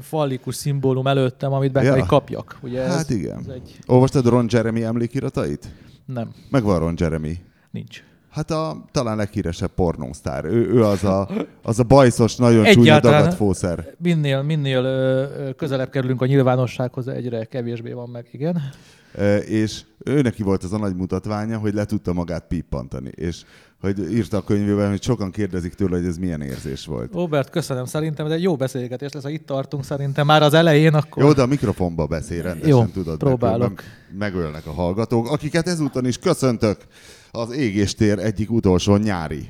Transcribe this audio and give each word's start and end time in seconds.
fallikus 0.00 0.54
szimbólum 0.54 1.06
előttem, 1.06 1.52
amit 1.52 1.72
be 1.72 1.82
Ja. 1.82 1.94
kell 1.94 2.06
kapjak. 2.06 2.58
Ugye 2.62 2.82
ez, 2.82 2.94
Hát 2.94 3.10
igen. 3.10 3.38
Ez 3.38 3.46
egy... 3.46 3.78
Olvastad 3.86 4.26
Ron 4.26 4.46
Jeremy 4.48 4.82
emlékiratait? 4.84 5.68
Nem, 6.06 6.34
Megvan 6.50 6.78
Ron 6.78 6.94
Jeremy. 6.96 7.38
nincs. 7.70 8.02
Hát 8.36 8.50
a 8.50 8.84
talán 8.92 9.16
leghíresebb 9.16 9.70
pornósztár. 9.74 10.44
Ő, 10.44 10.68
ő 10.70 10.84
az, 10.84 11.04
a, 11.04 11.28
az 11.62 11.78
a 11.78 11.82
bajszos, 11.82 12.36
nagyon 12.36 12.64
csúnya 12.64 12.80
Egyáltalán- 12.80 13.18
dagadt 13.20 13.36
fószer. 13.36 13.94
Minél, 13.98 14.42
minél 14.42 14.82
közelebb 15.56 15.90
kerülünk 15.90 16.22
a 16.22 16.26
nyilvánossághoz, 16.26 17.08
egyre 17.08 17.44
kevésbé 17.44 17.92
van 17.92 18.08
meg, 18.08 18.28
igen. 18.32 18.62
E, 19.14 19.36
és 19.36 19.82
ő 20.04 20.20
neki 20.22 20.42
volt 20.42 20.62
az 20.64 20.72
a 20.72 20.78
nagy 20.78 20.96
mutatványa, 20.96 21.58
hogy 21.58 21.74
le 21.74 21.84
tudta 21.84 22.12
magát 22.12 22.44
pippantani. 22.48 23.10
És 23.14 23.44
hogy 23.80 24.12
írta 24.12 24.36
a 24.36 24.44
könyvében, 24.44 24.90
hogy 24.90 25.02
sokan 25.02 25.30
kérdezik 25.30 25.74
tőle, 25.74 25.96
hogy 25.96 26.06
ez 26.06 26.16
milyen 26.18 26.40
érzés 26.40 26.86
volt. 26.86 27.12
Robert, 27.12 27.50
köszönöm 27.50 27.84
szerintem, 27.84 28.26
ez 28.26 28.32
egy 28.32 28.42
jó 28.42 28.56
beszélgetés 28.56 29.12
lesz, 29.12 29.22
ha 29.22 29.28
itt 29.28 29.46
tartunk 29.46 29.84
szerintem 29.84 30.26
már 30.26 30.42
az 30.42 30.54
elején, 30.54 30.94
akkor... 30.94 31.22
Jó, 31.22 31.32
de 31.32 31.42
a 31.42 31.46
mikrofonba 31.46 32.06
beszél 32.06 32.42
rendesen, 32.42 32.68
Jó, 32.68 32.84
tudod. 32.84 33.18
próbálok. 33.18 33.58
különben 33.58 33.84
Megölnek 34.18 34.66
a 34.66 34.72
hallgatók, 34.72 35.30
akiket 35.30 35.66
ezúton 35.66 36.06
is 36.06 36.18
köszöntök 36.18 36.76
az 37.36 37.50
Égéstér 37.52 38.18
egyik 38.18 38.50
utolsó 38.50 38.96
nyári 38.96 39.48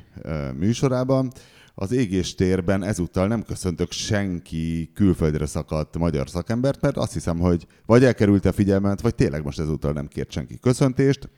műsorában. 0.58 1.32
Az 1.74 1.92
Égéstérben 1.92 2.82
ezúttal 2.82 3.26
nem 3.26 3.42
köszöntök 3.42 3.92
senki 3.92 4.90
külföldre 4.94 5.46
szakadt 5.46 5.98
magyar 5.98 6.28
szakembert, 6.28 6.80
mert 6.80 6.96
azt 6.96 7.12
hiszem, 7.12 7.38
hogy 7.38 7.66
vagy 7.86 8.04
elkerült 8.04 8.44
a 8.44 8.52
figyelmet, 8.52 9.00
vagy 9.00 9.14
tényleg 9.14 9.44
most 9.44 9.58
ezúttal 9.58 9.92
nem 9.92 10.06
kért 10.06 10.30
senki 10.30 10.58
köszöntést. 10.58 11.28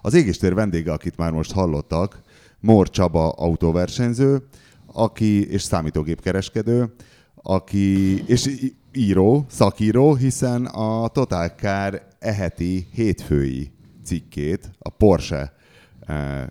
Az 0.00 0.14
Égéstér 0.14 0.54
vendége, 0.54 0.92
akit 0.92 1.16
már 1.16 1.32
most 1.32 1.52
hallottak, 1.52 2.20
Mór 2.60 2.90
Csaba 2.90 3.28
autóversenyző, 3.28 4.42
aki 4.86 5.50
és 5.50 5.62
számítógépkereskedő, 5.62 6.94
aki 7.34 8.16
és 8.26 8.50
író, 8.92 9.46
szakíró, 9.48 10.14
hiszen 10.14 10.66
a 10.66 11.08
Total 11.08 11.48
Car 11.48 12.02
eheti 12.18 12.88
hétfői 12.92 13.76
cikkét, 14.08 14.70
a 14.78 14.88
Porsche 14.88 15.52
eh, 16.00 16.46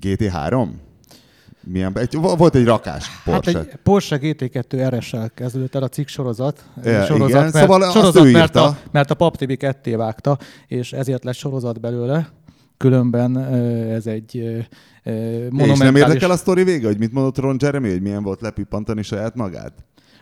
GT3, 0.00 0.68
milyen, 1.60 1.98
egy, 1.98 2.16
volt 2.16 2.54
egy 2.54 2.64
rakás 2.64 3.06
Porsche. 3.24 3.52
Hát 3.52 3.66
egy 3.66 3.76
Porsche 3.82 4.18
GT2 4.22 4.94
RS-sel 4.96 5.30
kezdődött 5.34 5.74
el 5.74 5.82
a 5.82 5.88
cikk 5.88 6.06
sorozat. 6.06 6.64
Ja, 6.82 7.04
sorozat, 7.04 7.28
igen, 7.28 7.42
mert, 7.42 7.54
szóval 7.54 7.90
sorozat 7.90 8.22
mert, 8.22 8.36
írta. 8.36 8.64
a, 8.64 8.78
mert 8.90 9.10
a 9.10 9.14
Pap 9.14 9.36
TV 9.36 9.52
ketté 9.52 9.94
vágta, 9.94 10.38
és 10.66 10.92
ezért 10.92 11.24
lett 11.24 11.34
sorozat 11.34 11.80
belőle. 11.80 12.28
Különben 12.76 13.34
ö, 13.34 13.92
ez 13.94 14.06
egy 14.06 14.38
ö, 14.38 14.58
ö, 15.02 15.10
És 15.10 15.40
nem 15.40 15.48
monumentális... 15.50 16.00
érdekel 16.00 16.30
a 16.30 16.36
sztori 16.36 16.64
vége, 16.64 16.86
hogy 16.86 16.98
mit 16.98 17.12
mondott 17.12 17.38
Ron 17.38 17.56
Jeremy, 17.60 17.90
hogy 17.90 18.02
milyen 18.02 18.22
volt 18.22 18.40
lepippantani 18.40 19.02
saját 19.02 19.34
magát? 19.34 19.72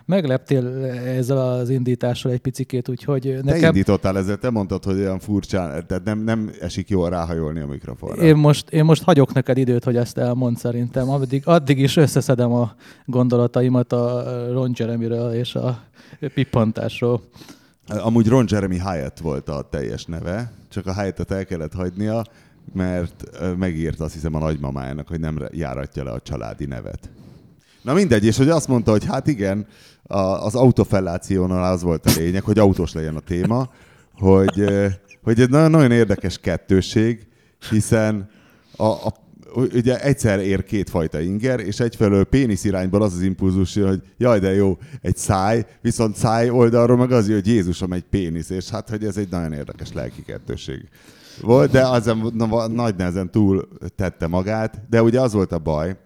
Megleptél 0.07 0.67
ezzel 1.07 1.39
az 1.39 1.69
indítással 1.69 2.33
egy 2.33 2.41
picikét, 2.41 2.89
úgyhogy 2.89 3.21
Te 3.21 3.41
nekem... 3.43 3.65
indítottál 3.65 4.19
ezzel, 4.19 4.37
te 4.37 4.51
mondtad, 4.51 4.85
hogy 4.85 4.99
olyan 4.99 5.19
furcsán, 5.19 5.87
tehát 5.87 6.05
nem, 6.05 6.19
nem 6.19 6.51
esik 6.61 6.89
jól 6.89 7.11
ráhajolni 7.11 7.61
a 7.61 7.67
mikrofonra. 7.67 8.23
Én 8.23 8.37
most, 8.37 8.71
én 8.71 8.85
most 8.85 9.03
hagyok 9.03 9.33
neked 9.33 9.59
időt, 9.59 9.85
hogy 9.85 9.97
ezt 9.97 10.19
elmond 10.19 10.59
szerintem. 10.59 11.11
Addig, 11.11 11.43
addig 11.45 11.79
is 11.79 11.97
összeszedem 11.97 12.53
a 12.53 12.75
gondolataimat 13.05 13.93
a 13.93 14.25
Ron 14.53 14.73
Jeremyről 14.77 15.33
és 15.33 15.55
a 15.55 15.83
pippantásról. 16.35 17.23
Amúgy 17.89 18.29
Ron 18.29 18.47
Jeremy 18.49 18.79
Hyatt 18.79 19.19
volt 19.19 19.49
a 19.49 19.69
teljes 19.71 20.05
neve, 20.05 20.53
csak 20.69 20.87
a 20.87 21.01
Hyattet 21.01 21.31
el 21.31 21.45
kellett 21.45 21.75
hagynia, 21.75 22.25
mert 22.73 23.25
ö, 23.41 23.53
megírt 23.53 24.01
azt 24.01 24.15
hiszem 24.15 24.35
a 24.35 24.39
nagymamájának, 24.39 25.09
hogy 25.09 25.21
nem 25.21 25.39
járatja 25.51 26.05
le 26.05 26.11
a 26.11 26.21
családi 26.21 26.65
nevet. 26.65 27.11
Na 27.85 27.95
mindegy, 27.95 28.25
és 28.25 28.37
hogy 28.37 28.49
azt 28.49 28.69
mondta, 28.69 28.91
hogy 28.91 29.05
hát 29.05 29.27
igen, 29.27 29.67
a, 30.03 30.19
az 30.19 30.55
autofellációnál 30.55 31.73
az 31.73 31.83
volt 31.83 32.07
a 32.07 32.13
lényeg, 32.17 32.43
hogy 32.43 32.59
autós 32.59 32.93
legyen 32.93 33.17
a 33.17 33.21
téma, 33.21 33.71
hogy, 34.15 34.65
hogy 35.23 35.41
egy 35.41 35.51
nagyon, 35.51 35.71
nagyon 35.71 35.91
érdekes 35.91 36.39
kettőség, 36.39 37.27
hiszen 37.71 38.31
a, 38.77 38.85
a 38.85 39.15
ugye 39.55 40.01
egyszer 40.01 40.39
ér 40.39 40.65
kétfajta 40.65 41.21
inger, 41.21 41.61
és 41.61 41.81
egyfelől 41.81 42.25
pénisz 42.25 42.65
irányból 42.65 43.03
az 43.03 43.15
az 43.15 43.23
impulzus, 43.23 43.75
hogy 43.75 44.03
jaj, 44.19 44.39
de 44.39 44.55
jó, 44.55 44.79
egy 45.01 45.17
száj, 45.17 45.67
viszont 45.81 46.17
száj 46.17 46.51
oldalról 46.51 46.97
meg 46.97 47.13
az, 47.13 47.31
hogy 47.31 47.47
Jézusom 47.47 47.93
egy 47.93 48.05
pénisz, 48.11 48.51
és 48.51 48.69
hát, 48.69 48.89
hogy 48.89 49.05
ez 49.05 49.17
egy 49.17 49.29
nagyon 49.31 49.53
érdekes 49.53 49.93
lelki 49.93 50.23
kettőség 50.23 50.89
volt, 51.41 51.71
de 51.71 51.87
azon 51.87 52.33
na, 52.35 52.69
nagy 52.69 52.95
nehezen 52.97 53.31
túl 53.31 53.69
tette 53.97 54.27
magát, 54.27 54.83
de 54.91 55.03
ugye 55.03 55.21
az 55.21 55.33
volt 55.33 55.53
a 55.53 55.59
baj, 55.59 55.97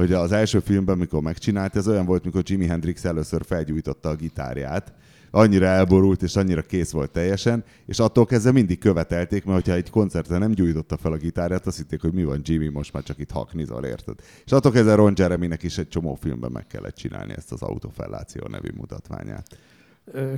hogy 0.00 0.12
az 0.12 0.32
első 0.32 0.58
filmben, 0.58 0.98
mikor 0.98 1.22
megcsinált, 1.22 1.76
ez 1.76 1.88
olyan 1.88 2.06
volt, 2.06 2.24
mikor 2.24 2.42
Jimi 2.44 2.66
Hendrix 2.66 3.04
először 3.04 3.44
felgyújtotta 3.44 4.08
a 4.08 4.14
gitárját, 4.14 4.92
annyira 5.30 5.66
elborult, 5.66 6.22
és 6.22 6.36
annyira 6.36 6.62
kész 6.62 6.90
volt 6.90 7.10
teljesen, 7.10 7.64
és 7.86 7.98
attól 7.98 8.24
kezdve 8.26 8.52
mindig 8.52 8.78
követelték, 8.78 9.44
mert 9.44 9.56
hogyha 9.56 9.76
egy 9.78 9.90
koncerten 9.90 10.38
nem 10.38 10.52
gyújtotta 10.52 10.96
fel 10.96 11.12
a 11.12 11.16
gitárját, 11.16 11.66
azt 11.66 11.76
hitték, 11.76 12.00
hogy 12.00 12.12
mi 12.12 12.24
van 12.24 12.40
Jimmy, 12.42 12.68
most 12.68 12.92
már 12.92 13.02
csak 13.02 13.18
itt 13.18 13.30
haknizol, 13.30 13.84
érted? 13.84 14.14
És 14.44 14.52
attól 14.52 14.72
kezdve 14.72 14.94
Ron 14.94 15.12
Jeremynek 15.16 15.62
is 15.62 15.78
egy 15.78 15.88
csomó 15.88 16.14
filmben 16.14 16.50
meg 16.52 16.66
kellett 16.66 16.94
csinálni 16.94 17.32
ezt 17.36 17.52
az 17.52 17.62
Autofelláció 17.62 18.46
nevű 18.48 18.68
mutatványát. 18.76 19.46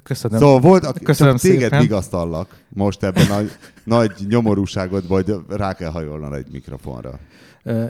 Köszönöm. 0.03 0.39
Szóval 0.39 0.61
volt, 0.61 0.85
aki 0.85 1.05
Köszönöm 1.05 1.33
csak 1.33 1.43
téged 1.43 1.61
szépen. 1.61 1.81
vigasztallak 1.81 2.63
most 2.69 3.03
ebben 3.03 3.31
a 3.31 3.41
nagy 3.85 4.13
nyomorúságodban, 4.29 5.23
hogy 5.23 5.35
rá 5.49 5.75
kell 5.75 5.91
hajolnod 5.91 6.33
egy 6.33 6.47
mikrofonra. 6.53 7.19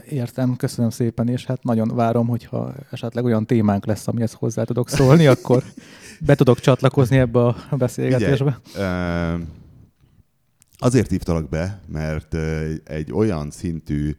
Értem, 0.09 0.55
köszönöm 0.55 0.89
szépen, 0.89 1.27
és 1.27 1.45
hát 1.45 1.63
nagyon 1.63 1.87
várom, 1.95 2.27
hogyha 2.27 2.73
esetleg 2.91 3.23
olyan 3.23 3.45
témánk 3.45 3.85
lesz, 3.85 4.07
amihez 4.07 4.33
hozzá 4.33 4.63
tudok 4.63 4.89
szólni, 4.89 5.27
akkor 5.27 5.63
be 6.19 6.35
tudok 6.35 6.59
csatlakozni 6.59 7.17
ebbe 7.17 7.45
a 7.45 7.55
beszélgetésbe. 7.71 8.59
Ö, 8.75 9.33
azért 10.77 11.09
hívtalak 11.09 11.49
be, 11.49 11.81
mert 11.87 12.35
egy 12.83 13.11
olyan 13.13 13.51
szintű 13.51 14.15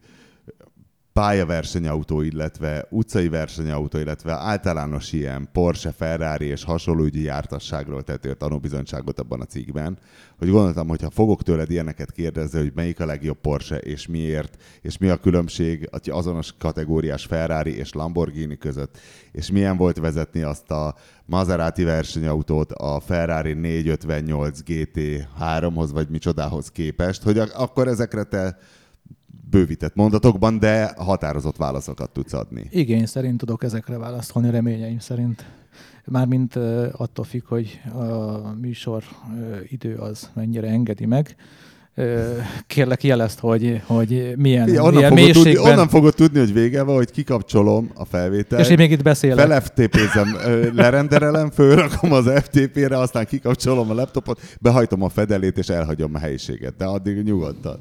pályaversenyautó, 1.19 2.21
illetve 2.21 2.87
utcai 2.89 3.27
versenyautó, 3.27 3.97
illetve 3.97 4.33
általános 4.33 5.13
ilyen 5.13 5.49
Porsche, 5.51 5.91
Ferrari 5.91 6.45
és 6.45 6.63
hasonló 6.63 7.03
ügyi 7.03 7.23
jártasságról 7.23 8.03
tettél 8.03 8.35
tanúbizonyságot 8.35 9.19
abban 9.19 9.41
a 9.41 9.45
cikkben, 9.45 9.97
hogy 10.37 10.49
gondoltam, 10.49 10.87
hogy 10.87 11.01
ha 11.01 11.09
fogok 11.09 11.43
tőled 11.43 11.71
ilyeneket 11.71 12.11
kérdezni, 12.11 12.59
hogy 12.59 12.71
melyik 12.75 12.99
a 12.99 13.05
legjobb 13.05 13.37
Porsche, 13.37 13.77
és 13.77 14.07
miért, 14.07 14.61
és 14.81 14.97
mi 14.97 15.09
a 15.09 15.17
különbség 15.17 15.87
az 15.91 16.01
azonos 16.05 16.53
kategóriás 16.59 17.25
Ferrari 17.25 17.77
és 17.77 17.93
Lamborghini 17.93 18.57
között, 18.57 18.97
és 19.31 19.51
milyen 19.51 19.77
volt 19.77 19.97
vezetni 19.97 20.41
azt 20.41 20.71
a 20.71 20.95
Maserati 21.25 21.83
versenyautót 21.83 22.71
a 22.71 22.99
Ferrari 22.99 23.53
458 23.53 24.59
GT3-hoz, 24.65 25.91
vagy 25.91 26.09
micsodához 26.09 26.71
képest, 26.71 27.23
hogy 27.23 27.37
ak- 27.37 27.53
akkor 27.53 27.87
ezekre 27.87 28.23
te 28.23 28.57
bővített 29.55 29.95
mondatokban, 29.95 30.59
de 30.59 30.93
határozott 30.97 31.57
válaszokat 31.57 32.09
tudsz 32.09 32.33
adni. 32.33 32.67
Igény 32.69 33.05
szerint 33.05 33.37
tudok 33.37 33.63
ezekre 33.63 33.97
válaszolni, 33.97 34.49
reményeim 34.49 34.99
szerint. 34.99 35.45
Mármint 36.05 36.55
ö, 36.55 36.87
attól 36.97 37.25
függ, 37.25 37.47
hogy 37.47 37.81
a 37.93 38.53
műsor 38.61 39.03
idő 39.67 39.95
az 39.95 40.29
mennyire 40.33 40.67
engedi 40.67 41.05
meg. 41.05 41.35
Ö, 41.95 42.37
Kérlek 42.67 43.03
jelezd, 43.03 43.39
hogy, 43.39 43.81
hogy 43.85 44.33
milyen, 44.37 44.67
Ja, 44.69 44.81
onnan, 44.83 44.93
milyen 44.93 45.09
fogod 45.09 45.31
tudni, 45.31 45.41
mélységben... 45.43 45.71
onnan 45.71 45.87
fogod 45.87 46.15
tudni, 46.15 46.39
hogy 46.39 46.53
vége 46.53 46.83
van, 46.83 46.95
hogy 46.95 47.11
kikapcsolom 47.11 47.91
a 47.93 48.05
felvételt, 48.05 48.61
és 48.61 48.69
én 48.69 48.77
még 48.77 48.91
itt 48.91 49.03
beszélek. 49.03 49.47
fel 49.47 49.61
FTP-zem, 49.61 50.37
lerenderelem, 50.75 51.49
fölrakom 51.49 52.11
az 52.11 52.31
FTP-re, 52.35 52.97
aztán 52.97 53.25
kikapcsolom 53.25 53.89
a 53.89 53.93
laptopot, 53.93 54.41
behajtom 54.61 55.01
a 55.01 55.09
fedelét, 55.09 55.57
és 55.57 55.67
elhagyom 55.67 56.15
a 56.15 56.19
helyiséget, 56.19 56.75
de 56.77 56.85
addig 56.85 57.23
nyugodtan. 57.23 57.79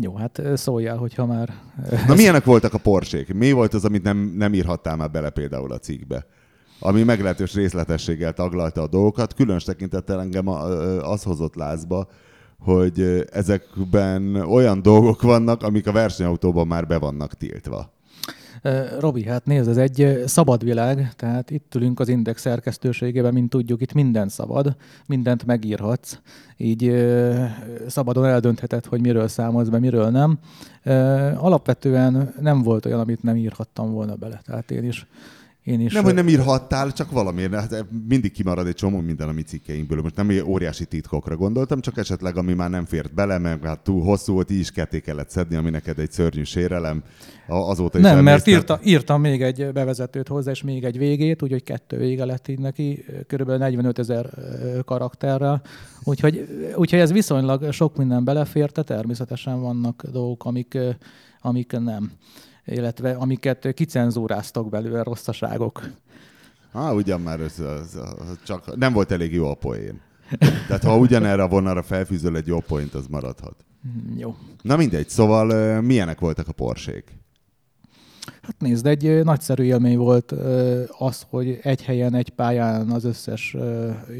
Jó, 0.00 0.16
hát 0.16 0.42
szóljál, 0.54 0.96
hogyha 0.96 1.26
már... 1.26 1.54
Na 2.06 2.14
milyenek 2.14 2.44
voltak 2.44 2.74
a 2.74 2.78
porsék? 2.78 3.34
Mi 3.34 3.52
volt 3.52 3.74
az, 3.74 3.84
amit 3.84 4.02
nem, 4.02 4.32
nem 4.36 4.54
írhattál 4.54 4.96
már 4.96 5.10
bele 5.10 5.30
például 5.30 5.72
a 5.72 5.78
cikkbe? 5.78 6.26
Ami 6.80 7.02
meglehetős 7.02 7.54
részletességgel 7.54 8.32
taglalta 8.32 8.82
a 8.82 8.88
dolgokat, 8.88 9.34
különös 9.34 9.64
tekintettel 9.64 10.20
engem 10.20 10.48
az 11.02 11.22
hozott 11.22 11.54
lázba, 11.54 12.08
hogy 12.58 13.26
ezekben 13.32 14.34
olyan 14.34 14.82
dolgok 14.82 15.22
vannak, 15.22 15.62
amik 15.62 15.86
a 15.86 15.92
versenyautóban 15.92 16.66
már 16.66 16.86
be 16.86 16.98
vannak 16.98 17.34
tiltva. 17.34 17.92
Robi, 18.98 19.24
hát 19.24 19.44
nézd, 19.44 19.68
ez 19.68 19.76
egy 19.76 20.22
szabad 20.26 20.64
világ, 20.64 21.12
tehát 21.16 21.50
itt 21.50 21.74
ülünk 21.74 22.00
az 22.00 22.08
Index 22.08 22.40
szerkesztőségében, 22.40 23.32
mint 23.32 23.50
tudjuk, 23.50 23.80
itt 23.80 23.92
minden 23.92 24.28
szabad, 24.28 24.76
mindent 25.06 25.46
megírhatsz, 25.46 26.18
így 26.56 27.06
szabadon 27.86 28.24
eldöntheted, 28.24 28.84
hogy 28.84 29.00
miről 29.00 29.28
számolsz 29.28 29.68
be, 29.68 29.78
miről 29.78 30.10
nem. 30.10 30.38
Alapvetően 31.36 32.34
nem 32.40 32.62
volt 32.62 32.86
olyan, 32.86 33.00
amit 33.00 33.22
nem 33.22 33.36
írhattam 33.36 33.92
volna 33.92 34.14
bele, 34.14 34.40
tehát 34.44 34.70
én 34.70 34.84
is 34.84 35.06
én 35.68 35.80
is... 35.80 35.92
Nem, 35.92 36.04
hogy 36.04 36.14
nem 36.14 36.28
írhattál, 36.28 36.92
csak 36.92 37.10
valamiért. 37.10 37.54
Hát 37.54 37.86
mindig 38.08 38.32
kimarad 38.32 38.66
egy 38.66 38.74
csomó 38.74 39.00
minden 39.00 39.28
a 39.28 39.32
mi 39.32 39.42
cikkeinkből. 39.42 40.02
Most 40.02 40.16
nem 40.16 40.30
óriási 40.44 40.84
titkokra 40.84 41.36
gondoltam, 41.36 41.80
csak 41.80 41.96
esetleg 41.96 42.36
ami 42.36 42.54
már 42.54 42.70
nem 42.70 42.84
fért 42.84 43.14
bele, 43.14 43.38
mert 43.38 43.64
hát 43.64 43.80
túl 43.80 44.02
hosszú 44.02 44.32
volt, 44.32 44.50
így 44.50 44.58
is 44.58 44.70
ketté 44.70 45.00
kellett 45.00 45.30
szedni, 45.30 45.56
ami 45.56 45.70
neked 45.70 45.98
egy 45.98 46.12
szörnyű 46.12 46.42
sérelem. 46.42 47.02
Azóta 47.46 47.98
is 47.98 48.04
Nem, 48.04 48.24
mert 48.24 48.46
írta, 48.46 48.80
írtam 48.84 49.20
még 49.20 49.42
egy 49.42 49.72
bevezetőt 49.72 50.28
hozzá, 50.28 50.50
és 50.50 50.62
még 50.62 50.84
egy 50.84 50.98
végét, 50.98 51.42
úgyhogy 51.42 51.62
kettő 51.62 51.96
vége 51.96 52.24
lett 52.24 52.48
így 52.48 52.58
neki, 52.58 53.04
körülbelül 53.26 53.60
45 53.60 53.98
ezer 53.98 54.30
karakterrel. 54.84 55.62
Úgyhogy, 56.04 56.48
úgyhogy 56.76 56.98
ez 56.98 57.12
viszonylag 57.12 57.72
sok 57.72 57.96
minden 57.96 58.24
beleférte, 58.24 58.82
természetesen 58.82 59.60
vannak 59.60 60.04
dolgok, 60.12 60.44
amik, 60.44 60.78
amik 61.40 61.72
nem 61.72 62.12
illetve 62.68 63.12
amiket 63.12 63.72
kicenzúráztak 63.74 64.68
belőle 64.68 65.02
rosszaságok. 65.02 65.88
Á, 66.72 66.92
ugyan 66.92 67.20
már 67.20 67.40
ez, 67.40 67.58
ez, 67.58 67.98
csak 68.44 68.76
nem 68.76 68.92
volt 68.92 69.10
elég 69.10 69.32
jó 69.32 69.50
a 69.50 69.54
poén. 69.54 70.00
Tehát 70.38 70.84
ha 70.84 70.98
ugyanerre 70.98 71.42
a 71.42 71.48
vonalra 71.48 71.82
felfűzöl 71.82 72.36
egy 72.36 72.46
jó 72.46 72.60
point, 72.60 72.94
az 72.94 73.06
maradhat. 73.06 73.64
Jó. 74.16 74.34
Na 74.62 74.76
mindegy, 74.76 75.08
szóval 75.08 75.80
milyenek 75.80 76.20
voltak 76.20 76.48
a 76.48 76.52
porsék? 76.52 77.18
Hát 78.42 78.54
nézd, 78.58 78.86
egy 78.86 79.24
nagyszerű 79.24 79.62
élmény 79.62 79.96
volt 79.96 80.32
az, 80.98 81.26
hogy 81.30 81.58
egy 81.62 81.82
helyen, 81.84 82.14
egy 82.14 82.30
pályán 82.30 82.90
az 82.90 83.04
összes 83.04 83.56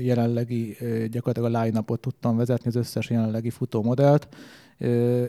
jelenlegi, 0.02 0.76
gyakorlatilag 1.10 1.54
a 1.54 1.62
line 1.62 1.84
tudtam 2.00 2.36
vezetni, 2.36 2.68
az 2.68 2.76
összes 2.76 3.10
jelenlegi 3.10 3.50
futómodellt. 3.50 4.28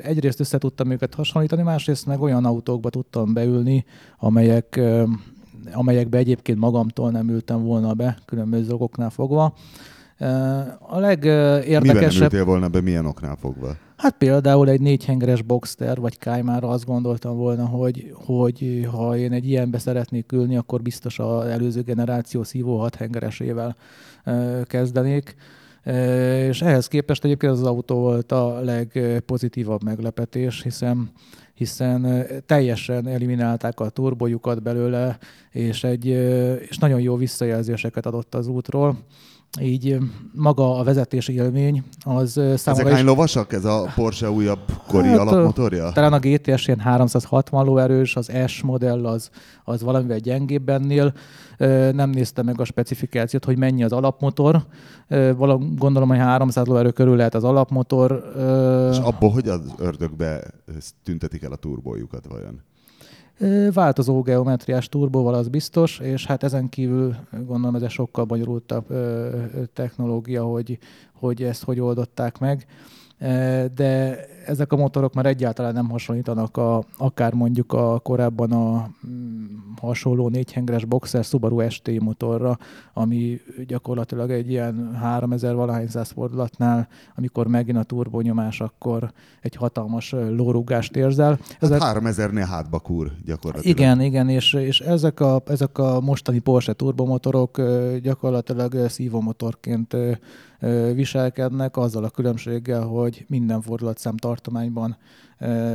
Egyrészt 0.03 0.39
össze 0.39 0.57
tudtam 0.57 0.91
őket 0.91 1.13
hasonlítani, 1.15 1.61
másrészt 1.61 2.05
meg 2.05 2.21
olyan 2.21 2.45
autókba 2.45 2.89
tudtam 2.89 3.33
beülni, 3.33 3.85
amelyek, 4.17 4.79
amelyekbe 5.73 6.17
egyébként 6.17 6.59
magamtól 6.59 7.11
nem 7.11 7.29
ültem 7.29 7.63
volna 7.63 7.93
be, 7.93 8.17
különböző 8.25 8.73
okoknál 8.73 9.09
fogva. 9.09 9.53
A 10.79 10.99
legérdekesebb... 10.99 11.81
Mivel 11.81 12.09
nem 12.09 12.21
ültél 12.21 12.45
volna 12.45 12.67
be, 12.67 12.81
milyen 12.81 13.05
oknál 13.05 13.35
fogva? 13.35 13.75
Hát 13.97 14.15
például 14.17 14.69
egy 14.69 14.81
négyhengeres 14.81 15.41
Boxster 15.41 15.99
vagy 15.99 16.17
Kaimára 16.17 16.67
azt 16.67 16.85
gondoltam 16.85 17.37
volna, 17.37 17.65
hogy, 17.65 18.13
hogy 18.25 18.87
ha 18.91 19.17
én 19.17 19.31
egy 19.31 19.47
ilyenbe 19.47 19.77
szeretnék 19.79 20.31
ülni, 20.31 20.57
akkor 20.57 20.81
biztos 20.81 21.19
az 21.19 21.45
előző 21.45 21.81
generáció 21.81 22.43
szívó 22.43 22.79
hathengeresével 22.79 23.75
kezdenék. 24.63 25.35
És 26.47 26.61
ehhez 26.61 26.87
képest 26.87 27.23
egyébként 27.23 27.51
az 27.51 27.63
autó 27.63 27.99
volt 27.99 28.31
a 28.31 28.59
legpozitívabb 28.59 29.83
meglepetés, 29.83 30.63
hiszen 30.63 31.11
hiszen 31.53 32.25
teljesen 32.45 33.07
eliminálták 33.07 33.79
a 33.79 33.89
turbojukat 33.89 34.61
belőle, 34.61 35.17
és, 35.51 35.83
egy, 35.83 36.05
és 36.69 36.77
nagyon 36.77 37.01
jó 37.01 37.15
visszajelzéseket 37.15 38.05
adott 38.05 38.35
az 38.35 38.47
útról 38.47 38.97
így 39.61 39.97
maga 40.33 40.77
a 40.77 40.83
vezetési 40.83 41.33
élmény 41.33 41.83
az 42.05 42.31
számomra 42.31 42.55
Ezek 42.65 42.87
hány 42.87 43.01
is... 43.01 43.03
lovasak 43.03 43.53
ez 43.53 43.65
a 43.65 43.91
Porsche 43.95 44.31
újabb 44.31 44.59
kori 44.87 45.07
hát, 45.07 45.17
alapmotorja? 45.17 45.91
Talán 45.91 46.13
a 46.13 46.19
GTS 46.19 46.67
ilyen 46.67 46.79
360 46.79 47.65
lóerős, 47.65 48.15
az 48.15 48.31
S 48.47 48.61
modell 48.61 49.05
az, 49.05 49.29
az 49.63 49.81
valamivel 49.81 50.17
gyengébb 50.17 50.69
ennél. 50.69 51.13
Nem 51.91 52.09
néztem 52.09 52.45
meg 52.45 52.59
a 52.59 52.63
specifikációt, 52.63 53.45
hogy 53.45 53.57
mennyi 53.57 53.83
az 53.83 53.91
alapmotor. 53.91 54.65
Gondolom, 55.75 56.07
hogy 56.07 56.17
300 56.17 56.65
lóerő 56.65 56.91
körül 56.91 57.15
lehet 57.15 57.35
az 57.35 57.43
alapmotor. 57.43 58.31
És 58.91 58.97
abból 58.97 59.29
hogy 59.29 59.47
az 59.47 59.61
ördögbe 59.77 60.43
tüntetik 61.03 61.43
el 61.43 61.51
a 61.51 61.55
turbójukat 61.55 62.27
vajon? 62.27 62.61
Változó 63.73 64.21
geometriás 64.21 64.89
turbóval 64.89 65.33
az 65.33 65.47
biztos, 65.47 65.99
és 65.99 66.25
hát 66.25 66.43
ezen 66.43 66.69
kívül 66.69 67.15
gondolom 67.45 67.75
ez 67.75 67.81
egy 67.81 67.89
sokkal 67.89 68.25
bonyolultabb 68.25 68.85
technológia, 69.73 70.43
hogy, 70.43 70.77
hogy 71.13 71.43
ezt 71.43 71.63
hogy 71.63 71.79
oldották 71.79 72.37
meg. 72.37 72.65
De 73.75 74.19
ezek 74.49 74.71
a 74.73 74.75
motorok 74.75 75.13
már 75.13 75.25
egyáltalán 75.25 75.73
nem 75.73 75.89
hasonlítanak 75.89 76.57
a, 76.57 76.83
akár 76.97 77.33
mondjuk 77.33 77.73
a 77.73 77.99
korábban 77.99 78.51
a 78.51 78.89
mm, 79.07 79.45
hasonló 79.81 80.29
négyhengeres 80.29 80.85
Boxer 80.85 81.23
Subaru 81.23 81.69
ST 81.69 81.99
motorra, 81.99 82.57
ami 82.93 83.39
gyakorlatilag 83.67 84.31
egy 84.31 84.49
ilyen 84.49 84.95
3000 84.95 85.55
valahány 85.55 85.87
száz 85.87 86.11
fordulatnál, 86.11 86.87
amikor 87.15 87.47
megint 87.47 87.77
a 87.77 87.83
turbonyomás, 87.83 88.61
akkor 88.61 89.11
egy 89.41 89.55
hatalmas 89.55 90.11
lórugást 90.11 90.95
érzel. 90.95 91.29
Hát 91.29 91.71
ezek... 91.71 91.81
3000-nél 91.81 92.45
hátba 92.49 92.79
kúr 92.79 93.11
gyakorlatilag. 93.25 93.77
Igen, 93.77 94.01
igen, 94.01 94.29
és, 94.29 94.53
és 94.53 94.79
ezek, 94.79 95.19
a, 95.19 95.41
ezek 95.47 95.77
a 95.77 95.99
mostani 95.99 96.39
Porsche 96.39 96.73
turbomotorok 96.73 97.61
gyakorlatilag 98.01 98.87
szívómotorként 98.87 99.95
viselkednek, 100.93 101.77
azzal 101.77 102.03
a 102.03 102.09
különbséggel, 102.09 102.81
hogy 102.81 103.25
minden 103.27 103.61
fordulatszám 103.61 104.17
tartományban 104.17 104.97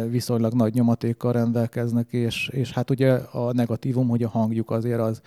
viszonylag 0.09 0.53
nagy 0.53 0.75
nyomatékkal 0.75 1.33
rendelkeznek, 1.33 2.13
és, 2.13 2.49
és 2.53 2.73
hát 2.73 2.91
ugye 2.91 3.13
a 3.13 3.53
negatívum, 3.53 4.09
hogy 4.09 4.23
a 4.23 4.29
hangjuk 4.29 4.71
azért 4.71 5.01
az, 5.01 5.21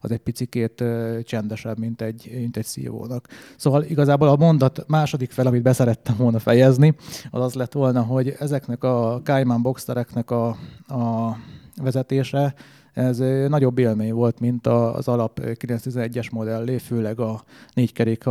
az 0.00 0.10
egy 0.10 0.18
picikét 0.18 0.84
csendesebb, 1.22 1.78
mint 1.78 2.02
egy, 2.02 2.30
mint 2.34 2.56
egy 2.56 2.64
szívónak. 2.64 3.28
Szóval 3.56 3.82
igazából 3.82 4.28
a 4.28 4.36
mondat 4.36 4.84
második 4.86 5.30
fel, 5.30 5.46
amit 5.46 5.62
beszerettem 5.62 6.16
volna 6.16 6.38
fejezni, 6.38 6.94
az 7.30 7.42
az 7.42 7.54
lett 7.54 7.72
volna, 7.72 8.02
hogy 8.02 8.34
ezeknek 8.38 8.84
a 8.84 9.20
Cayman 9.22 9.62
boxtereknek 9.62 10.30
a, 10.30 10.48
a 10.88 11.36
vezetése 11.82 12.54
ez 12.94 13.18
nagyobb 13.48 13.78
élmény 13.78 14.12
volt, 14.12 14.40
mint 14.40 14.66
az 14.66 15.08
alap 15.08 15.40
911-es 15.42 16.30
modellé, 16.30 16.78
főleg 16.78 17.20
a 17.20 17.44
négykerék 17.74 18.24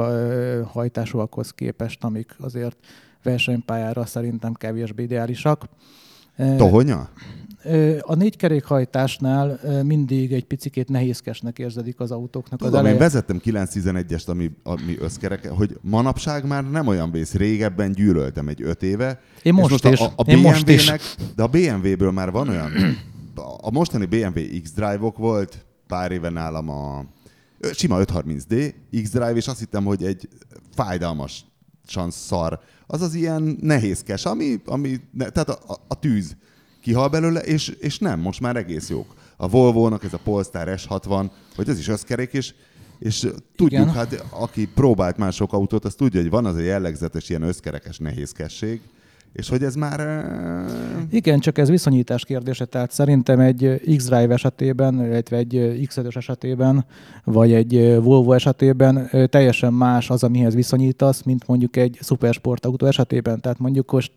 hajtásúakhoz 0.65 1.51
képest, 1.51 2.03
amik 2.03 2.35
azért 2.39 2.77
versenypályára 3.23 4.05
szerintem 4.05 4.53
kevésbé 4.53 5.03
ideálisak. 5.03 5.65
Tohonya? 6.57 7.09
A 7.99 8.15
négykerékhajtásnál 8.15 9.59
mindig 9.83 10.33
egy 10.33 10.45
picikét 10.45 10.89
nehézkesnek 10.89 11.59
érzedik 11.59 11.99
az 11.99 12.11
autóknak. 12.11 12.59
Tudom, 12.59 12.73
az 12.73 12.79
eleje. 12.79 12.93
én 12.93 12.99
vezettem 12.99 13.41
911-est, 13.45 14.25
ami, 14.27 14.51
ami 14.63 14.97
összkerek, 14.99 15.47
hogy 15.47 15.77
manapság 15.81 16.47
már 16.47 16.69
nem 16.69 16.87
olyan 16.87 17.11
vész. 17.11 17.33
Régebben 17.33 17.91
gyűlöltem 17.91 18.47
egy 18.47 18.61
öt 18.61 18.83
éve. 18.83 19.19
Én 19.41 19.53
most, 19.53 19.69
most 19.69 19.87
is. 19.87 19.99
A, 19.99 20.05
a, 20.05 20.11
a 20.15 20.23
BMW-nek, 20.23 21.01
de 21.35 21.43
a 21.43 21.47
BMW-ből 21.47 22.11
már 22.11 22.31
van 22.31 22.49
olyan 22.49 22.71
a 23.35 23.71
mostani 23.71 24.05
BMW 24.05 24.61
X-Drive-ok 24.61 25.17
volt 25.17 25.65
pár 25.87 26.11
éve 26.11 26.29
nálam 26.29 26.69
a 26.69 27.05
sima 27.73 27.97
530D 27.99 28.73
X-Drive, 29.03 29.35
és 29.35 29.47
azt 29.47 29.59
hittem, 29.59 29.83
hogy 29.83 30.03
egy 30.03 30.27
fájdalmas 30.75 31.45
szar. 32.09 32.59
Az 32.87 33.01
az 33.01 33.13
ilyen 33.13 33.57
nehézkes, 33.61 34.25
ami, 34.25 34.61
ami 34.65 34.99
tehát 35.17 35.49
a, 35.49 35.59
a, 35.67 35.75
a 35.87 35.99
tűz 35.99 36.35
kihal 36.81 37.09
belőle, 37.09 37.39
és, 37.39 37.67
és 37.67 37.99
nem, 37.99 38.19
most 38.19 38.39
már 38.39 38.55
egész 38.55 38.89
jók. 38.89 39.13
A 39.37 39.47
Volvo-nak 39.47 40.03
ez 40.03 40.13
a 40.13 40.19
Polestar 40.23 40.67
S60, 40.69 41.31
hogy 41.55 41.69
ez 41.69 41.79
is 41.79 41.87
összkerék, 41.87 42.33
és, 42.33 42.53
és 42.99 43.19
tudjuk, 43.55 43.81
Igen. 43.81 43.89
hát 43.89 44.25
aki 44.29 44.67
próbált 44.67 45.17
már 45.17 45.33
sok 45.33 45.53
autót, 45.53 45.85
az 45.85 45.95
tudja, 45.95 46.21
hogy 46.21 46.29
van 46.29 46.45
az 46.45 46.55
a 46.55 46.59
jellegzetes 46.59 47.29
ilyen 47.29 47.41
összkerekes 47.41 47.97
nehézkesség, 47.97 48.81
és 49.33 49.49
hogy 49.49 49.63
ez 49.63 49.75
már... 49.75 50.25
Igen, 51.09 51.39
csak 51.39 51.57
ez 51.57 51.69
viszonyítás 51.69 52.25
kérdése, 52.25 52.65
tehát 52.65 52.91
szerintem 52.91 53.39
egy 53.39 53.81
X-Drive 53.95 54.33
esetében, 54.33 55.05
illetve 55.05 55.37
egy 55.37 55.83
x 55.87 55.97
esetében, 55.97 56.85
vagy 57.23 57.53
egy 57.53 57.99
Volvo 58.01 58.33
esetében 58.33 59.09
teljesen 59.29 59.73
más 59.73 60.09
az, 60.09 60.23
amihez 60.23 60.55
viszonyítasz, 60.55 61.23
mint 61.23 61.47
mondjuk 61.47 61.75
egy 61.75 61.97
szupersportautó 62.01 62.85
esetében. 62.85 63.41
Tehát 63.41 63.59
mondjuk 63.59 63.91
most 63.91 64.11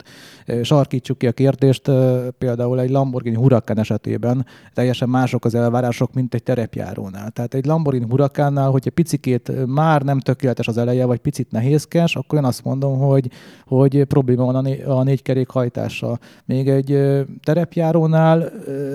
sarkítsuk 0.62 1.18
ki 1.18 1.26
a 1.26 1.32
kérdést, 1.32 1.90
például 2.38 2.80
egy 2.80 2.90
Lamborghini 2.90 3.36
Huracan 3.36 3.78
esetében 3.78 4.46
teljesen 4.74 5.08
mások 5.08 5.44
az 5.44 5.54
elvárások, 5.54 6.12
mint 6.12 6.34
egy 6.34 6.42
terepjárónál. 6.42 7.30
Tehát 7.30 7.54
egy 7.54 7.66
Lamborghini 7.66 8.06
Huracannál, 8.08 8.70
hogyha 8.70 8.90
picikét 8.90 9.66
már 9.66 10.02
nem 10.02 10.20
tökéletes 10.20 10.68
az 10.68 10.78
eleje, 10.78 11.04
vagy 11.04 11.18
picit 11.18 11.50
nehézkes, 11.50 12.16
akkor 12.16 12.38
én 12.38 12.44
azt 12.44 12.64
mondom, 12.64 12.98
hogy, 12.98 13.30
hogy 13.66 14.04
probléma 14.04 14.44
van 14.44 14.66
a 14.86 15.04
négy 15.06 15.22
kerék 15.22 15.48
hajtással. 15.48 16.18
Még 16.44 16.68
egy 16.68 16.98
terepjárónál 17.44 18.52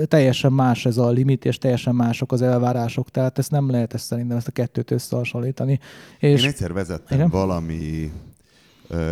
teljesen 0.07 0.53
más 0.53 0.85
ez 0.85 0.97
a 0.97 1.09
limit, 1.09 1.45
és 1.45 1.57
teljesen 1.57 1.95
mások 1.95 2.31
az 2.31 2.41
elvárások, 2.41 3.09
tehát 3.09 3.37
ezt 3.37 3.51
nem 3.51 3.71
lehet 3.71 3.93
ezt 3.93 4.05
szerintem 4.05 4.37
ezt 4.37 4.47
a 4.47 4.51
kettőt 4.51 4.91
összehasonlítani. 4.91 5.79
És... 6.19 6.41
Én 6.43 6.49
egyszer 6.49 6.73
vezettem 6.73 7.17
Igen? 7.17 7.29
valami 7.29 8.11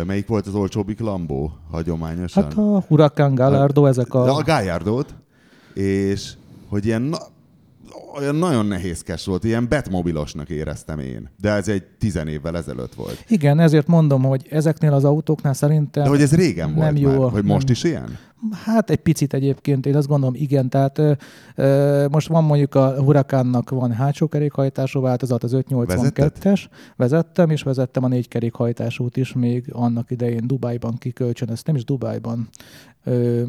Melyik 0.06 0.26
volt 0.26 0.46
az 0.46 0.54
olcsóbbik 0.54 1.00
Lambó 1.00 1.52
hagyományosan? 1.70 2.42
Hát 2.42 2.56
a 2.56 2.84
Huracan 2.88 3.34
Gallardo, 3.34 3.86
ezek 3.86 4.14
a... 4.14 4.36
A 4.36 4.42
Gallardo-t, 4.42 5.14
és 5.74 6.32
hogy 6.68 6.86
ilyen 6.86 7.02
na, 7.02 7.18
olyan 8.16 8.34
nagyon 8.34 8.66
nehézkes 8.66 9.24
volt, 9.24 9.44
ilyen 9.44 9.68
betmobilosnak 9.68 10.48
éreztem 10.48 10.98
én. 10.98 11.30
De 11.40 11.50
ez 11.50 11.68
egy 11.68 11.82
tizen 11.98 12.28
évvel 12.28 12.56
ezelőtt 12.56 12.94
volt. 12.94 13.24
Igen, 13.28 13.58
ezért 13.58 13.86
mondom, 13.86 14.22
hogy 14.22 14.46
ezeknél 14.50 14.92
az 14.92 15.04
autóknál 15.04 15.52
szerintem... 15.52 16.02
De 16.02 16.08
hogy 16.08 16.22
ez 16.22 16.34
régen 16.34 16.74
volt 16.74 16.86
nem 16.86 16.96
jó, 16.96 17.20
már, 17.20 17.30
hogy 17.30 17.44
most 17.44 17.66
nem, 17.66 17.72
is 17.72 17.84
ilyen? 17.84 18.18
Hát 18.64 18.90
egy 18.90 18.98
picit 18.98 19.34
egyébként, 19.34 19.86
én 19.86 19.96
azt 19.96 20.06
gondolom, 20.06 20.34
igen, 20.34 20.68
tehát 20.68 20.98
ö, 20.98 21.12
ö, 21.54 22.06
most 22.10 22.28
van 22.28 22.44
mondjuk 22.44 22.74
a 22.74 23.02
Huracánnak 23.02 23.70
van 23.70 23.92
hátsó 23.92 24.28
kerékhajtású 24.28 25.00
változat, 25.00 25.42
az 25.42 25.56
582-es, 25.56 26.64
vezettem, 26.96 27.50
és 27.50 27.62
vezettem 27.62 28.04
a 28.04 28.08
négy 28.08 28.28
kerékhajtásút 28.28 29.16
is 29.16 29.32
még 29.32 29.64
annak 29.72 30.10
idején 30.10 30.46
Dubájban 30.46 30.96
kikölcsönöztem, 30.98 31.74
és 31.74 31.84
Dubájban 31.84 32.48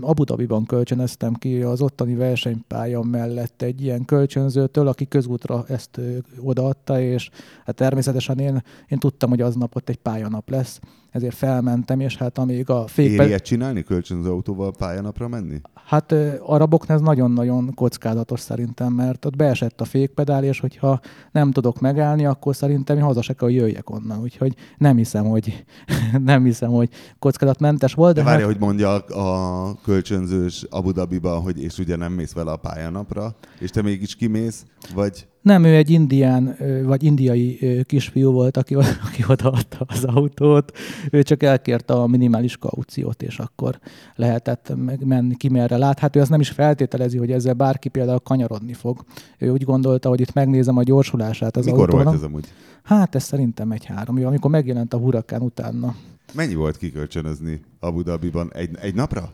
Abu 0.02 0.24
Dhabiban 0.24 0.66
kölcsönöztem 0.66 1.34
ki 1.34 1.62
az 1.62 1.82
ottani 1.82 2.16
versenypálya 2.16 3.02
mellett 3.02 3.62
egy 3.62 3.82
ilyen 3.82 4.06
kölcsönzőtől, 4.06 4.88
aki 4.88 5.08
közútra 5.08 5.64
ezt 5.68 6.00
odaadta, 6.40 7.02
és 7.02 7.30
hát 7.66 7.76
természetesen 7.76 8.40
én, 8.40 8.64
én 8.88 8.98
tudtam, 9.00 9.30
hogy 9.30 9.42
aznap 9.42 9.76
ott 9.76 9.90
egy 9.90 9.98
pályanap 9.98 10.50
lesz, 10.50 10.80
ezért 11.12 11.36
felmentem, 11.36 12.00
és 12.00 12.18
hát 12.18 12.38
amíg 12.38 12.70
a 12.70 12.88
fékpedál... 12.88 13.28
Éri 13.28 13.40
csinálni, 13.40 13.84
kölcsönző 13.84 14.30
autóval 14.30 14.72
pályanapra 14.72 15.28
menni? 15.28 15.62
Hát 15.86 16.16
araboknál 16.40 16.98
ez 16.98 17.04
nagyon-nagyon 17.04 17.74
kockázatos 17.74 18.40
szerintem, 18.40 18.94
mert 18.94 19.26
ott 19.26 19.36
beesett 19.36 19.82
a 19.82 19.86
fékpedál, 19.86 20.44
és 20.44 20.60
hogyha 20.60 21.00
nem 21.32 21.52
tudok 21.52 21.80
megállni, 21.80 22.26
akkor 22.26 22.56
szerintem 22.56 22.98
én 22.98 23.04
haza 23.04 23.22
se 23.22 23.34
kell, 23.34 23.48
hogy 23.48 23.58
jöjjek 23.58 23.90
onnan. 23.90 24.22
Úgyhogy 24.22 24.56
nem 24.78 24.96
hiszem, 24.98 25.26
hogy, 25.26 25.66
nem 26.24 26.44
hiszem, 26.44 26.70
hogy 26.70 26.90
kockázatmentes 27.20 27.94
volt. 27.94 28.16
De, 28.16 28.20
de 28.22 28.26
várja, 28.26 28.46
hát... 28.46 28.54
hogy 28.54 28.62
mondja 28.62 28.96
a 28.96 29.76
kölcsönzős 29.84 30.66
Abu 30.70 30.92
Dhabiba, 30.92 31.40
hogy 31.40 31.62
és 31.64 31.78
ugye 31.78 31.96
nem 31.96 32.12
mész 32.12 32.34
vele 32.34 32.52
a 32.52 32.58
pályanapra, 32.58 33.36
és 33.60 33.70
te 33.70 33.82
mégis 33.82 34.16
kimész, 34.16 34.66
vagy... 34.94 35.30
Nem, 35.42 35.64
ő 35.64 35.76
egy 35.76 35.90
indián, 35.90 36.58
vagy 36.84 37.04
indiai 37.04 37.60
kisfiú 37.86 38.32
volt, 38.32 38.58
aki, 38.58 38.76
aki 39.08 39.24
odaadta 39.28 39.86
az 39.88 40.04
autót. 40.04 40.72
Ő 41.12 41.24
csak 41.24 41.44
elkérte 41.44 41.94
a 41.94 42.08
minimális 42.08 42.58
kauciót, 42.58 43.22
és 43.22 43.40
akkor 43.40 43.80
lehetett 44.16 44.74
menni 45.06 45.36
ki 45.36 45.50
merre 45.50 45.78
lát. 45.78 46.00
Hát 46.00 46.16
ő 46.16 46.20
azt 46.20 46.30
nem 46.30 46.40
is 46.40 46.50
feltételezi, 46.50 47.18
hogy 47.18 47.32
ezzel 47.32 47.54
bárki 47.54 47.90
például 47.90 48.20
kanyarodni 48.20 48.74
fog. 48.74 49.04
Ő 49.38 49.50
úgy 49.50 49.64
gondolta, 49.64 50.10
hogy 50.10 50.20
itt 50.20 50.34
megnézem 50.34 50.78
a 50.78 50.84
gyorsulását 50.84 51.58
az 51.58 51.66
Mikor 51.66 51.80
autónak. 51.80 52.04
volt 52.04 52.18
ez 52.18 52.24
amúgy? 52.24 52.48
Hát 52.84 53.16
ez 53.16 53.24
szerintem 53.24 53.72
egy 53.72 53.86
három 53.86 54.18
év, 54.18 54.28
amikor 54.28 54.52
megjelent 54.52 54.94
a 54.94 54.98
hurakán 54.98 55.42
utána. 55.42 55.96
Mennyi 56.34 56.56
volt 56.56 56.78
kikölcsönözni 56.78 57.62
Abu 57.80 58.02
Dhabiban? 58.02 58.52
Egy, 58.54 58.70
egy 58.82 58.96
napra? 58.96 59.32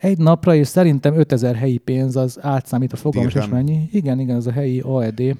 Egy 0.00 0.18
napra, 0.18 0.54
és 0.54 0.68
szerintem 0.68 1.18
5000 1.18 1.54
helyi 1.54 1.78
pénz 1.78 2.16
az 2.16 2.38
átszámít 2.40 2.92
a 2.92 2.96
fogalmas, 2.96 3.34
és 3.34 3.46
mennyi. 3.46 3.88
Igen, 3.92 4.20
igen, 4.20 4.36
ez 4.36 4.46
a 4.46 4.52
helyi 4.52 4.80
AED, 4.80 5.36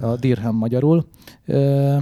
a 0.00 0.16
dirham 0.16 0.56
magyarul. 0.56 1.06
Ö, 1.46 1.96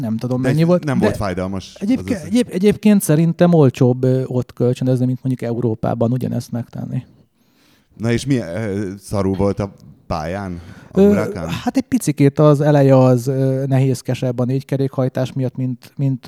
nem 0.00 0.16
tudom, 0.16 0.42
de 0.42 0.48
mennyi 0.48 0.62
volt. 0.62 0.84
Nem 0.84 0.98
de 0.98 1.04
volt 1.04 1.16
fájdalmas. 1.16 1.74
Egyébként, 1.74 2.22
egyéb, 2.24 2.48
egyébként 2.50 3.02
szerintem 3.02 3.52
olcsóbb 3.52 4.04
ott 4.26 4.52
kölcsönözni, 4.52 5.06
mint 5.06 5.18
mondjuk 5.22 5.50
Európában 5.50 6.12
ugyanezt 6.12 6.52
megtenni. 6.52 7.04
Na 7.96 8.12
és 8.12 8.26
mi 8.26 8.38
szarú 8.98 9.34
volt 9.34 9.60
a 9.60 9.72
pályán? 10.06 10.60
Ö, 10.94 11.12
hát 11.64 11.76
egy 11.76 11.82
picikét 11.88 12.38
az 12.38 12.60
eleje 12.60 12.98
az 12.98 13.30
nehézkesebb 13.66 14.38
a 14.38 14.44
négykerékhajtás 14.44 15.32
miatt, 15.32 15.56
mint, 15.56 15.92
mint 15.96 16.26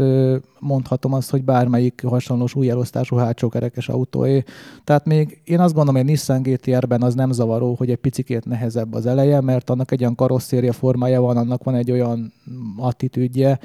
mondhatom 0.60 1.12
azt, 1.12 1.30
hogy 1.30 1.44
bármelyik 1.44 2.02
hasonlós 2.06 2.54
új 2.54 2.70
elosztású 2.70 3.16
hátsó 3.16 3.48
kerekes 3.48 3.88
autóé. 3.88 4.42
Tehát 4.84 5.04
még 5.04 5.40
én 5.44 5.60
azt 5.60 5.74
gondolom, 5.74 6.00
hogy 6.00 6.08
a 6.08 6.10
Nissan 6.10 6.42
GTR-ben 6.42 7.02
az 7.02 7.14
nem 7.14 7.32
zavaró, 7.32 7.74
hogy 7.74 7.90
egy 7.90 7.96
picikét 7.96 8.44
nehezebb 8.44 8.94
az 8.94 9.06
eleje, 9.06 9.40
mert 9.40 9.70
annak 9.70 9.90
egy 9.90 10.00
olyan 10.00 10.14
karosszéria 10.14 10.72
formája 10.72 11.20
van, 11.20 11.36
annak 11.36 11.64
van 11.64 11.74
egy 11.74 11.90
olyan 11.90 12.32
attitűdje, 12.76 13.58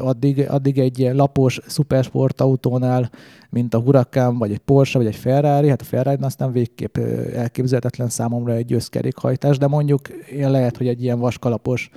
addig, 0.00 0.46
addig 0.48 0.78
egy 0.78 1.10
lapos 1.12 1.60
szupersportautónál, 1.66 3.10
mint 3.50 3.74
a 3.74 3.78
Huracan, 3.78 4.38
vagy 4.38 4.50
egy 4.50 4.58
Porsche, 4.58 4.98
vagy 4.98 5.06
egy 5.06 5.16
Ferrari, 5.16 5.68
hát 5.68 5.80
a 5.80 5.84
Ferrari 5.84 6.22
aztán 6.22 6.52
végképp 6.52 6.98
elképzelhetetlen 7.34 8.08
számomra 8.08 8.52
egy 8.52 8.72
összkerékhajtás, 8.72 9.58
de 9.58 9.66
mondjuk 9.66 10.00
én 10.32 10.50
lehet, 10.50 10.76
hogy 10.76 10.88
egy 10.88 11.02
ilyen 11.02 11.18
vaskalapos 11.18 11.90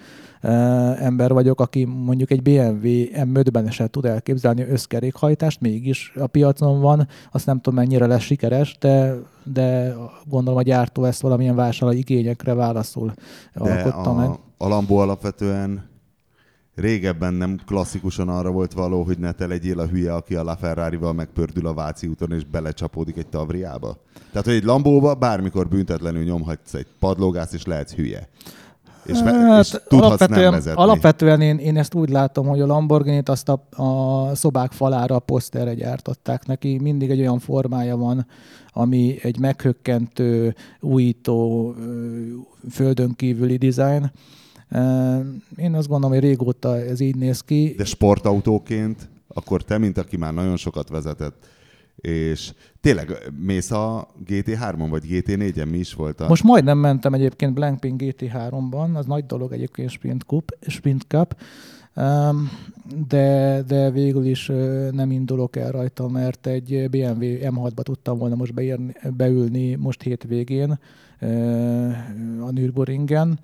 ember 1.00 1.34
vagyok, 1.34 1.60
aki 1.60 1.86
mondjuk 1.86 2.32
egy 2.32 2.42
BMW 2.42 2.88
M5-ben 3.14 3.72
se 3.72 3.88
tud 3.88 4.06
elképzelni 4.06 4.62
összkerékhajtást, 4.62 5.62
mégis 5.62 6.14
a 6.16 6.28
piacon 6.28 6.82
van, 6.82 7.08
azt 7.32 7.46
nem 7.46 7.60
tudom 7.60 7.80
mennyire 7.80 8.06
lesz 8.06 8.22
sikeres, 8.22 8.78
de, 8.80 9.16
de 9.44 9.96
gondolom 10.30 10.60
a 10.60 10.62
gyártó 10.62 11.04
ezt 11.04 11.22
valamilyen 11.22 11.56
vásárlói 11.56 11.98
igényekre 11.98 12.54
válaszul 12.54 13.14
de 13.54 13.72
alkotta 13.72 14.10
a, 14.10 14.14
meg. 14.14 14.30
A 14.58 14.68
Lambo 14.68 14.96
alapvetően 14.96 15.90
régebben 16.75 17.34
nem 17.34 17.60
klasszikusan 17.66 18.30
arra 18.30 18.51
volt 18.51 18.74
való, 18.74 19.04
hogy 19.04 19.20
ne 19.20 19.32
te 19.32 19.48
legyél 19.48 19.80
a 19.80 19.88
hülye, 19.88 20.13
aki 20.13 20.36
a 20.36 20.44
LaFerrari-val 20.44 21.13
megpördül 21.13 21.68
a 21.68 21.74
Váci 21.74 22.08
úton, 22.08 22.32
és 22.32 22.44
belecsapódik 22.44 23.18
egy 23.18 23.28
tavriába. 23.28 23.98
Tehát, 24.32 24.46
hogy 24.46 24.56
egy 24.56 24.63
Lambóba 24.63 25.16
bármikor 25.16 25.68
büntetlenül 25.68 26.24
nyomhatsz 26.24 26.74
egy 26.74 26.88
padlógást, 27.00 27.54
és 27.54 27.66
lehetsz 27.66 27.94
hülye. 27.94 28.30
És, 29.06 29.18
hát, 29.18 29.63
és 29.63 29.70
tudhatsz 29.70 29.92
alapvetően, 29.92 30.42
nem 30.42 30.51
vezetni. 30.51 30.82
Alapvetően 30.82 31.42
én, 31.42 31.58
én 31.58 31.78
ezt 31.78 31.94
úgy 31.94 32.10
látom, 32.10 32.48
hogy 32.48 32.62
a 32.62 32.66
Lamborghini-t 32.66 33.30
azt 33.30 33.50
a, 33.50 33.68
a 33.84 34.36
szobák 34.36 34.72
falára 34.72 35.16
a 35.16 35.20
poszterre 35.20 35.74
gyártották 35.74 36.46
neki. 36.46 36.80
Mindig 36.82 37.10
egy 37.10 37.20
olyan 37.20 37.40
formája 37.40 37.98
van, 37.98 38.25
ami 38.74 39.18
egy 39.22 39.40
meghökkentő, 39.40 40.56
újító, 40.80 41.75
földön 42.72 43.13
kívüli 43.16 43.58
dizájn. 43.58 44.12
Én 45.56 45.74
azt 45.74 45.88
gondolom, 45.88 46.12
hogy 46.12 46.20
régóta 46.20 46.78
ez 46.78 47.00
így 47.00 47.16
néz 47.16 47.42
ki. 47.42 47.74
De 47.78 47.86
sportautóként, 47.86 49.10
akkor 49.28 49.63
te, 49.63 49.78
mint 49.78 49.98
aki 49.98 50.18
már 50.18 50.34
nagyon 50.34 50.58
sokat 50.58 50.90
vezetett, 50.90 51.48
és 51.96 52.54
tényleg 52.82 53.32
mész 53.46 53.72
a 53.72 54.08
GT3-on, 54.25 54.88
vagy 54.90 55.04
GT4-en 55.10 55.70
mi 55.70 55.78
is 55.78 55.94
volt 55.94 56.22
a... 56.22 56.28
Most 56.28 56.44
majdnem 56.44 56.78
mentem 56.78 57.13
egyébként 57.13 57.54
Blankpin 57.54 57.96
GT3-ban, 57.98 58.94
az 58.94 59.06
nagy 59.06 59.25
dolog 59.25 59.51
egyébként 59.51 59.90
Sprint 59.90 60.24
Cup, 60.24 60.58
Sprint 60.68 61.06
Cup. 61.08 61.36
De, 63.08 63.63
de 63.68 63.92
végül 63.92 64.25
is 64.25 64.51
nem 64.92 65.12
indulok 65.12 65.56
el 65.56 65.72
rajta, 65.72 66.08
mert 66.08 66.48
egy 66.48 66.88
BMW 66.90 67.24
M6-ba 67.24 67.82
tudtam 67.84 68.18
volna 68.18 68.36
most 68.36 68.54
beírni, 68.54 68.94
beülni 69.18 69.75
most 69.75 70.01
hétvégén 70.01 70.80
a 72.42 72.51
Nürburgringen, 72.51 73.40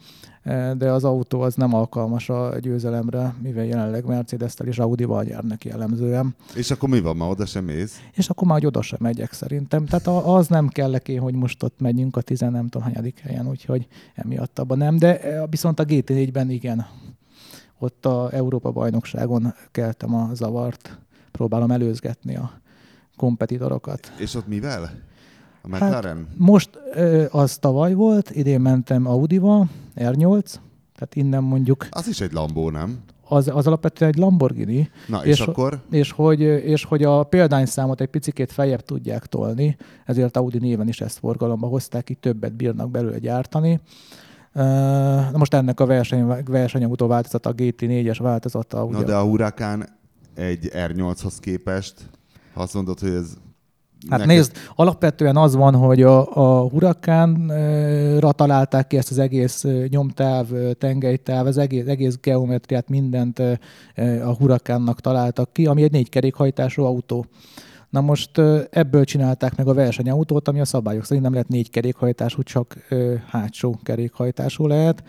de 0.77 0.91
az 0.91 1.03
autó 1.03 1.41
az 1.41 1.55
nem 1.55 1.73
alkalmas 1.73 2.29
a 2.29 2.59
győzelemre, 2.59 3.35
mivel 3.41 3.65
jelenleg 3.65 4.05
Mercedes-tel 4.05 4.67
és 4.67 4.79
Audi-val 4.79 5.23
jár 5.23 5.43
neki 5.43 5.67
jellemzően. 5.67 6.35
És 6.55 6.71
akkor 6.71 6.89
mi 6.89 6.99
van, 6.99 7.15
ma 7.15 7.27
oda 7.27 7.45
sem 7.45 7.63
mész? 7.63 8.01
És 8.13 8.29
akkor 8.29 8.47
már 8.47 8.65
oda 8.65 8.81
sem 8.81 8.99
megyek 9.01 9.33
szerintem. 9.33 9.85
Tehát 9.85 10.07
az 10.07 10.47
nem 10.47 10.67
kell 10.67 10.95
én, 10.95 11.19
hogy 11.19 11.35
most 11.35 11.63
ott 11.63 11.79
megyünk 11.79 12.17
a 12.17 12.21
10 12.21 12.39
nem 12.39 12.67
tudom 12.67 12.87
hanyadik 12.87 13.19
helyen, 13.19 13.47
úgyhogy 13.47 13.87
emiatt 14.15 14.59
abban 14.59 14.77
nem. 14.77 14.97
De 14.97 15.19
viszont 15.49 15.79
a 15.79 15.85
GT4-ben 15.85 16.49
igen. 16.49 16.87
Ott 17.79 18.05
a 18.05 18.29
Európa 18.31 18.71
bajnokságon 18.71 19.53
keltem 19.71 20.15
a 20.15 20.29
zavart. 20.33 20.97
Próbálom 21.31 21.71
előzgetni 21.71 22.35
a 22.35 22.51
kompetitorokat. 23.15 24.11
És 24.17 24.35
ott 24.35 24.47
mivel? 24.47 24.91
A 25.71 25.75
McLaren? 25.75 26.17
Hát 26.17 26.25
most 26.37 26.69
az 27.29 27.57
tavaly 27.57 27.93
volt, 27.93 28.29
idén 28.29 28.61
mentem 28.61 29.07
Audi-val, 29.07 29.67
R8, 29.95 30.53
tehát 30.95 31.15
innen 31.15 31.43
mondjuk... 31.43 31.87
Az 31.89 32.07
is 32.07 32.21
egy 32.21 32.31
Lambó, 32.31 32.69
nem? 32.69 32.99
Az, 33.29 33.47
az 33.53 33.67
alapvetően 33.67 34.11
egy 34.11 34.17
Lamborghini. 34.17 34.89
Na, 35.07 35.25
és, 35.25 35.39
és 35.39 35.39
akkor? 35.39 35.81
És 35.91 36.11
hogy, 36.11 36.41
és 36.41 36.83
hogy 36.83 37.03
a 37.03 37.23
példányszámot 37.23 38.01
egy 38.01 38.07
picikét 38.07 38.51
feljebb 38.51 38.81
tudják 38.81 39.25
tolni, 39.25 39.77
ezért 40.05 40.37
Audi 40.37 40.57
néven 40.57 40.87
is 40.87 41.01
ezt 41.01 41.17
forgalomba 41.17 41.67
hozták, 41.67 42.09
így 42.09 42.17
többet 42.17 42.53
bírnak 42.53 42.91
belőle 42.91 43.19
gyártani. 43.19 43.79
Na 45.31 45.37
most 45.37 45.53
ennek 45.53 45.79
a 45.79 45.85
verseny, 45.85 46.25
versenyautó 46.45 47.07
változata, 47.07 47.49
a 47.49 47.55
GT4-es 47.55 48.17
változata. 48.21 48.85
Na 48.85 49.03
de 49.03 49.15
a 49.15 49.23
Huracán 49.23 49.89
egy 50.33 50.69
R8-hoz 50.73 51.39
képest, 51.39 52.09
ha 52.53 52.61
azt 52.61 52.73
mondod, 52.73 52.99
hogy 52.99 53.09
ez 53.09 53.33
Hát 54.09 54.19
neked... 54.19 54.35
nézd, 54.35 54.51
alapvetően 54.75 55.37
az 55.37 55.55
van, 55.55 55.75
hogy 55.75 56.01
a, 56.01 56.35
a 56.35 56.69
hurakánra 56.69 58.31
találták 58.31 58.87
ki 58.87 58.97
ezt 58.97 59.11
az 59.11 59.19
egész 59.19 59.65
nyomtáv, 59.89 60.47
tengelytáv, 60.77 61.45
az 61.45 61.57
egész, 61.57 61.87
egész 61.87 62.17
geometriát, 62.21 62.89
mindent 62.89 63.39
a 64.23 64.33
hurakánnak 64.39 65.01
találtak 65.01 65.53
ki, 65.53 65.65
ami 65.65 65.83
egy 65.83 65.91
négykerékhajtású 65.91 66.83
autó. 66.83 67.25
Na 67.89 68.01
most 68.01 68.41
ebből 68.69 69.03
csinálták 69.03 69.55
meg 69.55 69.67
a 69.67 69.73
versenyautót, 69.73 70.47
ami 70.47 70.59
a 70.59 70.65
szabályok 70.65 71.03
szerint 71.03 71.23
nem 71.23 71.33
lehet 71.33 71.47
négy 71.47 71.69
kerékhajtású, 71.69 72.43
csak 72.43 72.77
hátsó 73.27 73.79
kerékhajtású 73.83 74.67
lehet 74.67 75.03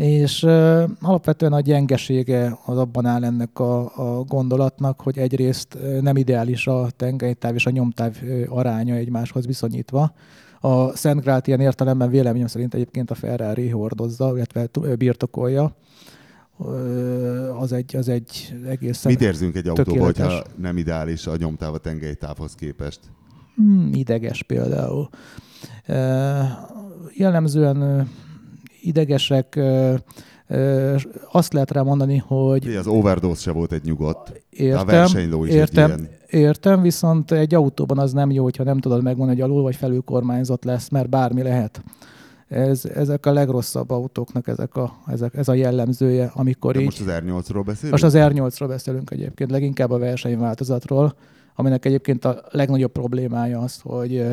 és 0.00 0.42
uh, 0.42 0.82
alapvetően 1.00 1.52
a 1.52 1.60
gyengesége 1.60 2.58
az 2.64 2.78
abban 2.78 3.06
áll 3.06 3.24
ennek 3.24 3.58
a, 3.58 3.80
a 3.96 4.24
gondolatnak, 4.24 5.00
hogy 5.00 5.18
egyrészt 5.18 5.78
nem 6.00 6.16
ideális 6.16 6.66
a 6.66 6.88
tengelytáv 6.96 7.54
és 7.54 7.66
a 7.66 7.70
nyomtáv 7.70 8.16
aránya 8.48 8.94
egymáshoz 8.94 9.46
viszonyítva. 9.46 10.12
A 10.60 10.96
Szent 10.96 11.20
Grát 11.20 11.46
ilyen 11.46 11.60
értelemben 11.60 12.10
véleményem 12.10 12.46
szerint 12.46 12.74
egyébként 12.74 13.10
a 13.10 13.14
Ferrari 13.14 13.68
hordozza, 13.68 14.32
illetve 14.34 14.68
birtokolja. 14.98 15.76
Az 17.58 17.72
egy, 17.72 17.96
az 17.96 18.08
egy 18.08 18.54
egészen 18.68 19.12
Mit 19.12 19.20
érzünk 19.20 19.56
egy 19.56 19.68
autóban, 19.68 20.04
hogyha 20.04 20.42
nem 20.56 20.76
ideális 20.76 21.26
a 21.26 21.36
nyomtáv 21.36 21.74
a 21.74 21.78
tengelytávhoz 21.78 22.54
képest? 22.54 23.00
Hmm, 23.54 23.90
ideges 23.92 24.42
például. 24.42 25.08
Jellemzően 27.14 28.08
idegesek 28.80 29.60
azt 31.32 31.52
lehet 31.52 31.70
rá 31.70 31.82
mondani, 31.82 32.22
hogy... 32.26 32.66
Az 32.66 32.86
overdose 32.86 33.40
se 33.40 33.50
volt 33.50 33.72
egy 33.72 33.84
nyugodt. 33.84 34.42
Értem, 34.50 34.80
a 34.80 34.84
versenyló 34.84 35.44
is 35.44 35.52
értem, 35.52 35.90
egy 35.90 35.98
ilyen... 35.98 36.44
értem, 36.46 36.82
viszont 36.82 37.30
egy 37.30 37.54
autóban 37.54 37.98
az 37.98 38.12
nem 38.12 38.30
jó, 38.30 38.42
hogyha 38.42 38.64
nem 38.64 38.78
tudod 38.78 39.02
megmondani, 39.02 39.40
hogy 39.40 39.50
alul 39.50 39.62
vagy 39.62 39.76
felül 39.76 40.00
kormányzott 40.00 40.64
lesz, 40.64 40.88
mert 40.88 41.08
bármi 41.08 41.42
lehet. 41.42 41.82
Ez, 42.48 42.84
ezek 42.84 43.26
a 43.26 43.32
legrosszabb 43.32 43.90
autóknak 43.90 44.48
ezek 44.48 44.76
a, 44.76 44.92
ezek, 45.06 45.34
ez 45.34 45.48
a 45.48 45.54
jellemzője, 45.54 46.30
amikor 46.34 46.72
De 46.72 46.78
így... 46.78 46.84
most 46.84 47.00
az 47.00 47.06
R8-ról 47.06 47.62
beszélünk? 47.66 47.90
Most 47.90 48.04
az 48.04 48.14
R8-ról 48.16 48.64
beszélünk 48.68 49.10
egyébként, 49.10 49.50
leginkább 49.50 49.90
a 49.90 49.98
versenyváltozatról, 49.98 51.14
aminek 51.54 51.84
egyébként 51.84 52.24
a 52.24 52.42
legnagyobb 52.50 52.92
problémája 52.92 53.60
az, 53.60 53.80
hogy 53.82 54.26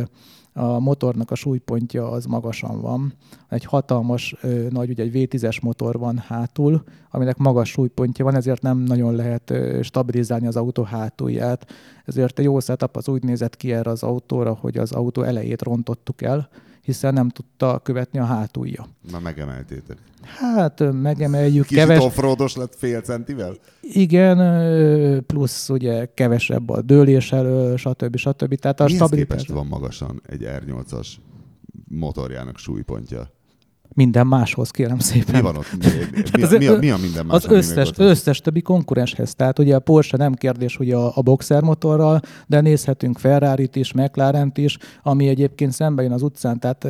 a 0.57 0.79
motornak 0.79 1.31
a 1.31 1.35
súlypontja 1.35 2.09
az 2.09 2.25
magasan 2.25 2.81
van. 2.81 3.13
Egy 3.49 3.63
hatalmas 3.63 4.35
nagy, 4.69 4.89
ugye 4.89 5.03
egy 5.03 5.11
V10-es 5.13 5.61
motor 5.61 5.99
van 5.99 6.17
hátul, 6.17 6.83
aminek 7.11 7.37
magas 7.37 7.69
súlypontja 7.69 8.25
van, 8.25 8.35
ezért 8.35 8.61
nem 8.61 8.77
nagyon 8.77 9.15
lehet 9.15 9.53
stabilizálni 9.81 10.47
az 10.47 10.55
autó 10.55 10.83
hátulját. 10.83 11.67
Ezért 12.05 12.39
egy 12.39 12.45
jó 12.45 12.59
setup 12.59 12.95
az 12.95 13.07
úgy 13.07 13.23
nézett 13.23 13.57
ki 13.57 13.73
erre 13.73 13.89
az 13.89 14.03
autóra, 14.03 14.53
hogy 14.53 14.77
az 14.77 14.91
autó 14.91 15.21
elejét 15.21 15.61
rontottuk 15.61 16.21
el, 16.21 16.49
hiszen 16.87 17.13
nem 17.13 17.29
tudta 17.29 17.79
követni 17.83 18.19
a 18.19 18.23
hátulja. 18.23 18.87
Na 19.11 19.19
megemeltétek. 19.19 19.97
Hát 20.23 20.91
megemeljük. 20.91 21.65
Kicsit 21.65 21.77
keves... 21.77 22.03
offroados 22.03 22.55
lett 22.55 22.75
fél 22.75 23.01
centivel? 23.01 23.55
Igen, 23.81 25.25
plusz 25.25 25.69
ugye 25.69 26.05
kevesebb 26.13 26.69
a 26.69 26.81
dőlés 26.81 27.31
elő, 27.31 27.75
stb. 27.75 28.15
stb. 28.15 28.55
Tehát 28.55 28.79
a 28.79 28.83
Mihez 28.83 28.97
stabilitás... 28.97 29.37
képest 29.37 29.51
van 29.59 29.67
magasan 29.67 30.21
egy 30.25 30.41
R8-as 30.43 31.07
motorjának 31.87 32.57
súlypontja? 32.57 33.29
Minden 33.93 34.27
máshoz, 34.27 34.71
kérem 34.71 34.99
szépen. 34.99 35.35
Mi 35.35 35.41
van 35.41 35.55
ott? 35.55 35.65
Mi, 35.79 35.87
mi, 36.33 36.41
az, 36.41 36.51
mi, 36.51 36.67
a, 36.67 36.77
mi 36.77 36.89
a 36.89 36.97
minden 36.97 37.25
más? 37.25 37.35
Az 37.35 37.51
összes, 37.51 37.91
összes 37.97 38.39
többi 38.39 38.61
konkurenshez. 38.61 39.35
Tehát 39.35 39.59
ugye 39.59 39.75
a 39.75 39.79
Porsche 39.79 40.17
nem 40.17 40.33
kérdés, 40.33 40.75
hogy 40.75 40.91
a, 40.91 41.17
a 41.17 41.21
boxer 41.21 41.61
motorral, 41.61 42.19
de 42.47 42.61
nézhetünk 42.61 43.17
Ferrari-t 43.17 43.75
is, 43.75 43.93
mclaren 43.93 44.51
is, 44.55 44.77
ami 45.03 45.27
egyébként 45.27 45.71
szembe 45.71 46.03
jön 46.03 46.11
az 46.11 46.21
utcán. 46.21 46.59
Tehát 46.59 46.87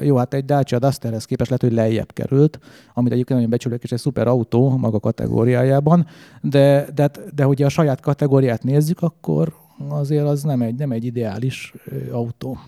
jó, 0.00 0.16
hát 0.16 0.34
egy 0.34 0.44
Dacia 0.44 0.78
Dusterhez 0.78 1.24
képest 1.24 1.50
lehet, 1.50 1.64
hogy 1.64 1.84
lejjebb 1.84 2.12
került, 2.12 2.58
amit 2.94 3.12
egyébként 3.12 3.34
nagyon 3.34 3.50
becsülök, 3.50 3.82
és 3.82 3.92
egy 3.92 3.98
szuper 3.98 4.26
autó 4.26 4.76
maga 4.76 5.00
kategóriájában, 5.00 6.06
de, 6.40 6.86
de, 6.94 7.08
de, 7.08 7.10
de 7.34 7.44
hogyha 7.44 7.66
a 7.66 7.68
saját 7.68 8.00
kategóriát 8.00 8.62
nézzük, 8.62 9.02
akkor 9.02 9.52
azért 9.88 10.24
az 10.24 10.42
nem 10.42 10.62
egy, 10.62 10.74
nem 10.74 10.92
egy 10.92 11.04
ideális 11.04 11.74
autó. 12.12 12.58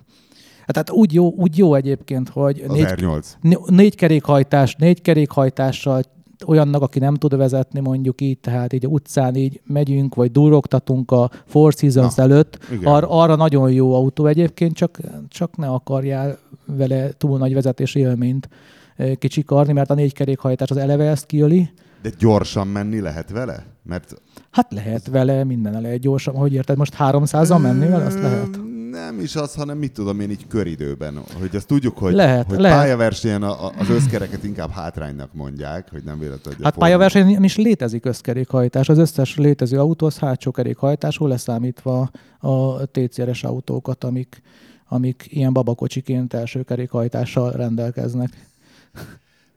Tehát 0.66 0.90
úgy 0.90 1.12
jó, 1.12 1.32
úgy 1.32 1.58
jó 1.58 1.74
egyébként, 1.74 2.28
hogy 2.28 2.64
az 2.68 2.74
négy, 2.74 2.86
R8. 2.88 3.68
négy 3.68 3.94
kerékhajtás, 3.94 4.74
négy 4.74 5.02
kerékhajtással 5.02 6.02
olyannak, 6.46 6.82
aki 6.82 6.98
nem 6.98 7.14
tud 7.14 7.36
vezetni, 7.36 7.80
mondjuk 7.80 8.20
így, 8.20 8.38
tehát 8.38 8.72
így 8.72 8.86
utcán 8.86 9.34
így 9.34 9.60
megyünk, 9.64 10.14
vagy 10.14 10.30
durogtatunk 10.30 11.10
a 11.10 11.30
Four 11.46 11.72
Seasons 11.72 12.14
Na, 12.14 12.22
előtt, 12.22 12.58
ar- 12.84 13.06
arra 13.08 13.36
nagyon 13.36 13.72
jó 13.72 13.94
autó 13.94 14.26
egyébként, 14.26 14.74
csak, 14.74 14.98
csak 15.28 15.56
ne 15.56 15.66
akarjál 15.68 16.38
vele 16.66 17.12
túl 17.12 17.38
nagy 17.38 17.54
vezetési 17.54 17.98
élményt 17.98 18.48
eh, 18.96 19.14
kicsikarni, 19.14 19.72
mert 19.72 19.90
a 19.90 19.94
négy 19.94 20.12
kerékhajtás 20.12 20.70
az 20.70 20.76
eleve 20.76 21.04
ezt 21.04 21.26
kiöli. 21.26 21.70
De 22.02 22.10
gyorsan 22.18 22.66
menni 22.66 23.00
lehet 23.00 23.30
vele? 23.30 23.64
Mert... 23.82 24.14
Hát 24.50 24.72
lehet 24.72 25.06
vele, 25.06 25.44
minden 25.44 25.80
lehet 25.80 25.98
gyorsan. 25.98 26.34
Hogy 26.34 26.52
érted, 26.52 26.76
most 26.76 26.94
300-al 26.98 27.62
menni 27.62 27.88
vele? 27.88 28.04
Azt 28.04 28.20
lehet 28.20 28.60
nem 28.92 29.20
is 29.20 29.36
az, 29.36 29.54
hanem 29.54 29.78
mit 29.78 29.92
tudom 29.92 30.20
én 30.20 30.30
így 30.30 30.46
köridőben. 30.46 31.22
Hogy 31.38 31.56
azt 31.56 31.66
tudjuk, 31.66 31.98
hogy, 31.98 32.12
lehet, 32.12 32.48
hogy 32.48 32.58
lehet. 32.58 32.78
pályaversenyen 32.78 33.42
az 33.42 33.88
összkereket 33.88 34.44
inkább 34.44 34.70
hátránynak 34.70 35.32
mondják, 35.32 35.90
hogy 35.90 36.02
nem 36.02 36.18
véletlenül. 36.18 36.64
Hát 36.64 36.76
pályaversenyen 36.76 37.44
is 37.44 37.56
létezik 37.56 38.04
összkerékhajtás. 38.04 38.88
Az 38.88 38.98
összes 38.98 39.36
létező 39.36 39.78
autó 39.78 40.06
az 40.06 40.18
hátsó 40.18 40.50
kerékhajtású, 40.50 41.26
leszámítva 41.26 42.10
a 42.38 42.86
TCR-es 42.86 43.44
autókat, 43.44 44.04
amik, 44.04 44.42
amik 44.88 45.26
ilyen 45.28 45.52
babakocsiként 45.52 46.34
első 46.34 46.62
kerékhajtással 46.62 47.52
rendelkeznek. 47.52 48.50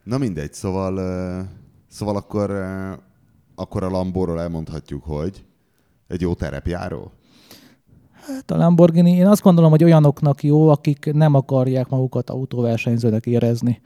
Na 0.04 0.18
mindegy, 0.18 0.54
szóval, 0.54 0.94
szóval 1.88 2.16
akkor, 2.16 2.52
akkor 3.56 3.84
a 3.84 3.90
Lambóról 3.90 4.42
elmondhatjuk, 4.42 5.04
hogy 5.04 5.44
egy 6.08 6.22
jó 6.22 6.34
terepjáró? 6.34 7.12
Hát 8.28 8.52
a 8.52 8.58
Lamborghini, 8.58 9.12
én 9.12 9.28
azt 9.28 9.42
gondolom, 9.42 9.70
hogy 9.70 9.84
olyanoknak 9.84 10.44
jó, 10.44 10.70
akik 10.70 11.10
nem 11.14 11.34
akarják 11.34 11.90
magukat 11.90 12.30
autóversenyzőnek 12.30 13.26
érezni 13.26 13.82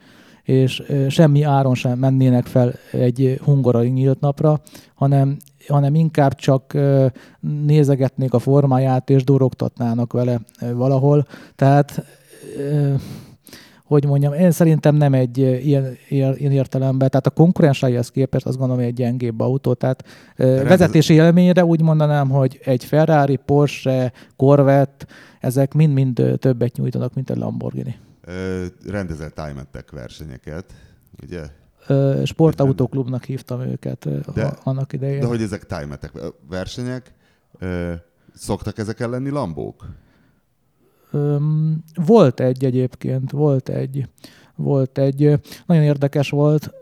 és 0.50 0.82
semmi 1.08 1.42
áron 1.42 1.74
sem 1.74 1.98
mennének 1.98 2.46
fel 2.46 2.72
egy 2.92 3.40
hungarai 3.44 3.88
nyílt 3.88 4.20
napra, 4.20 4.60
hanem, 4.94 5.36
hanem 5.68 5.94
inkább 5.94 6.34
csak 6.34 6.78
nézegetnék 7.66 8.34
a 8.34 8.38
formáját, 8.38 9.10
és 9.10 9.24
durogtatnának 9.24 10.12
vele 10.12 10.40
valahol. 10.74 11.26
Tehát 11.56 12.04
hogy 13.90 14.06
mondjam, 14.06 14.32
én 14.32 14.50
szerintem 14.50 14.94
nem 14.94 15.14
egy 15.14 15.38
ilyen, 15.38 15.96
ilyen 16.08 16.34
értelemben, 16.36 17.10
tehát 17.10 17.26
a 17.26 17.30
konkurensaihez 17.30 18.10
képest 18.10 18.46
azt 18.46 18.56
gondolom, 18.56 18.82
hogy 18.82 18.90
egy 18.92 18.98
gyengébb 18.98 19.40
autó, 19.40 19.74
tehát 19.74 20.04
De 20.36 20.62
vezetési 20.62 21.18
ez... 21.18 21.24
élményre 21.24 21.64
úgy 21.64 21.82
mondanám, 21.82 22.28
hogy 22.28 22.60
egy 22.64 22.84
Ferrari, 22.84 23.36
Porsche, 23.36 24.12
Corvette, 24.36 25.06
ezek 25.40 25.74
mind-mind 25.74 26.22
többet 26.38 26.76
nyújtanak, 26.76 27.14
mint 27.14 27.30
egy 27.30 27.36
Lamborghini. 27.36 27.96
Ö, 28.24 28.64
rendezett 28.86 29.34
time 29.34 29.66
versenyeket, 29.92 30.64
ugye? 31.22 31.42
Ö, 31.86 32.22
sportautóklubnak 32.24 33.24
hívtam 33.24 33.60
őket 33.60 34.32
de, 34.34 34.52
annak 34.62 34.92
idején. 34.92 35.20
De 35.20 35.26
hogy 35.26 35.42
ezek 35.42 35.66
time 35.66 35.98
versenyek, 36.48 37.14
ö, 37.58 37.92
szoktak 38.34 38.78
ezek 38.78 38.98
lenni 38.98 39.30
lambók? 39.30 39.86
Volt 41.94 42.40
egy 42.40 42.64
egyébként, 42.64 43.30
volt 43.30 43.68
egy, 43.68 44.08
volt 44.56 44.98
egy, 44.98 45.40
nagyon 45.66 45.82
érdekes 45.82 46.30
volt, 46.30 46.72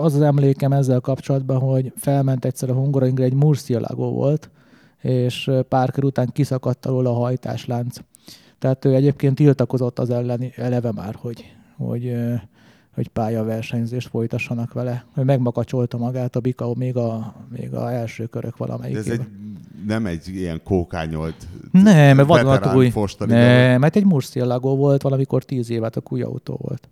az 0.00 0.14
az 0.14 0.20
emlékem 0.20 0.72
ezzel 0.72 1.00
kapcsolatban, 1.00 1.58
hogy 1.58 1.92
felment 1.96 2.44
egyszer 2.44 2.70
a 2.70 2.74
Hungaroringre, 2.74 3.24
egy 3.24 3.34
Murcielago 3.34 4.10
volt, 4.10 4.50
és 5.00 5.50
pár 5.68 5.90
kör 5.90 6.04
után 6.04 6.28
kiszakadt 6.32 6.86
alól 6.86 7.06
a 7.06 7.12
hajtáslánc. 7.12 7.96
Tehát 8.58 8.84
ő 8.84 8.94
egyébként 8.94 9.34
tiltakozott 9.34 9.98
az 9.98 10.10
elleni, 10.10 10.52
eleve 10.56 10.92
már, 10.92 11.14
hogy, 11.18 11.44
hogy, 11.76 12.14
hogy 12.94 13.08
pályaversenyzést 13.08 14.08
folytassanak 14.08 14.72
vele. 14.72 15.04
Ő 15.16 15.22
megmakacsolta 15.22 15.98
magát 15.98 16.36
a 16.36 16.40
Bika 16.40 16.74
még 16.74 16.96
a, 16.96 17.34
még 17.48 17.74
a 17.74 17.92
első 17.92 18.26
körök 18.26 18.56
valamelyik. 18.56 18.96
Ez 18.96 19.08
egy 19.08 19.26
nem 19.86 20.06
egy 20.06 20.28
ilyen 20.28 20.60
kókányolt 20.64 21.46
Nem, 21.70 22.16
mert 22.16 22.28
vadonatúj. 22.28 22.92
Nem, 23.18 23.80
mert 23.80 23.96
egy 23.96 24.04
Murcielago 24.04 24.76
volt, 24.76 25.02
valamikor 25.02 25.44
tíz 25.44 25.70
évet 25.70 25.96
a 25.96 26.02
új 26.08 26.22
autó 26.22 26.58
volt. 26.60 26.88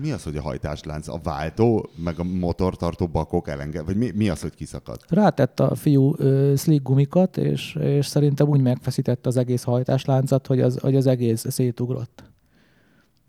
Mi 0.00 0.10
az, 0.10 0.22
hogy 0.22 0.36
a 0.36 0.42
hajtáslánc? 0.42 1.08
A 1.08 1.20
váltó, 1.22 1.90
meg 1.96 2.18
a 2.18 2.24
motortartó 2.24 3.06
bakok 3.06 3.48
elenge? 3.48 3.82
Vagy 3.82 3.96
mi, 3.96 4.10
mi 4.14 4.28
az, 4.28 4.40
hogy 4.40 4.54
kiszakadt? 4.54 5.04
Rátett 5.08 5.60
a 5.60 5.74
fiú 5.74 6.14
ö, 6.16 6.52
slick 6.56 6.82
gumikat, 6.82 7.36
és, 7.36 7.74
és 7.80 8.06
szerintem 8.06 8.48
úgy 8.48 8.60
megfeszített 8.60 9.26
az 9.26 9.36
egész 9.36 9.62
hajtásláncat, 9.62 10.46
hogy 10.46 10.60
az, 10.60 10.78
hogy 10.78 10.96
az 10.96 11.06
egész 11.06 11.44
szétugrott. 11.48 12.31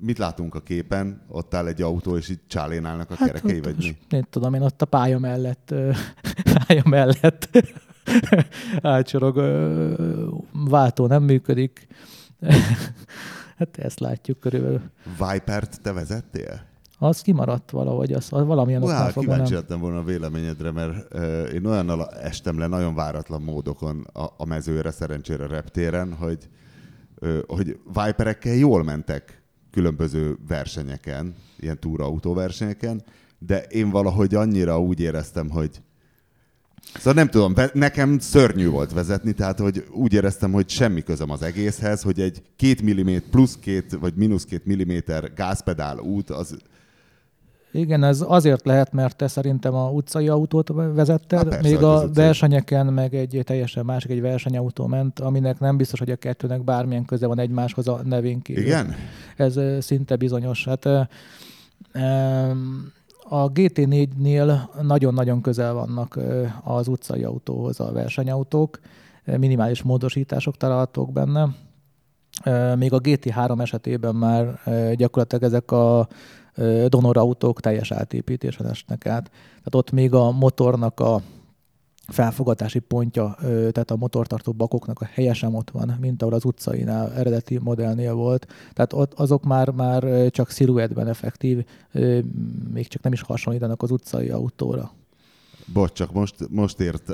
Mit 0.06 0.18
látunk 0.18 0.56
a 0.56 0.60
képen? 0.60 1.22
Ott 1.28 1.54
áll 1.54 1.68
egy 1.68 1.82
autó, 1.82 2.18
és 2.18 2.30
itt 2.30 2.44
csálénálnak 2.48 3.12
a 3.12 3.16
hát 3.16 3.28
kerekei, 3.28 3.58
ott, 3.58 3.64
vagy 3.64 3.76
mi? 3.78 3.98
Nem 4.10 4.22
tudom, 4.30 4.54
én 4.54 4.62
ott 4.62 4.82
a 4.82 4.86
pálya 4.86 5.20
mellett, 5.20 5.74
pálya 6.68 6.82
mellett 6.86 7.50
átsorog, 8.82 9.36
váltó 10.70 11.08
nem 11.08 11.24
működik. 11.24 11.88
hát 13.58 13.78
ezt 13.78 14.00
látjuk 14.00 14.40
körülbelül. 14.40 14.82
Vipert 15.18 15.82
te 15.82 15.92
vezettél? 15.92 16.62
Az 17.00 17.22
kimaradt 17.22 17.72
valahogy, 17.72 18.14
az, 18.14 18.28
az 18.30 18.46
valamilyen 18.46 18.82
oknál 18.84 19.12
fogva 19.12 19.32
kíváncsi 19.32 19.54
lettem 19.54 19.80
volna 19.80 20.00
a 20.00 20.04
véleményedre, 20.04 20.72
mert 20.72 21.14
uh, 21.14 21.54
én 21.54 21.66
olyannal 21.66 22.10
estem 22.10 22.60
le 22.60 22.68
nagyon 22.68 22.96
váratlan 22.96 23.42
módokon 23.42 24.08
a, 24.14 24.26
a 24.38 24.46
mezőre, 24.46 24.92
szerencsére 24.92 25.48
reptéren, 25.48 26.14
hogy, 26.14 26.50
uh, 27.22 27.40
hogy 27.48 27.80
Viperekkel 27.94 28.54
jól 28.54 28.84
mentek 28.84 29.43
különböző 29.74 30.38
versenyeken, 30.48 31.36
ilyen 31.60 31.80
túrautó 31.80 32.34
versenyeken, 32.34 33.04
de 33.40 33.62
én 33.62 33.90
valahogy 33.90 34.36
annyira 34.36 34.82
úgy 34.82 35.00
éreztem, 35.00 35.50
hogy 35.50 35.82
Szóval 36.96 37.14
nem 37.14 37.30
tudom, 37.30 37.54
nekem 37.74 38.20
szörnyű 38.20 38.68
volt 38.68 38.94
vezetni, 38.94 39.34
tehát 39.34 39.60
hogy 39.60 39.86
úgy 39.92 40.14
éreztem, 40.14 40.52
hogy 40.52 40.70
semmi 40.70 41.04
közöm 41.04 41.30
az 41.30 41.42
egészhez, 41.42 42.02
hogy 42.02 42.20
egy 42.20 42.42
két 42.56 42.82
milliméter 42.82 43.30
plusz 43.30 43.58
két 43.60 43.98
vagy 44.00 44.14
mínusz 44.16 44.46
két 44.46 44.66
milliméter 44.66 45.34
gázpedál 45.34 46.00
út 46.00 46.30
az 46.30 46.58
Igen, 47.76 48.04
ez 48.04 48.24
azért 48.28 48.66
lehet, 48.66 48.92
mert 48.92 49.16
te 49.16 49.28
szerintem 49.28 49.76
a 49.76 49.90
utcai 49.90 50.28
autót 50.28 50.68
vezetted, 50.74 51.40
Há, 51.40 51.46
persze, 51.50 51.70
még 51.70 51.84
a 51.84 52.10
versenyeken 52.14 52.86
meg 52.86 53.14
egy 53.14 53.42
teljesen 53.44 53.86
másik, 53.86 54.12
egy 54.12 54.22
versenyautó 54.22 54.88
ment, 54.88 55.20
aminek 55.20 55.60
nem 55.60 55.78
biztos, 55.78 56.00
hogy 56.00 56.10
a 56.10 56.16
kettőnek 56.16 56.64
bármilyen 56.64 57.06
köze 57.06 57.28
van 57.28 57.40
egymáshoz 57.40 57.88
a 57.88 58.02
nevén 58.04 58.42
kívül. 58.42 58.64
Igen? 58.64 58.96
Ez 59.36 59.60
szinte 59.80 60.16
bizonyos. 60.16 60.66
Hát, 60.66 60.86
a 63.30 63.52
GT4-nél 63.52 64.60
nagyon-nagyon 64.82 65.42
közel 65.42 65.74
vannak 65.74 66.20
az 66.64 66.88
utcai 66.88 67.24
autóhoz 67.24 67.80
a 67.80 67.92
versenyautók, 67.92 68.80
minimális 69.24 69.82
módosítások 69.82 70.58
találhatók 70.58 71.12
benne. 71.12 71.56
Még 72.76 72.94
a 72.94 73.02
GT3 73.02 73.62
esetében 73.62 74.16
már 74.16 74.60
gyakorlatilag 74.96 75.44
ezek 75.44 75.72
a 75.72 76.08
ö, 76.56 76.86
donor 76.90 77.18
autók 77.18 77.60
teljes 77.60 77.92
átépítésen 77.92 78.68
esnek 78.68 79.06
át. 79.06 79.30
Tehát 79.30 79.76
ott 79.76 79.92
még 79.92 80.14
a 80.14 80.32
motornak 80.32 81.00
a 81.00 81.22
felfogatási 82.08 82.80
pontja, 82.80 83.36
tehát 83.48 83.92
a 83.92 83.96
motortartó 83.96 84.52
bakoknak 84.52 85.02
a 85.02 85.10
helye 85.14 85.34
sem 85.34 85.56
ott 85.56 85.70
van, 85.70 85.98
mint 86.00 86.22
ahol 86.22 86.34
az 86.34 86.46
utcainál, 86.46 87.14
eredeti 87.14 87.60
modellnél 87.62 88.14
volt. 88.14 88.48
Tehát 88.74 88.94
ott 88.94 89.14
azok 89.14 89.44
már, 89.44 89.70
már 89.70 90.30
csak 90.30 90.50
sziluettben 90.50 91.08
effektív, 91.08 91.66
még 92.74 92.88
csak 92.88 93.02
nem 93.02 93.14
is 93.14 93.22
hasonlítanak 93.22 93.82
az 93.82 93.92
utcai 93.92 94.30
autóra. 94.30 94.92
Bocs, 95.74 95.92
csak 95.92 96.14
most, 96.14 96.36
most 96.50 96.80
ért 96.80 97.10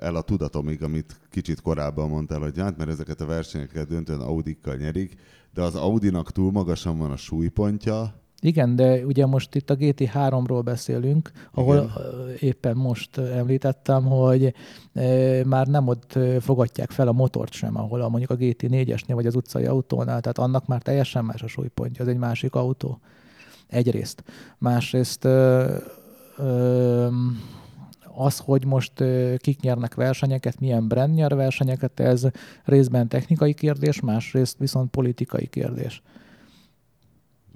el 0.00 0.16
a 0.16 0.22
tudatomig, 0.22 0.82
amit 0.82 1.20
kicsit 1.30 1.60
korábban 1.60 2.08
mondtál, 2.08 2.38
hogy 2.38 2.58
hát, 2.58 2.76
mert 2.76 2.90
ezeket 2.90 3.20
a 3.20 3.26
versenyeket 3.26 3.88
döntően 3.88 4.20
Audikkal 4.20 4.76
nyerik, 4.76 5.14
de 5.54 5.62
az 5.62 5.74
Audinak 5.74 6.32
túl 6.32 6.50
magasan 6.52 6.98
van 6.98 7.10
a 7.10 7.16
súlypontja, 7.16 8.14
Igen, 8.40 8.76
de 8.76 9.04
ugye 9.04 9.26
most 9.26 9.54
itt 9.54 9.70
a 9.70 9.76
GT3-ról 9.76 10.60
beszélünk, 10.64 11.30
ahol 11.52 11.76
Igen. 11.76 12.36
éppen 12.38 12.76
most 12.76 13.18
említettem, 13.18 14.04
hogy 14.04 14.54
már 15.44 15.66
nem 15.66 15.88
ott 15.88 16.18
fogadják 16.40 16.90
fel 16.90 17.08
a 17.08 17.12
motort 17.12 17.52
sem, 17.52 17.76
ahol 17.76 18.00
a, 18.00 18.08
mondjuk 18.08 18.30
a 18.30 18.36
GT4-esnél 18.36 19.12
vagy 19.14 19.26
az 19.26 19.34
utcai 19.34 19.64
autónál, 19.64 20.20
tehát 20.20 20.38
annak 20.38 20.66
már 20.66 20.82
teljesen 20.82 21.24
más 21.24 21.42
a 21.42 21.46
súlypontja, 21.46 22.04
az 22.04 22.10
egy 22.10 22.18
másik 22.18 22.54
autó. 22.54 23.00
Egyrészt. 23.66 24.24
Másrészt 24.58 25.24
ö, 25.24 25.74
ö, 26.36 27.08
az, 28.14 28.38
hogy 28.38 28.64
most 28.64 28.92
kik 29.36 29.60
nyernek 29.60 29.94
versenyeket, 29.94 30.60
milyen 30.60 30.88
brand 30.88 31.14
nyer 31.14 31.34
versenyeket, 31.34 32.00
ez 32.00 32.26
részben 32.64 33.08
technikai 33.08 33.54
kérdés, 33.54 34.00
másrészt 34.00 34.58
viszont 34.58 34.90
politikai 34.90 35.46
kérdés. 35.46 36.02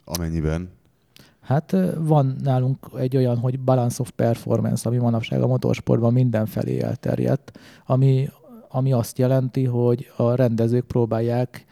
Amennyiben 0.05 0.71
Hát 1.43 1.77
van 1.99 2.37
nálunk 2.43 2.87
egy 2.97 3.17
olyan, 3.17 3.39
hogy 3.39 3.61
balance 3.61 4.03
of 4.03 4.11
performance, 4.11 4.89
ami 4.89 4.99
manapság 4.99 5.43
a 5.43 5.47
motorsportban 5.47 6.13
mindenfelé 6.13 6.81
elterjedt, 6.81 7.59
ami, 7.87 8.29
ami 8.69 8.93
azt 8.93 9.19
jelenti, 9.19 9.65
hogy 9.65 10.11
a 10.17 10.35
rendezők 10.35 10.85
próbálják 10.85 11.65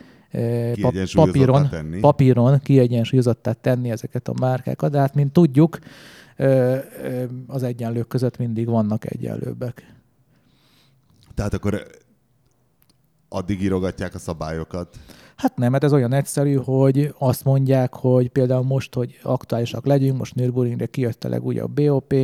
papíron, 1.12 1.69
tenni. 1.69 2.01
papíron 2.01 2.61
kiegyensúlyozottá 2.61 3.53
tenni 3.53 3.90
ezeket 3.90 4.29
a 4.29 4.35
márkákat, 4.40 4.90
de 4.90 4.99
hát 4.99 5.14
mint 5.14 5.33
tudjuk, 5.33 5.79
az 7.47 7.62
egyenlők 7.62 8.07
között 8.07 8.37
mindig 8.37 8.66
vannak 8.66 9.11
egyenlőbbek. 9.11 9.95
Tehát 11.35 11.55
akkor 11.55 11.87
addig 13.29 13.62
írogatják 13.62 14.14
a 14.14 14.19
szabályokat. 14.19 14.99
Hát 15.40 15.57
nem, 15.57 15.70
mert 15.70 15.85
ez 15.85 15.92
olyan 15.92 16.12
egyszerű, 16.12 16.55
hogy 16.55 17.14
azt 17.18 17.44
mondják, 17.44 17.94
hogy 17.94 18.29
például 18.29 18.62
most, 18.62 18.94
hogy 18.94 19.18
aktuálisak 19.22 19.87
legyünk, 19.87 20.18
most 20.18 20.35
Nürburgringre 20.35 20.87
kijött 20.87 21.24
a 21.24 21.29
legújabb 21.29 21.70
BOP, 21.70 22.14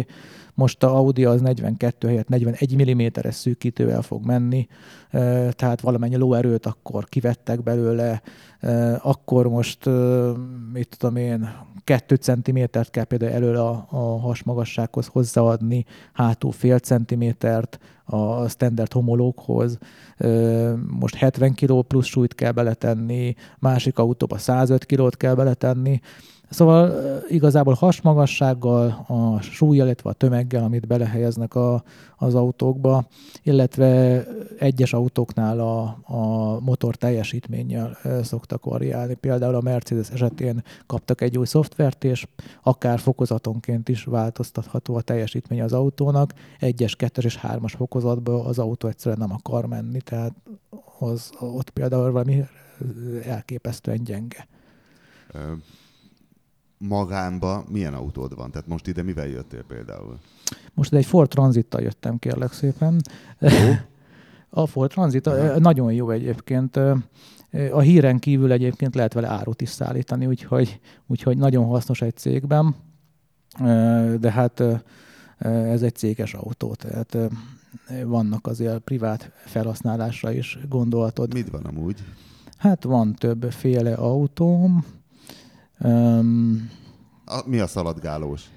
most 0.56 0.82
a 0.82 0.96
Audi 0.96 1.24
az 1.24 1.40
42 1.40 2.08
helyett 2.08 2.28
41 2.28 2.76
mm-es 2.76 3.34
szűkítővel 3.34 4.02
fog 4.02 4.24
menni, 4.24 4.66
tehát 5.50 5.80
valamennyi 5.80 6.16
lóerőt 6.16 6.66
akkor 6.66 7.04
kivettek 7.04 7.62
belőle, 7.62 8.22
akkor 9.02 9.48
most, 9.48 9.84
mit 10.72 10.96
tudom 10.98 11.16
én, 11.16 11.48
2 11.84 12.14
centimétert 12.14 12.90
kell 12.90 13.04
például 13.04 13.32
elől 13.32 13.56
a, 13.56 13.86
a 13.90 14.20
hasmagassághoz 14.20 15.06
hozzáadni, 15.06 15.84
hátul 16.12 16.52
fél 16.52 16.78
centimétert 16.78 17.78
a 18.04 18.48
standard 18.48 18.92
homológhoz, 18.92 19.78
Ö, 20.18 20.72
most 20.90 21.14
70 21.14 21.54
kg 21.54 21.86
plusz 21.86 22.06
súlyt 22.06 22.34
kell 22.34 22.52
beletenni, 22.52 23.34
másik 23.58 23.98
autóba 23.98 24.38
105 24.38 24.84
kilót 24.84 25.16
kell 25.16 25.34
beletenni. 25.34 26.00
Szóval 26.50 26.92
igazából 27.28 27.74
hasmagassággal, 27.74 29.04
a 29.08 29.40
súlyjal, 29.40 29.86
illetve 29.86 30.10
a 30.10 30.12
tömeggel, 30.12 30.64
amit 30.64 30.86
belehelyeznek 30.86 31.54
a, 31.54 31.82
az 32.16 32.34
autókba, 32.34 33.06
illetve 33.42 34.22
egyes 34.58 34.92
autóknál 34.92 35.60
a, 35.60 35.82
a 36.02 36.60
motor 36.60 36.96
teljesítménnyel 36.96 37.98
szoktak 38.22 38.64
variálni. 38.64 39.14
Például 39.14 39.54
a 39.54 39.60
Mercedes 39.60 40.10
esetén 40.10 40.62
kaptak 40.86 41.20
egy 41.20 41.38
új 41.38 41.46
szoftvert, 41.46 42.04
és 42.04 42.26
akár 42.62 42.98
fokozatonként 42.98 43.88
is 43.88 44.04
változtatható 44.04 44.94
a 44.94 45.00
teljesítmény 45.00 45.62
az 45.62 45.72
autónak. 45.72 46.32
Egyes, 46.58 46.96
kettes 46.96 47.24
és 47.24 47.36
hármas 47.36 47.72
fokozatban 47.72 48.46
az 48.46 48.58
autó 48.58 48.88
egyszerűen 48.88 49.28
nem 49.28 49.32
akar 49.32 49.66
menni, 49.66 50.00
tehát 50.00 50.32
az, 50.98 51.30
ott 51.40 51.70
például 51.70 52.12
valami 52.12 52.44
elképesztően 53.24 54.04
gyenge. 54.04 54.46
Ö, 55.32 55.38
Magánba 56.78 57.64
milyen 57.70 57.94
autód 57.94 58.34
van? 58.34 58.50
Tehát 58.50 58.66
most 58.66 58.86
ide 58.86 59.02
mivel 59.02 59.26
jöttél 59.26 59.62
például? 59.64 60.18
Most 60.74 60.92
egy 60.94 61.06
Ford 61.06 61.28
Transittal 61.28 61.80
jöttem, 61.80 62.18
kérlek 62.18 62.52
szépen. 62.52 63.00
A 64.50 64.66
Ford 64.66 64.90
Transit 64.90 65.26
Aha. 65.26 65.36
ö, 65.36 65.58
nagyon 65.58 65.92
jó 65.92 66.10
egyébként. 66.10 66.76
Ö, 66.76 66.94
A 67.72 67.80
híren 67.80 68.18
kívül 68.18 68.52
egyébként 68.52 68.94
lehet 68.94 69.12
vele 69.12 69.28
árut 69.28 69.60
is 69.60 69.68
szállítani, 69.68 70.26
úgyhogy, 70.26 70.80
úgyhogy 71.06 71.38
nagyon 71.38 71.64
hasznos 71.64 72.02
egy 72.02 72.16
cégben. 72.16 72.74
Ö, 73.60 74.14
De 74.20 74.30
hát 74.30 74.62
ez 75.38 75.82
egy 75.82 75.94
céges 75.94 76.34
autó, 76.34 76.74
tehát 76.74 77.16
vannak 78.04 78.46
azért 78.46 78.78
privát 78.78 79.30
felhasználásra 79.44 80.32
is 80.32 80.58
gondolatod. 80.68 81.32
Mit 81.34 81.50
van 81.50 81.64
amúgy? 81.64 82.04
Hát 82.56 82.84
van 82.84 83.14
többféle 83.14 83.94
autóm. 83.94 84.84
Öm, 85.78 86.70
A, 87.24 87.42
mi 87.46 87.58
a 87.58 87.66
szaladgálós? 87.66 88.50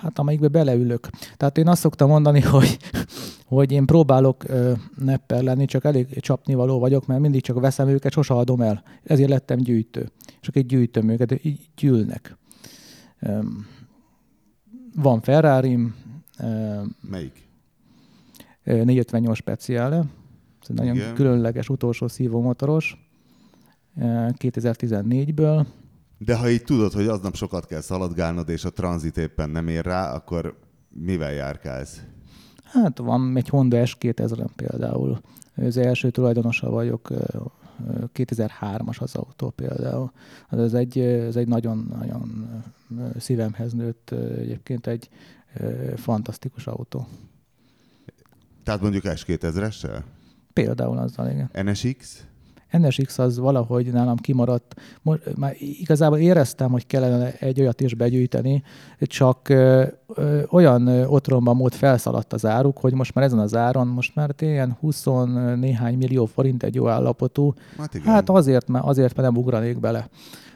Hát 0.00 0.18
amelyikbe 0.18 0.48
beleülök. 0.48 1.08
Tehát 1.36 1.58
én 1.58 1.68
azt 1.68 1.80
szoktam 1.80 2.08
mondani, 2.08 2.40
hogy, 2.40 2.78
hogy 3.46 3.72
én 3.72 3.86
próbálok 3.86 4.48
ö, 4.48 4.72
nepper 4.98 5.42
lenni, 5.42 5.64
csak 5.64 5.84
elég 5.84 6.20
csapnivaló 6.20 6.78
vagyok, 6.78 7.06
mert 7.06 7.20
mindig 7.20 7.42
csak 7.42 7.60
veszem 7.60 7.88
őket, 7.88 8.12
sose 8.12 8.34
adom 8.34 8.60
el. 8.60 8.82
Ezért 9.04 9.28
lettem 9.28 9.58
gyűjtő. 9.58 10.10
Csak 10.40 10.56
egy 10.56 10.66
gyűjtöm 10.66 11.08
őket, 11.08 11.44
így 11.44 11.68
gyűlnek. 11.76 12.36
Öm, 13.20 13.66
van 14.94 15.20
ferrari 15.20 15.78
Melyik? 17.00 17.42
458 18.64 19.36
speciále, 19.36 20.04
ez 20.60 20.68
nagyon 20.68 20.94
Igen. 20.94 21.14
különleges 21.14 21.68
utolsó 21.68 22.08
szívómotoros, 22.08 22.96
ö, 22.96 23.03
2014-ből. 23.96 25.66
De 26.18 26.36
ha 26.36 26.50
így 26.50 26.64
tudod, 26.64 26.92
hogy 26.92 27.06
aznap 27.06 27.34
sokat 27.34 27.66
kell 27.66 27.80
szaladgálnod, 27.80 28.48
és 28.48 28.64
a 28.64 28.70
tranzit 28.70 29.16
éppen 29.16 29.50
nem 29.50 29.68
ér 29.68 29.84
rá, 29.84 30.12
akkor 30.14 30.58
mivel 30.88 31.32
járkálsz? 31.32 32.02
Hát 32.64 32.98
van 32.98 33.36
egy 33.36 33.48
Honda 33.48 33.76
S2000 33.84 34.46
például. 34.56 35.20
Az 35.56 35.76
első 35.76 36.10
tulajdonosa 36.10 36.70
vagyok, 36.70 37.10
ö, 37.10 37.24
ö, 37.88 38.04
2003-as 38.14 38.98
az 38.98 39.14
autó 39.14 39.50
például. 39.50 40.12
Hát 40.48 40.60
ez 40.60 40.74
egy, 40.74 40.98
ez 40.98 41.36
egy 41.36 41.48
nagyon-nagyon 41.48 42.48
szívemhez 43.18 43.72
nőtt 43.72 44.10
egyébként 44.38 44.86
egy 44.86 45.08
fantasztikus 45.96 46.66
autó. 46.66 47.06
Tehát 48.62 48.80
mondjuk 48.80 49.02
S2000-essel? 49.06 50.02
Például 50.52 50.98
azzal, 50.98 51.30
igen. 51.30 51.50
NSX? 51.64 52.24
NSX 52.78 53.18
az 53.18 53.38
valahogy 53.38 53.92
nálam 53.92 54.16
kimaradt. 54.16 54.74
Most, 55.02 55.36
már 55.36 55.54
igazából 55.58 56.18
éreztem, 56.18 56.70
hogy 56.70 56.86
kellene 56.86 57.32
egy 57.38 57.60
olyat 57.60 57.80
is 57.80 57.94
begyűjteni, 57.94 58.62
csak 58.98 59.48
ö, 59.48 59.84
ö, 60.14 60.42
olyan 60.50 60.88
otromban 60.88 61.56
mód 61.56 61.72
felszaladt 61.72 62.32
az 62.32 62.46
áruk, 62.46 62.78
hogy 62.78 62.92
most 62.92 63.14
már 63.14 63.24
ezen 63.24 63.38
az 63.38 63.56
áron, 63.56 63.86
most 63.86 64.14
már 64.14 64.34
ilyen 64.38 64.76
20 64.80 65.04
néhány 65.56 65.96
millió 65.96 66.24
forint 66.24 66.62
egy 66.62 66.74
jó 66.74 66.88
állapotú, 66.88 67.54
Hát 67.78 67.94
igen. 67.94 68.12
Hát 68.12 68.30
azért, 68.30 68.68
mert 68.68 68.84
azért, 68.84 69.16
mert 69.16 69.28
nem 69.28 69.42
ugranék 69.42 69.80
bele. 69.80 70.08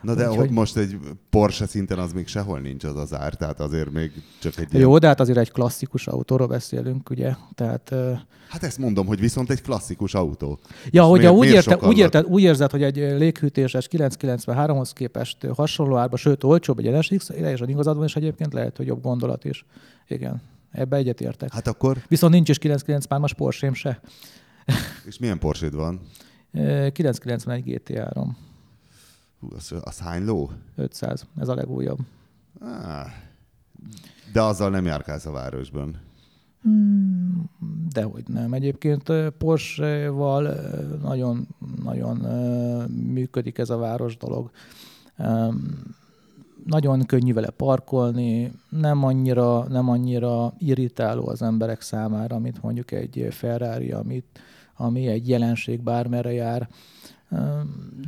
Na 0.02 0.14
de 0.14 0.30
Úgyhogy- 0.30 0.50
most 0.50 0.76
egy 0.76 0.98
Porsche 1.30 1.66
szinten 1.66 1.98
az 1.98 2.12
még 2.12 2.26
sehol 2.26 2.60
nincs 2.60 2.84
az 2.84 2.96
az 2.96 3.14
ár, 3.14 3.34
tehát 3.34 3.60
azért 3.60 3.90
még 3.90 4.12
csak 4.40 4.56
egy 4.58 4.66
ilyen... 4.72 4.82
Jó, 4.82 4.98
de 4.98 5.06
hát 5.06 5.20
azért 5.20 5.38
egy 5.38 5.50
klasszikus 5.52 6.06
autóról 6.06 6.46
beszélünk, 6.46 7.10
ugye? 7.10 7.34
Tehát, 7.54 7.94
Hát 8.48 8.62
ezt 8.62 8.78
mondom, 8.78 9.06
hogy 9.06 9.20
viszont 9.20 9.50
egy 9.50 9.62
klasszikus 9.62 10.14
autó. 10.14 10.58
ja, 10.90 11.02
És 11.02 11.08
hogy 11.08 11.18
miért- 11.18 11.34
úgy, 11.34 11.48
miért 11.48 11.66
érte, 11.66 11.86
úgy, 11.86 11.98
érted, 11.98 12.24
úgy 12.26 12.42
érzed, 12.42 12.70
hogy 12.70 12.82
egy 12.82 12.96
léghűtéses 12.96 13.88
993-hoz 13.90 14.92
képest 14.92 15.46
hasonló 15.54 15.96
árba, 15.96 16.16
sőt, 16.16 16.44
olcsóbb 16.44 16.78
egy 16.78 16.90
NSX, 16.92 17.26
teljesen 17.26 17.68
igazad 17.68 17.96
van, 17.96 18.04
és 18.06 18.16
egyébként 18.16 18.52
lehet, 18.52 18.76
hogy 18.76 18.86
jobb 18.86 19.02
gondolat 19.02 19.44
is. 19.44 19.64
Igen, 20.08 20.42
ebbe 20.72 20.96
egyetértek. 20.96 21.52
Hát 21.52 21.66
akkor, 21.66 21.96
Viszont 22.08 22.32
nincs 22.32 22.48
is 22.48 22.58
993-as 22.60 23.30
porsche 23.36 23.72
se. 23.74 24.00
és 25.06 25.18
milyen 25.18 25.38
porsche 25.38 25.70
van? 25.70 26.00
Ö, 26.52 26.88
991 26.92 27.62
GT3 27.66 28.26
Hú, 29.40 29.48
az, 29.56 29.74
az 29.80 29.98
hány 29.98 30.24
ló? 30.24 30.50
500, 30.76 31.26
ez 31.36 31.48
a 31.48 31.54
legújabb. 31.54 31.98
Ah, 32.60 33.06
de 34.32 34.42
azzal 34.42 34.70
nem 34.70 34.84
járkálsz 34.84 35.26
a 35.26 35.30
városban. 35.30 35.96
Dehogy 37.92 38.28
nem. 38.28 38.52
Egyébként 38.52 39.12
Porsche-val 39.38 40.54
nagyon, 41.02 41.48
nagyon 41.82 42.16
működik 42.90 43.58
ez 43.58 43.70
a 43.70 43.76
város 43.76 44.16
dolog. 44.16 44.50
Nagyon 46.64 47.06
könnyű 47.06 47.32
vele 47.32 47.50
parkolni, 47.50 48.52
nem 48.68 49.04
annyira, 49.04 49.64
nem 49.68 49.88
annyira 49.88 50.52
irritáló 50.58 51.28
az 51.28 51.42
emberek 51.42 51.80
számára, 51.80 52.38
mint 52.38 52.62
mondjuk 52.62 52.90
egy 52.90 53.26
Ferrari, 53.30 53.92
amit, 53.92 54.40
ami 54.76 55.06
egy 55.06 55.28
jelenség 55.28 55.82
bármerre 55.82 56.32
jár. 56.32 56.68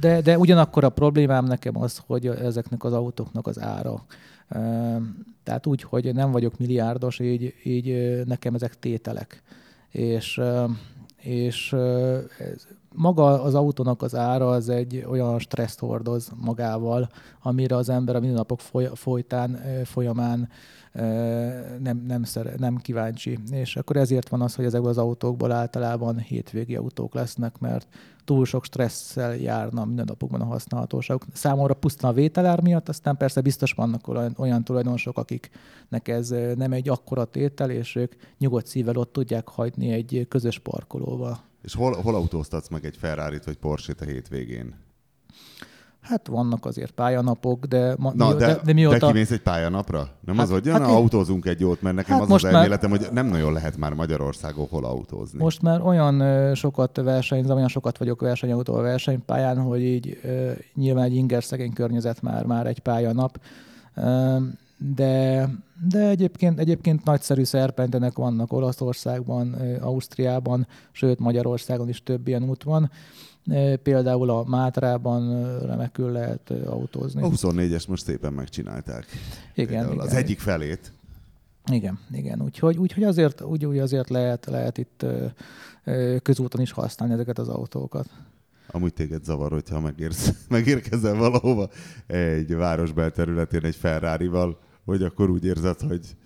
De, 0.01 0.21
de 0.21 0.39
ugyanakkor 0.39 0.85
a 0.85 0.89
problémám 0.89 1.45
nekem 1.45 1.79
az, 1.79 2.03
hogy 2.07 2.27
ezeknek 2.27 2.85
az 2.85 2.93
autóknak 2.93 3.47
az 3.47 3.61
ára. 3.61 4.05
Tehát 5.43 5.67
úgy, 5.67 5.83
hogy 5.83 6.15
nem 6.15 6.31
vagyok 6.31 6.59
milliárdos, 6.59 7.19
így, 7.19 7.55
így 7.65 8.21
nekem 8.27 8.55
ezek 8.55 8.79
tételek. 8.79 9.43
És, 9.89 10.41
és 11.17 11.73
ez, 12.39 12.67
maga 12.95 13.43
az 13.43 13.55
autónak 13.55 14.03
az 14.03 14.15
ára 14.15 14.51
az 14.51 14.69
egy 14.69 15.05
olyan 15.09 15.39
stresszt 15.39 15.79
hordoz 15.79 16.31
magával, 16.41 17.09
amire 17.43 17.77
az 17.77 17.89
ember 17.89 18.17
a 18.17 18.21
mindennapok 18.21 18.61
foly- 18.61 18.97
folytán, 18.97 19.61
folyamán 19.85 20.49
nem, 20.93 22.05
nem, 22.07 22.23
szere, 22.23 22.55
nem 22.57 22.77
kíváncsi. 22.77 23.39
És 23.51 23.77
akkor 23.77 23.97
ezért 23.97 24.29
van 24.29 24.43
az, 24.43 24.55
hogy 24.55 24.65
ezekből 24.65 24.91
az 24.91 24.99
autókból 24.99 25.53
általában 25.53 26.19
hétvégi 26.19 26.77
autók 26.77 27.15
lesznek, 27.15 27.59
mert 27.59 27.89
túl 28.25 28.45
sok 28.45 28.65
stresszel 28.65 29.37
járna 29.37 29.85
mindennapokban 29.85 30.41
a 30.41 30.45
használhatóságok. 30.45 31.25
Számomra 31.33 31.75
pusztán 31.75 32.11
a 32.11 32.15
vételár 32.15 32.63
miatt, 32.63 32.89
aztán 32.89 33.17
persze 33.17 33.41
biztos 33.41 33.73
vannak 33.73 34.09
olyan, 34.09 34.35
olyan 34.39 34.65
tulajdonosok, 34.65 35.19
akiknek 35.19 36.09
ez 36.09 36.29
nem 36.57 36.73
egy 36.73 36.89
akkora 36.89 37.25
tétel, 37.25 37.71
és 37.71 37.95
ők 37.97 38.15
nyugodt 38.39 38.67
szívvel 38.67 38.97
ott 38.97 39.13
tudják 39.13 39.49
hagyni 39.49 39.93
egy 39.93 40.27
közös 40.29 40.59
parkolóval. 40.59 41.41
És 41.63 41.75
hol, 41.75 42.01
hol 42.01 42.15
autóztatsz 42.15 42.69
meg 42.69 42.85
egy 42.85 42.97
Ferrari-t 42.97 43.45
vagy 43.45 43.57
Porsche-t 43.57 44.01
a 44.01 44.05
hétvégén? 44.05 44.75
Hát 46.01 46.27
vannak 46.27 46.65
azért 46.67 46.91
pályanapok, 46.91 47.65
de, 47.65 47.95
ma, 47.99 48.13
Na, 48.15 48.29
mi, 48.29 48.35
de, 48.37 48.47
de, 48.47 48.61
de 48.65 48.73
mióta... 48.73 48.99
de 48.99 49.07
kimész 49.07 49.31
egy 49.31 49.41
pályanapra? 49.43 50.09
Nem 50.21 50.37
Hát- 50.37 50.45
az, 50.45 50.51
hogy 50.53 50.65
jön, 50.65 50.75
hát 50.81 50.89
én- 50.89 50.95
autózunk 50.95 51.45
egy 51.47 51.61
jót, 51.61 51.83
mert 51.83 51.97
nekem 51.97 52.13
Hát 52.13 52.21
az 52.21 52.27
az 52.27 52.33
most 52.33 52.45
már- 52.45 52.55
elméletem, 52.55 52.91
hogy 52.91 53.07
nem 53.13 53.27
nagyon 53.27 53.53
lehet 53.53 53.77
már 53.77 53.93
Magyarországon 53.95 54.67
hol 54.71 54.85
autózni. 54.85 55.39
Most 55.39 55.63
már 55.63 55.81
olyan 55.83 56.21
ö, 56.21 56.55
sokat 56.55 56.97
versenyzem, 56.97 57.57
olyan 57.57 57.69
sokat 57.69 57.99
vagyok 57.99 58.21
versenyautó 58.21 58.75
a 58.75 58.81
versenypályán, 58.83 59.59
hogy 59.61 59.81
így 59.83 60.19
ö, 60.23 60.51
nyilván 60.75 61.05
egy 61.05 61.15
ingerszegény 61.15 61.73
környezet 61.73 62.23
már, 62.23 62.45
már 62.45 62.67
egy 62.67 62.79
pályanap. 62.81 63.41
Ö, 63.95 64.37
de, 64.95 65.49
de 65.89 66.09
egyébként, 66.09 66.59
egyébként 66.59 67.05
nagyszerű 67.05 67.45
szerpentenek 67.45 68.17
vannak 68.17 68.53
Olaszországban, 68.53 69.57
Ausztriában, 69.81 70.67
sőt 70.93 71.19
Magyarországon 71.19 71.89
is 71.89 72.03
több 72.03 72.29
ilyen 72.29 72.43
út 72.49 72.63
van. 72.63 72.91
Például 73.83 74.31
a 74.31 74.45
Mátrában 74.45 75.57
remekül 75.67 76.11
lehet 76.11 76.51
autózni. 76.51 77.23
A 77.23 77.29
24-es 77.29 77.89
most 77.89 78.05
szépen 78.05 78.33
megcsinálták. 78.33 79.07
igen, 79.55 79.87
igen. 79.87 79.99
Az 79.99 80.15
egyik 80.15 80.39
felét. 80.39 80.93
Igen, 81.71 81.99
igen. 82.11 82.43
Úgyhogy, 82.43 82.77
úgyhogy 82.77 83.03
azért, 83.03 83.43
úgy, 83.43 83.67
úgy 83.67 83.79
azért 83.79 84.09
lehet, 84.09 84.47
lehet 84.47 84.79
itt 84.79 85.07
közúton 86.23 86.61
is 86.61 86.73
használni 86.73 87.15
ezeket 87.15 87.39
az 87.39 87.49
autókat. 87.49 88.07
Amúgy 88.73 88.93
téged 88.93 89.25
zavar, 89.25 89.51
hogyha 89.51 89.81
megérsz, 89.81 90.33
megérkezel 90.49 91.15
valahova 91.15 91.69
egy 92.07 92.55
város 92.55 92.93
belterületén 92.93 93.65
egy 93.65 93.77
Ferrari-val, 93.77 94.59
hogy 94.85 95.03
akkor 95.03 95.31
úgy 95.31 95.45
érzed, 95.45 95.81
hogy 95.81 96.17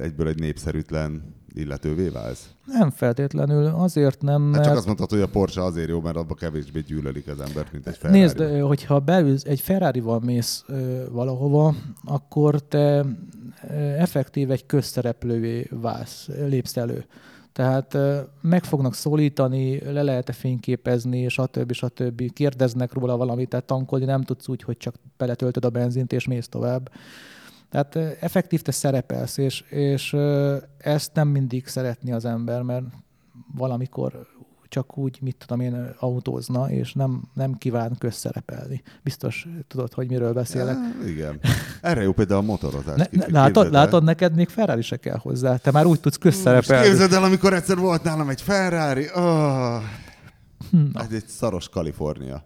egyből 0.00 0.28
egy 0.28 0.38
népszerűtlen 0.38 1.34
illetővé 1.54 2.08
válsz. 2.08 2.50
Nem 2.64 2.90
feltétlenül, 2.90 3.66
azért 3.66 4.22
nem, 4.22 4.42
Hát 4.42 4.50
mert... 4.52 4.64
csak 4.64 4.76
azt 4.76 4.86
mondhatod, 4.86 5.18
hogy 5.18 5.28
a 5.28 5.32
Porsche 5.32 5.62
azért 5.64 5.88
jó, 5.88 6.00
mert 6.00 6.16
abba 6.16 6.34
kevésbé 6.34 6.80
gyűlölik 6.80 7.28
az 7.28 7.40
embert, 7.40 7.72
mint 7.72 7.86
egy 7.86 7.96
Ferrari. 7.96 8.20
Nézd, 8.20 8.40
hogyha 8.60 9.00
beülsz, 9.00 9.44
egy 9.44 9.60
Ferrari-val 9.60 10.20
mész 10.20 10.64
ö, 10.66 11.04
valahova, 11.10 11.74
akkor 12.04 12.60
te 12.60 13.04
ö, 13.68 13.74
effektív 13.76 14.50
egy 14.50 14.66
közszereplővé 14.66 15.68
válsz, 15.70 16.28
lépsz 16.46 16.76
elő. 16.76 17.04
Tehát 17.52 17.98
meg 18.40 18.64
fognak 18.64 18.94
szólítani, 18.94 19.92
le 19.92 20.02
lehet-e 20.02 20.32
fényképezni, 20.32 21.28
stb. 21.28 21.72
stb. 21.72 22.32
Kérdeznek 22.32 22.92
róla 22.92 23.16
valamit, 23.16 23.48
tehát 23.48 23.66
tankolni 23.66 24.04
nem 24.04 24.22
tudsz 24.22 24.48
úgy, 24.48 24.62
hogy 24.62 24.76
csak 24.76 24.94
beletöltöd 25.16 25.64
a 25.64 25.70
benzint 25.70 26.12
és 26.12 26.26
mész 26.26 26.48
tovább. 26.48 26.90
Tehát 27.76 28.16
effektív 28.20 28.62
te 28.62 28.72
szerepelsz, 28.72 29.36
és, 29.36 29.60
és 29.60 30.16
ezt 30.78 31.10
nem 31.14 31.28
mindig 31.28 31.66
szeretni 31.66 32.12
az 32.12 32.24
ember, 32.24 32.62
mert 32.62 32.84
valamikor 33.54 34.26
csak 34.68 34.98
úgy, 34.98 35.18
mit 35.22 35.36
tudom 35.36 35.60
én, 35.60 35.94
autózna, 35.98 36.70
és 36.70 36.92
nem, 36.92 37.22
nem 37.34 37.54
kíván 37.54 37.96
közszerepelni. 37.98 38.82
Biztos 39.02 39.46
tudod, 39.68 39.92
hogy 39.92 40.08
miről 40.08 40.32
beszélek. 40.32 40.76
Ja, 41.00 41.08
igen. 41.08 41.40
Erre 41.80 42.02
jó 42.02 42.12
például 42.12 42.40
a 42.40 42.42
motorozás. 42.42 42.96
Ne, 42.96 43.06
ne, 43.10 43.26
látod, 43.40 43.72
látod, 43.72 44.04
neked 44.04 44.34
még 44.34 44.48
Ferrari 44.48 44.82
se 44.82 44.96
kell 44.96 45.18
hozzá. 45.18 45.56
Te 45.56 45.70
már 45.70 45.86
úgy 45.86 46.00
tudsz 46.00 46.18
Most 46.24 46.34
közszerepelni. 46.34 46.88
képzeld 46.88 47.12
el, 47.12 47.24
amikor 47.24 47.52
egyszer 47.52 47.76
volt 47.76 48.02
nálam 48.02 48.28
egy 48.28 48.42
Ferrari, 48.42 49.08
oh, 49.14 49.82
Na, 50.92 51.00
ez 51.00 51.12
egy 51.12 51.26
szaros 51.26 51.68
Kalifornia. 51.68 52.44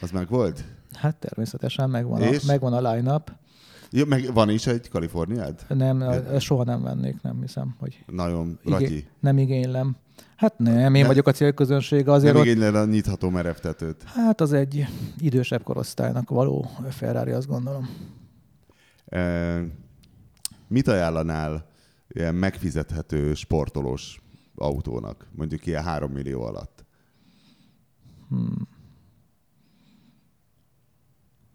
Az 0.00 0.10
meg 0.10 0.28
volt? 0.28 0.64
hát 0.94 1.16
természetesen 1.16 1.90
megvan 1.90 2.22
a, 2.22 2.24
És? 2.24 2.42
megvan 2.42 2.72
a 2.72 2.92
line-up. 2.92 3.32
Jó, 3.90 4.04
meg 4.04 4.32
van 4.34 4.50
is 4.50 4.66
egy 4.66 4.88
Kaliforniád? 4.88 5.64
Nem, 5.68 6.02
ezt 6.02 6.40
soha 6.40 6.64
nem 6.64 6.82
vennék, 6.82 7.22
nem 7.22 7.40
hiszem, 7.40 7.74
hogy 7.78 8.04
Nagyon 8.06 8.58
igé- 8.62 8.72
ratyi. 8.80 9.06
nem 9.20 9.38
igénylem. 9.38 9.96
Hát 10.36 10.58
nem, 10.58 10.94
én 10.94 11.02
Ne- 11.02 11.06
vagyok 11.06 11.26
a 11.26 11.32
célközönség, 11.32 12.08
azért 12.08 12.32
Nem 12.32 12.42
ott, 12.42 12.48
igényled 12.48 12.74
a 12.74 12.84
nyitható 12.84 13.28
merevtetőt. 13.30 14.02
hát 14.02 14.40
az 14.40 14.52
egy 14.52 14.86
idősebb 15.18 15.62
korosztálynak 15.62 16.28
való 16.30 16.70
Ferrari, 16.90 17.30
azt 17.30 17.46
gondolom. 17.46 17.88
E, 19.06 19.62
mit 20.68 20.88
ajánlanál 20.88 21.66
ilyen 22.08 22.34
megfizethető 22.34 23.34
sportolós 23.34 24.20
autónak, 24.54 25.26
mondjuk 25.36 25.66
ilyen 25.66 25.82
3 25.84 26.10
millió 26.12 26.42
alatt? 26.42 26.84
Hmm. 28.28 28.68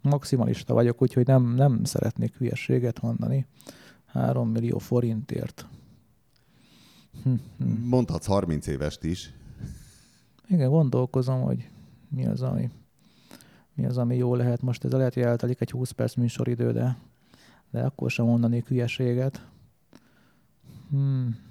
Maximalista 0.08 0.74
vagyok, 0.74 1.02
úgyhogy 1.02 1.26
nem, 1.26 1.54
nem 1.54 1.84
szeretnék 1.84 2.34
hülyeséget 2.36 3.00
mondani. 3.00 3.46
3 4.06 4.48
millió 4.48 4.78
forintért. 4.78 5.66
Hm, 7.22 7.34
hm. 7.58 7.88
Mondhatsz 7.88 8.26
30 8.26 8.66
évest 8.66 9.04
is. 9.04 9.32
Igen, 10.48 10.70
gondolkozom, 10.70 11.42
hogy 11.42 11.70
mi 12.08 12.26
az, 12.26 12.42
ami, 12.42 12.70
mi 13.74 13.86
az, 13.86 13.98
ami 13.98 14.16
jó 14.16 14.34
lehet. 14.34 14.62
Most 14.62 14.84
ez 14.84 14.92
lehet, 14.92 15.14
hogy 15.14 15.22
eltelik 15.22 15.60
egy 15.60 15.70
20 15.70 15.90
perc 15.90 16.14
műsoridő, 16.14 16.72
de, 16.72 16.96
de 17.70 17.82
akkor 17.82 18.10
sem 18.10 18.24
mondanék 18.24 18.66
hülyeséget. 18.66 19.46
Hmm. 20.90 21.45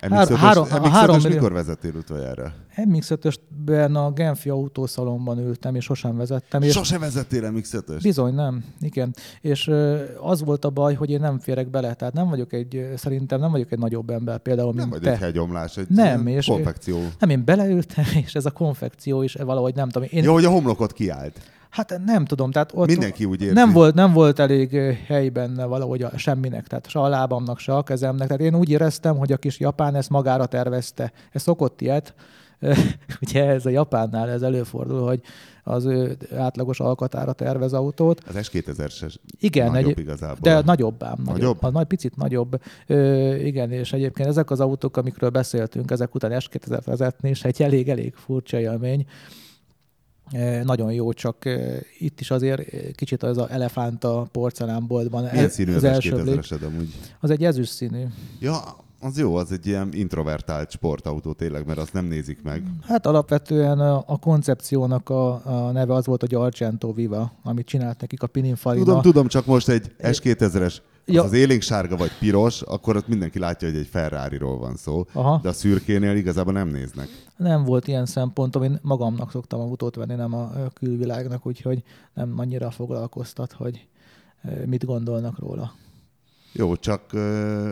MX-5-ös, 0.00 0.36
három- 0.38 0.64
a 0.70 0.76
MX-5-ös 0.80 0.88
három 0.92 1.16
millió- 1.16 1.34
mikor 1.34 1.52
vezettél 1.52 1.94
utoljára? 1.94 2.52
MX-5-ösben 2.76 3.94
a 3.94 4.10
Genfi 4.12 4.48
autószalomban 4.48 5.38
ültem, 5.38 5.74
és 5.74 5.84
sosem 5.84 6.16
vezettem. 6.16 6.62
És 6.62 6.72
Sose 6.72 6.98
vezettél 6.98 7.50
MX-5-ös? 7.52 7.98
Bizony, 8.02 8.34
nem. 8.34 8.64
Igen. 8.80 9.14
És 9.40 9.70
az 10.20 10.42
volt 10.44 10.64
a 10.64 10.70
baj, 10.70 10.94
hogy 10.94 11.10
én 11.10 11.20
nem 11.20 11.38
férek 11.38 11.70
bele. 11.70 11.94
Tehát 11.94 12.14
nem 12.14 12.28
vagyok 12.28 12.52
egy, 12.52 12.88
szerintem 12.96 13.40
nem 13.40 13.50
vagyok 13.50 13.72
egy 13.72 13.78
nagyobb 13.78 14.10
ember, 14.10 14.38
például, 14.38 14.72
Nem 14.72 14.76
mint 14.76 14.90
vagy 14.90 15.00
te. 15.02 15.10
egy 15.12 15.18
hegyomlás, 15.18 15.76
egy 15.76 15.88
Nem, 15.88 16.26
és- 16.26 16.46
konfekció. 16.46 16.98
Nem, 17.18 17.30
én 17.30 17.44
beleültem, 17.44 18.04
és 18.24 18.34
ez 18.34 18.46
a 18.46 18.50
konfekció 18.50 19.22
is 19.22 19.34
valahogy 19.34 19.74
nem 19.74 19.88
tudom. 19.88 20.08
Én, 20.12 20.22
Jó, 20.24 20.32
hogy 20.32 20.44
a 20.44 20.50
homlokot 20.50 20.92
kiállt. 20.92 21.40
Hát 21.76 22.00
nem 22.04 22.24
tudom, 22.24 22.50
tehát 22.50 22.72
ott 22.74 22.86
Mindenki 22.86 23.24
úgy 23.24 23.42
érzi. 23.42 23.54
nem 23.54 23.72
volt, 23.72 23.94
nem 23.94 24.12
volt 24.12 24.38
elég 24.38 24.72
ö, 24.72 24.92
hely 25.06 25.28
benne 25.28 25.64
valahogy 25.64 26.02
a, 26.02 26.18
semminek, 26.18 26.66
tehát 26.66 26.88
se 26.88 26.98
a 26.98 27.08
lábamnak, 27.08 27.58
se 27.58 27.74
a 27.74 27.82
kezemnek. 27.82 28.26
Tehát 28.26 28.42
én 28.42 28.54
úgy 28.54 28.70
éreztem, 28.70 29.16
hogy 29.16 29.32
a 29.32 29.36
kis 29.36 29.60
japán 29.60 29.94
ezt 29.94 30.10
magára 30.10 30.46
tervezte. 30.46 31.12
Ez 31.32 31.42
szokott 31.42 31.80
ilyet, 31.80 32.14
ugye 33.26 33.44
ez 33.44 33.66
a 33.66 33.70
Japánnál 33.70 34.30
ez 34.30 34.42
előfordul, 34.42 35.06
hogy 35.06 35.20
az 35.62 35.84
ő 35.84 36.16
átlagos 36.36 36.80
alkatára 36.80 37.32
tervez 37.32 37.72
autót. 37.72 38.20
Az 38.28 38.50
S2000 38.52 38.90
se 38.90 39.06
igen, 39.40 39.70
nagyobb 39.70 39.90
egy, 39.90 39.98
igazából. 39.98 40.38
De 40.40 40.62
nagyobb 40.64 41.02
ám. 41.02 41.14
Nagyobb? 41.16 41.36
nagyobb? 41.36 41.62
A 41.62 41.70
nagy 41.70 41.86
picit 41.86 42.16
nagyobb. 42.16 42.60
Ö, 42.86 43.34
igen, 43.34 43.72
és 43.72 43.92
egyébként 43.92 44.28
ezek 44.28 44.50
az 44.50 44.60
autók, 44.60 44.96
amikről 44.96 45.30
beszéltünk, 45.30 45.90
ezek 45.90 46.14
után 46.14 46.30
S2000 46.34 46.80
vezetni, 46.84 47.28
és 47.28 47.44
egy 47.44 47.62
elég-elég 47.62 48.14
furcsa 48.14 48.60
élmény. 48.60 49.06
Nagyon 50.62 50.92
jó, 50.92 51.12
csak 51.12 51.44
itt 51.98 52.20
is 52.20 52.30
azért 52.30 52.62
kicsit 52.94 53.22
az 53.22 53.38
a 53.38 53.50
elefánt 53.50 54.04
a 54.04 54.28
porcelánboltban. 54.32 55.28
Milyen 55.32 55.48
színű 55.48 55.70
az, 55.70 55.76
az 55.76 55.84
első 55.84 56.22
2000 56.22 56.62
amúgy? 56.62 56.94
Az 57.20 57.30
egy 57.30 57.44
ezüst 57.44 57.72
színű. 57.72 58.04
Ja, 58.40 58.84
az 59.00 59.18
jó, 59.18 59.34
az 59.34 59.52
egy 59.52 59.66
ilyen 59.66 59.88
introvertált 59.92 60.70
sportautó 60.70 61.32
tényleg, 61.32 61.66
mert 61.66 61.78
azt 61.78 61.92
nem 61.92 62.04
nézik 62.04 62.42
meg. 62.42 62.62
Hát 62.82 63.06
alapvetően 63.06 63.80
a, 63.80 64.04
a 64.06 64.18
koncepciónak 64.18 65.08
a, 65.08 65.32
a 65.44 65.70
neve 65.72 65.94
az 65.94 66.06
volt, 66.06 66.20
hogy 66.20 66.34
Argento 66.34 66.92
Viva, 66.92 67.32
amit 67.42 67.66
csinált 67.66 68.00
nekik 68.00 68.22
a 68.22 68.26
Pininfarina. 68.26 68.84
Tudom, 68.84 69.02
tudom, 69.02 69.26
csak 69.26 69.46
most 69.46 69.68
egy 69.68 69.94
S2000-es 69.98 70.64
az, 70.64 70.80
ja. 71.06 71.22
az 71.22 71.32
élénk 71.32 71.62
sárga 71.62 71.96
vagy 71.96 72.10
piros, 72.18 72.62
akkor 72.62 72.96
ott 72.96 73.08
mindenki 73.08 73.38
látja, 73.38 73.68
hogy 73.68 73.78
egy 73.78 73.86
Ferrari-ról 73.86 74.58
van 74.58 74.76
szó, 74.76 75.04
Aha. 75.12 75.38
de 75.42 75.48
a 75.48 75.52
szürkénél 75.52 76.16
igazából 76.16 76.52
nem 76.52 76.68
néznek. 76.68 77.08
Nem 77.36 77.64
volt 77.64 77.88
ilyen 77.88 78.06
szempontom, 78.06 78.62
én 78.62 78.78
magamnak 78.82 79.30
szoktam 79.30 79.60
autót 79.60 79.94
venni, 79.94 80.14
nem 80.14 80.34
a 80.34 80.52
külvilágnak, 80.74 81.46
úgyhogy 81.46 81.82
nem 82.14 82.34
annyira 82.36 82.70
foglalkoztat, 82.70 83.52
hogy 83.52 83.86
mit 84.66 84.84
gondolnak 84.84 85.38
róla. 85.38 85.74
Jó, 86.52 86.76
csak 86.76 87.12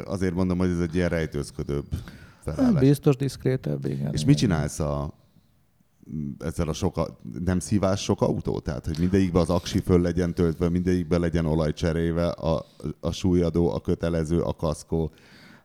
azért 0.04 0.34
mondom, 0.34 0.58
hogy 0.58 0.70
ez 0.70 0.80
egy 0.80 0.94
ilyen 0.94 1.08
rejtőzködőbb 1.08 1.84
felállás. 2.42 2.80
Biztos 2.80 3.16
diszkrétebb, 3.16 3.84
igen. 3.84 4.12
És 4.12 4.20
igen. 4.20 4.26
mit 4.26 4.36
csinálsz 4.36 4.80
a, 4.80 5.12
ezzel 6.38 6.68
a 6.68 6.72
sok, 6.72 7.18
nem 7.44 7.58
szívás 7.58 8.02
sok 8.02 8.22
autó? 8.22 8.58
Tehát, 8.58 8.86
hogy 8.86 8.98
mindegyikben 8.98 9.42
az 9.42 9.50
aksi 9.50 9.78
föl 9.78 10.00
legyen 10.00 10.34
töltve, 10.34 10.68
mindegyikben 10.68 11.20
legyen 11.20 11.46
olajcseréve, 11.46 12.28
a, 12.28 12.64
a 13.00 13.10
súlyadó, 13.10 13.70
a 13.70 13.80
kötelező, 13.80 14.40
a 14.40 14.52
kaszkó. 14.52 15.10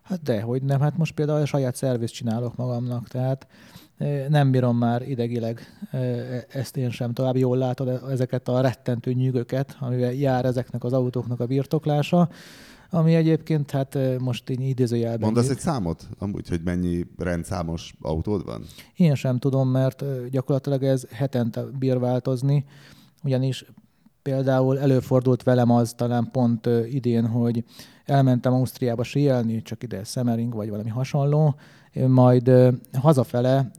Hát 0.02 0.22
de, 0.22 0.42
hogy 0.42 0.64
nem, 0.64 0.80
hát 0.80 0.98
most 0.98 1.14
például 1.14 1.42
a 1.42 1.46
saját 1.46 1.76
szervizt 1.76 2.14
csinálok 2.14 2.56
magamnak, 2.56 3.08
tehát 3.08 3.48
nem 4.30 4.52
bírom 4.52 4.78
már 4.78 5.10
idegileg 5.10 5.62
ezt 6.50 6.78
én 6.78 6.90
sem 6.90 7.14
tovább. 7.14 7.36
Jól 7.36 7.58
látod 7.58 7.88
ezeket 8.10 8.48
a 8.48 8.62
rettentő 8.62 9.14
nyűgöket, 9.14 9.78
amivel 9.80 10.14
jár 10.14 10.46
ezeknek 10.46 10.84
az 10.84 10.94
autóknak 10.94 11.40
a 11.40 11.46
birtoklása 11.46 12.30
ami 12.90 13.16
egyébként 13.16 13.72
hát 13.72 13.98
most 14.20 14.50
így 14.50 14.62
idézőjelben... 14.62 15.20
Mondasz 15.20 15.50
egy 15.50 15.60
számot? 15.60 16.08
Amúgy, 16.18 16.50
hogy 16.50 16.62
mennyi 16.64 17.06
rendszámos 17.18 17.94
autód 18.02 18.46
van? 18.46 18.64
Én 18.96 19.16
sem 19.16 19.38
tudom, 19.38 19.70
mert 19.70 20.30
gyakorlatilag 20.30 20.84
ez 20.84 21.06
hetente 21.12 21.64
bír 21.80 22.00
változni, 22.00 22.66
ugyanis 23.24 23.66
például 24.22 24.80
előfordult 24.80 25.44
velem 25.44 25.72
az 25.72 25.94
talán 25.94 26.30
pont 26.32 26.70
idén, 26.90 27.28
hogy 27.28 27.64
elmentem 28.06 28.54
Ausztriába 28.54 29.04
síelni, 29.04 29.62
csak 29.62 29.84
ide 29.84 30.04
Szemering 30.04 30.54
vagy 30.54 30.70
valami 30.70 30.90
hasonló, 30.90 31.56
majd 32.08 32.52
hazafele, 33.00 33.72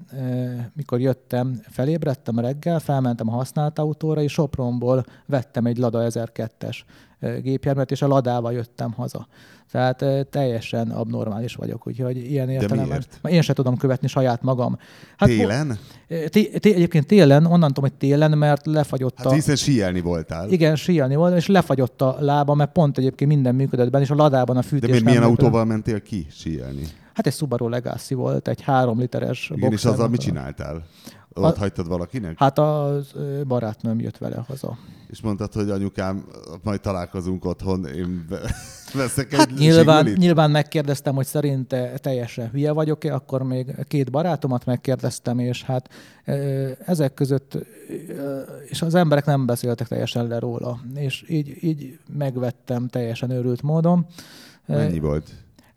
mikor 0.74 1.00
jöttem, 1.00 1.60
felébredtem 1.68 2.38
reggel, 2.38 2.78
felmentem 2.78 3.28
a 3.28 3.32
használt 3.32 3.78
autóra, 3.78 4.22
és 4.22 4.32
Sopronból 4.32 5.04
vettem 5.26 5.66
egy 5.66 5.78
Lada 5.78 6.06
1002-es 6.08 6.76
gépjárművet, 7.42 7.90
és 7.90 8.02
a 8.02 8.06
Ladával 8.06 8.52
jöttem 8.52 8.92
haza. 8.92 9.26
Tehát 9.70 10.04
teljesen 10.30 10.90
abnormális 10.90 11.54
vagyok, 11.54 11.86
úgyhogy 11.86 12.16
ilyen 12.16 12.48
értelemben. 12.48 13.04
Én 13.22 13.42
sem 13.42 13.54
tudom 13.54 13.76
követni 13.76 14.08
saját 14.08 14.42
magam. 14.42 14.78
Hát, 15.16 15.28
télen? 15.28 15.78
Té, 16.08 16.26
té, 16.58 16.74
egyébként 16.74 17.06
télen, 17.06 17.44
onnan 17.44 17.72
tudom, 17.72 17.90
hogy 17.90 17.98
télen, 17.98 18.38
mert 18.38 18.66
lefagyott 18.66 19.16
hát 19.16 19.26
a... 19.26 19.32
hiszen 19.32 19.56
síelni 19.56 20.00
voltál. 20.00 20.50
Igen, 20.50 20.76
síelni 20.76 21.14
voltam, 21.14 21.36
és 21.36 21.46
lefagyott 21.46 22.02
a 22.02 22.16
lába, 22.20 22.54
mert 22.54 22.72
pont 22.72 22.98
egyébként 22.98 23.30
minden 23.30 23.54
működött 23.54 23.90
benne, 23.90 24.04
és 24.04 24.10
a 24.10 24.14
ladában 24.14 24.56
a 24.56 24.62
fűtés 24.62 24.88
De 24.88 24.94
még 24.94 25.04
milyen 25.04 25.22
autóval 25.22 25.64
mentél 25.64 26.02
ki 26.02 26.26
síelni? 26.30 26.82
Hát 27.20 27.28
egy 27.28 27.38
Subaru 27.38 27.68
Legacy 27.68 28.14
volt, 28.14 28.48
egy 28.48 28.60
három 28.60 28.98
literes 28.98 29.50
Igen, 29.54 29.72
és 29.72 29.84
azzal 29.84 30.08
mit 30.08 30.20
csináltál? 30.20 30.86
Ott 31.32 31.56
a, 31.56 31.58
hagytad 31.58 31.88
valakinek? 31.88 32.38
Hát 32.38 32.58
a 32.58 33.00
barátnőm 33.46 34.00
jött 34.00 34.18
vele 34.18 34.44
haza. 34.48 34.78
És 35.08 35.20
mondtad, 35.20 35.52
hogy 35.52 35.70
anyukám, 35.70 36.24
majd 36.62 36.80
találkozunk 36.80 37.44
otthon, 37.44 37.86
én 37.86 38.26
veszek 38.94 39.34
hát 39.34 39.48
egy 39.50 39.58
nyilván, 39.58 40.06
nyilván 40.16 40.50
megkérdeztem, 40.50 41.14
hogy 41.14 41.26
szerinte 41.26 41.92
teljesen 41.98 42.50
hülye 42.50 42.72
vagyok-e, 42.72 43.14
akkor 43.14 43.42
még 43.42 43.74
két 43.88 44.10
barátomat 44.10 44.64
megkérdeztem, 44.64 45.38
és 45.38 45.62
hát 45.62 45.88
ezek 46.86 47.14
között, 47.14 47.58
és 48.64 48.82
az 48.82 48.94
emberek 48.94 49.24
nem 49.24 49.46
beszéltek 49.46 49.88
teljesen 49.88 50.26
le 50.26 50.38
róla, 50.38 50.80
és 50.94 51.24
így, 51.28 51.64
így 51.64 51.98
megvettem 52.18 52.88
teljesen 52.88 53.30
őrült 53.30 53.62
módon. 53.62 54.06
Mennyi 54.66 54.98
volt? 54.98 55.30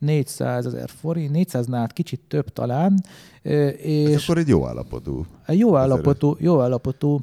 400 0.04 0.66
ezer 0.66 0.90
forint, 0.90 1.32
400 1.32 1.66
nál 1.66 1.88
kicsit 1.88 2.22
több 2.28 2.50
talán. 2.50 3.04
És 3.42 4.14
Ez 4.14 4.24
akkor 4.24 4.38
egy 4.38 4.48
jó 4.48 4.68
állapotú. 4.68 5.26
Egy 5.46 5.60
jó 5.60 5.76
állapotú, 5.76 6.36
jó 6.40 6.62
állapotú. 6.62 7.20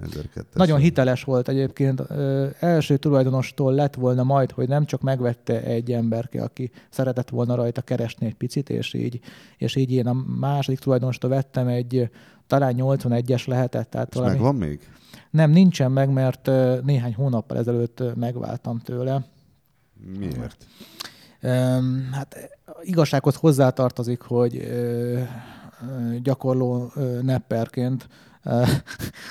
Nagyon 0.53 0.79
hiteles 0.79 1.25
volt 1.25 1.49
egyébként. 1.49 2.01
Első 2.61 2.97
tulajdonostól 2.97 3.73
lett 3.75 3.95
volna 3.95 4.23
majd, 4.23 4.51
hogy 4.51 4.69
nem 4.69 4.85
csak 4.85 5.01
megvette 5.01 5.63
egy 5.63 5.93
emberke, 5.93 6.43
aki 6.43 6.71
szeretett 6.91 7.29
volna 7.29 7.55
rajta 7.55 7.81
keresni 7.81 8.27
egy 8.27 8.35
picit, 8.35 8.71
és 8.71 8.95
így, 8.95 9.21
és 9.57 9.77
így 9.77 9.93
én 9.93 10.07
a 10.07 10.17
második 10.41 10.79
tulajdonostól 10.79 11.31
vettem 11.31 11.69
egy 11.69 12.11
talán 12.47 12.75
81-es 12.77 13.47
lehetett. 13.47 13.91
Tehát 13.91 14.09
és 14.09 14.15
valami... 14.15 14.33
megvan 14.33 14.55
még? 14.55 14.81
Nem, 15.31 15.51
nincsen 15.51 15.93
meg, 15.93 16.13
mert 16.13 16.51
néhány 16.85 17.15
hónappal 17.15 17.59
ezelőtt 17.59 18.03
megváltam 18.17 18.79
tőle. 18.79 19.25
Miért? 20.19 20.67
Hát 22.13 22.59
igazsághoz 22.83 23.35
hozzátartozik, 23.35 24.21
hogy 24.21 24.73
gyakorló 26.23 26.93
nepperként 27.23 28.09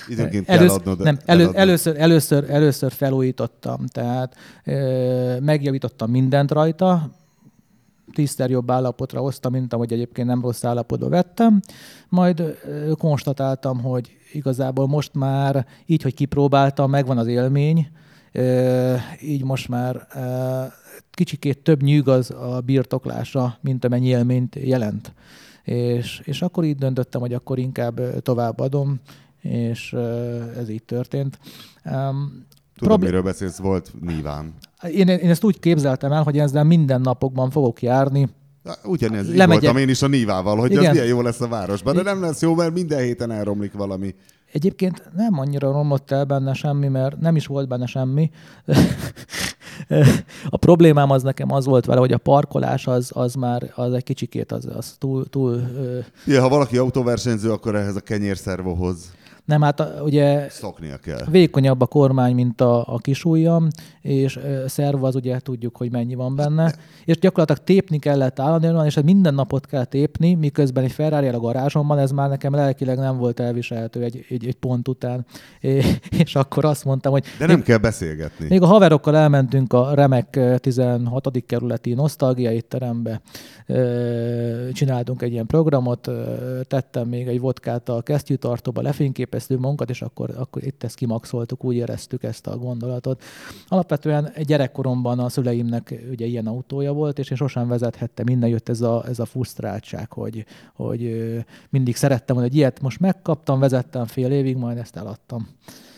Időnként 0.07 0.49
először, 0.49 0.79
adnod, 0.79 0.99
nem, 0.99 1.17
elő, 1.25 1.49
először, 1.53 1.95
először, 1.99 2.49
először 2.49 2.91
felújítottam, 2.91 3.85
tehát 3.85 4.35
megjavítottam 5.39 6.11
mindent 6.11 6.51
rajta, 6.51 7.09
tízszer 8.13 8.49
jobb 8.49 8.71
állapotra 8.71 9.19
hoztam, 9.19 9.51
mint 9.51 9.73
ahogy 9.73 9.93
egyébként 9.93 10.27
nem 10.27 10.41
rossz 10.41 10.63
állapotba 10.63 11.09
vettem. 11.09 11.61
Majd 12.09 12.57
konstatáltam, 12.97 13.81
hogy 13.81 14.17
igazából 14.31 14.87
most 14.87 15.13
már 15.13 15.65
így, 15.85 16.01
hogy 16.01 16.13
kipróbáltam, 16.13 16.89
megvan 16.89 17.17
az 17.17 17.27
élmény, 17.27 17.87
így 19.21 19.43
most 19.43 19.67
már 19.69 20.07
kicsikét 21.11 21.57
több 21.57 21.81
nyűg 21.81 22.07
az 22.07 22.31
a 22.31 22.61
birtoklása, 22.65 23.57
mint 23.61 23.85
amennyi 23.85 24.07
élményt 24.07 24.55
jelent. 24.55 25.13
És, 25.63 26.21
és 26.23 26.41
akkor 26.41 26.63
így 26.63 26.77
döntöttem, 26.77 27.21
hogy 27.21 27.33
akkor 27.33 27.59
inkább 27.59 28.21
tovább 28.21 28.59
adom, 28.59 28.99
és 29.41 29.93
ez 30.57 30.69
így 30.69 30.83
történt. 30.83 31.39
Tudom, 31.83 32.45
Prob- 32.75 33.03
miről 33.03 33.21
beszélsz, 33.21 33.57
volt 33.57 33.91
nyilván. 34.05 34.53
Én, 34.91 35.07
én 35.07 35.29
ezt 35.29 35.43
úgy 35.43 35.59
képzeltem 35.59 36.11
el, 36.11 36.23
hogy 36.23 36.37
ezzel 36.37 36.63
minden 36.63 37.01
napokban 37.01 37.49
fogok 37.49 37.81
járni, 37.81 38.29
Ugyanez 38.83 39.27
Lemegyek. 39.27 39.47
voltam 39.47 39.77
én 39.77 39.89
is 39.89 40.01
a 40.01 40.07
Nívával, 40.07 40.57
hogy 40.57 40.71
Igen. 40.71 40.83
ez 40.85 40.91
milyen 40.91 41.07
jó 41.07 41.21
lesz 41.21 41.41
a 41.41 41.47
városban, 41.47 41.95
de 41.95 42.01
nem 42.01 42.21
lesz 42.21 42.41
jó, 42.41 42.55
mert 42.55 42.73
minden 42.73 42.99
héten 42.99 43.31
elromlik 43.31 43.73
valami. 43.73 44.15
Egyébként 44.51 45.03
nem 45.15 45.39
annyira 45.39 45.71
romlott 45.71 46.11
el 46.11 46.25
benne 46.25 46.53
semmi, 46.53 46.87
mert 46.87 47.19
nem 47.19 47.35
is 47.35 47.45
volt 47.45 47.67
benne 47.67 47.85
semmi. 47.85 48.31
a 50.49 50.57
problémám 50.57 51.09
az 51.09 51.23
nekem 51.23 51.51
az 51.51 51.65
volt 51.65 51.85
vele, 51.85 51.99
hogy 51.99 52.11
a 52.11 52.17
parkolás 52.17 52.87
az, 52.87 53.11
az 53.13 53.33
már 53.33 53.71
az 53.75 53.93
egy 53.93 54.03
kicsikét 54.03 54.51
az, 54.51 54.65
az 54.75 54.95
túl... 54.97 55.25
túl 55.29 55.61
ja, 56.25 56.41
ha 56.41 56.49
valaki 56.49 56.77
autóversenyző, 56.77 57.51
akkor 57.51 57.75
ehhez 57.75 57.95
a 57.95 58.01
kenyérszervohoz 58.01 59.11
nem, 59.49 59.61
hát 59.61 59.83
ugye 60.03 60.49
Szoknia 60.49 60.97
kell. 60.97 61.25
vékonyabb 61.29 61.81
a 61.81 61.85
kormány, 61.85 62.35
mint 62.35 62.61
a, 62.61 62.93
a 62.93 62.97
kisújjam, 62.97 63.67
és 64.01 64.39
szerva 64.67 65.07
az 65.07 65.15
ugye 65.15 65.39
tudjuk, 65.39 65.77
hogy 65.77 65.91
mennyi 65.91 66.15
van 66.15 66.35
benne. 66.35 66.73
És 67.05 67.17
gyakorlatilag 67.17 67.63
tépni 67.63 67.99
kellett 67.99 68.39
állandóan, 68.39 68.85
és 68.85 68.97
minden 69.03 69.33
napot 69.33 69.65
kell 69.65 69.85
tépni, 69.85 70.33
miközben 70.33 70.83
egy 70.83 70.91
Ferrari 70.91 71.27
a 71.27 71.39
garázsomban, 71.39 71.97
ez 71.97 72.11
már 72.11 72.29
nekem 72.29 72.53
lelkileg 72.53 72.97
nem 72.97 73.17
volt 73.17 73.39
elviselhető 73.39 74.03
egy, 74.03 74.25
egy, 74.29 74.47
egy 74.47 74.55
pont 74.55 74.87
után. 74.87 75.25
És 76.23 76.35
akkor 76.35 76.65
azt 76.65 76.85
mondtam, 76.85 77.11
hogy... 77.11 77.23
De 77.39 77.45
nem 77.45 77.55
még, 77.55 77.65
kell 77.65 77.77
beszélgetni. 77.77 78.45
Még 78.49 78.61
a 78.61 78.65
haverokkal 78.65 79.15
elmentünk 79.15 79.73
a 79.73 79.93
Remek 79.93 80.39
16. 80.57 81.43
kerületi 81.45 81.93
nosztalgia 81.93 82.51
étterembe, 82.51 83.21
csináltunk 84.73 85.21
egy 85.21 85.31
ilyen 85.31 85.45
programot, 85.45 86.09
tettem 86.67 87.07
még 87.07 87.27
egy 87.27 87.39
vodkát 87.39 87.89
a 87.89 88.01
kesztyűtartóba, 88.01 88.81
lefényképeztünk, 88.81 89.37
elképesztő 89.39 89.57
munkat, 89.57 89.89
és 89.89 90.01
akkor, 90.01 90.29
akkor 90.37 90.63
itt 90.63 90.83
ezt 90.83 90.95
kimaxoltuk, 90.95 91.63
úgy 91.63 91.75
éreztük 91.75 92.23
ezt 92.23 92.47
a 92.47 92.57
gondolatot. 92.57 93.23
Alapvetően 93.67 94.33
gyerekkoromban 94.43 95.19
a 95.19 95.29
szüleimnek 95.29 95.93
ugye 96.09 96.25
ilyen 96.25 96.47
autója 96.47 96.93
volt, 96.93 97.19
és 97.19 97.29
én 97.29 97.37
sosem 97.37 97.67
vezethettem, 97.67 98.25
minden 98.25 98.49
jött 98.49 98.69
ez 98.69 98.81
a, 98.81 99.05
ez 99.07 99.19
a 99.19 99.25
frusztráltság, 99.25 100.11
hogy, 100.11 100.45
hogy 100.73 101.01
mindig 101.69 101.95
szerettem, 101.95 102.35
hogy 102.35 102.55
ilyet 102.55 102.81
most 102.81 102.99
megkaptam, 102.99 103.59
vezettem 103.59 104.05
fél 104.05 104.31
évig, 104.31 104.57
majd 104.57 104.77
ezt 104.77 104.95
eladtam. 104.95 105.47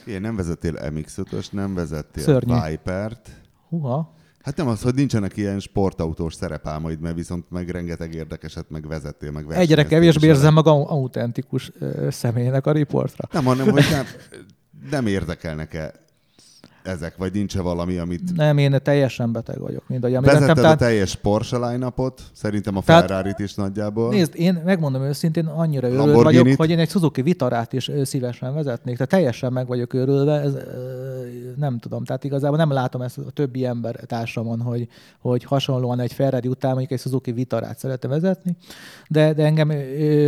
Én 0.05 0.21
nem 0.21 0.35
vezettél 0.35 0.73
MX-5-ös, 0.73 1.51
nem 1.51 1.73
vezettél 1.73 2.23
Szörnyű. 2.23 2.53
Vipert. 2.69 3.29
Huha. 3.69 4.13
Hát 4.43 4.55
nem 4.55 4.67
az, 4.67 4.81
hogy 4.81 4.93
nincsenek 4.93 5.37
ilyen 5.37 5.59
sportautós 5.59 6.33
szerepálmaid, 6.33 6.99
mert 6.99 7.15
viszont 7.15 7.45
meg 7.49 7.69
rengeteg 7.69 8.13
érdekeset 8.13 8.69
meg 8.69 8.87
vezettél, 8.87 9.31
meg 9.31 9.45
Egyre 9.49 9.85
kevésbé 9.85 10.27
érzem 10.27 10.53
meg 10.53 10.67
autentikus 10.67 11.71
személynek 12.09 12.65
a 12.65 12.71
riportra. 12.71 13.27
Nem, 13.31 13.43
hanem, 13.43 13.69
hogy 13.69 13.85
nem, 13.91 14.05
nem 14.89 15.07
érdekelnek-e 15.07 15.93
ezek, 16.83 17.17
vagy 17.17 17.33
nincs-e 17.33 17.61
valami, 17.61 17.97
amit... 17.97 18.35
Nem, 18.35 18.57
én 18.57 18.79
teljesen 18.83 19.31
beteg 19.31 19.59
vagyok. 19.59 19.83
Mind, 19.87 20.03
ahogy 20.03 20.25
Vezetted 20.25 20.55
tehát... 20.55 20.81
a 20.81 20.85
teljes 20.85 21.15
Porsche 21.15 21.57
line 21.57 21.93
szerintem 22.33 22.77
a 22.77 22.81
ferrari 22.81 23.33
is 23.37 23.53
nagyjából. 23.53 24.09
Nézd, 24.09 24.33
én 24.35 24.61
megmondom 24.65 25.01
őszintén, 25.01 25.45
annyira 25.45 25.87
örül 25.87 26.13
vagyok, 26.13 26.47
hogy 26.55 26.69
én 26.69 26.79
egy 26.79 26.89
Suzuki 26.89 27.21
Vitarát 27.21 27.73
is 27.73 27.91
szívesen 28.03 28.53
vezetnék. 28.53 28.93
Tehát 28.93 29.11
teljesen 29.11 29.53
meg 29.53 29.67
vagyok 29.67 29.93
örülve, 29.93 30.39
ez, 30.39 30.53
nem 31.55 31.79
tudom. 31.79 32.03
Tehát 32.03 32.23
igazából 32.23 32.57
nem 32.57 32.71
látom 32.71 33.01
ezt 33.01 33.17
a 33.17 33.31
többi 33.31 33.65
ember 33.65 33.95
társamon, 33.95 34.61
hogy, 34.61 34.87
hogy 35.19 35.43
hasonlóan 35.43 35.99
egy 35.99 36.13
Ferrari 36.13 36.47
után 36.47 36.71
mondjuk 36.71 36.91
egy 36.91 36.99
Suzuki 36.99 37.31
Vitarát 37.31 37.79
szeretne 37.79 38.09
vezetni, 38.09 38.55
de, 39.07 39.33
de 39.33 39.45
engem 39.45 39.71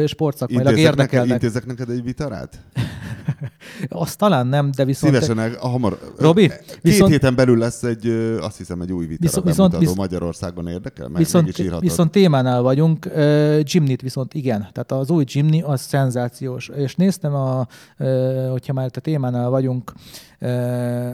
sportszakmailag 0.07 0.77
érdekel. 0.77 1.27
Intézek 1.27 1.65
neked 1.65 1.89
egy 1.89 2.03
Vitarát? 2.03 2.59
Azt 3.89 4.17
talán 4.17 4.47
nem, 4.47 4.71
de 4.75 4.85
viszont... 4.85 5.13
Szívesen, 5.13 5.55
hamar. 5.59 5.99
Robi, 6.17 6.47
Két 6.47 6.79
viszont... 6.81 7.11
héten 7.11 7.35
belül 7.35 7.57
lesz 7.57 7.83
egy, 7.83 8.07
azt 8.41 8.57
hiszem, 8.57 8.81
egy 8.81 8.91
új 8.91 9.05
Vitara 9.05 9.21
viszont, 9.21 9.45
viszont, 9.45 9.77
viszont, 9.77 9.97
Magyarországon 9.97 10.67
érdekel, 10.67 11.07
meg 11.07 11.17
viszont, 11.17 11.79
viszont 11.79 12.11
témánál 12.11 12.61
vagyunk, 12.61 13.05
uh, 13.05 13.59
Jimny-t 13.63 14.01
viszont 14.01 14.33
igen. 14.33 14.67
Tehát 14.71 14.91
az 14.91 15.09
új 15.09 15.23
Jimny 15.27 15.63
az 15.63 15.81
szenzációs. 15.81 16.67
És 16.67 16.95
néztem, 16.95 17.33
a, 17.33 17.67
uh, 17.99 18.49
hogyha 18.49 18.73
már 18.73 18.89
a 18.93 18.99
témánál 18.99 19.49
vagyunk, 19.49 19.93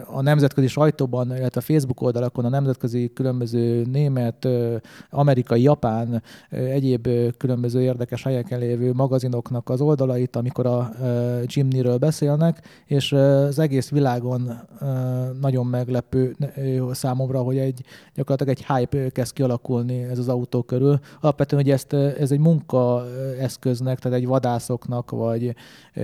a 0.06 0.22
nemzetközi 0.22 0.68
sajtóban, 0.68 1.36
illetve 1.36 1.60
a 1.60 1.64
Facebook 1.64 2.02
oldalakon 2.02 2.46
a 2.46 2.50
nemzetközi 2.50 3.12
különböző 3.14 3.86
német, 3.92 4.48
amerikai, 5.10 5.62
japán, 5.62 6.24
egyéb 6.50 7.10
különböző 7.38 7.82
érdekes 7.82 8.24
helyeken 8.24 8.60
lévő 8.60 8.94
magazinoknak 8.94 9.70
az 9.70 9.82
oldalait, 9.82 10.36
amikor 10.36 10.66
a 10.66 10.92
Jimny-ről 11.46 11.98
beszélnek, 12.20 12.68
és 12.86 13.12
az 13.12 13.60
egész 13.60 13.90
világon 13.90 14.60
nagyon 15.42 15.66
meglepő 15.66 16.36
számomra, 16.92 17.42
hogy 17.42 17.58
egy 17.58 17.84
gyakorlatilag 18.16 18.58
egy 18.58 18.66
hype 18.76 19.10
kezd 19.10 19.34
kialakulni 19.34 20.04
ez 20.04 20.18
az 20.18 20.28
autó 20.28 20.62
körül. 20.62 21.00
Alapvetően, 21.22 21.62
hogy 21.62 21.72
ezt, 21.72 21.94
ez 21.94 22.32
egy 22.32 22.40
munkaeszköznek, 22.40 24.00
tehát 24.00 24.18
egy 24.18 24.28
vadászoknak, 24.28 25.12
vagy 25.12 25.56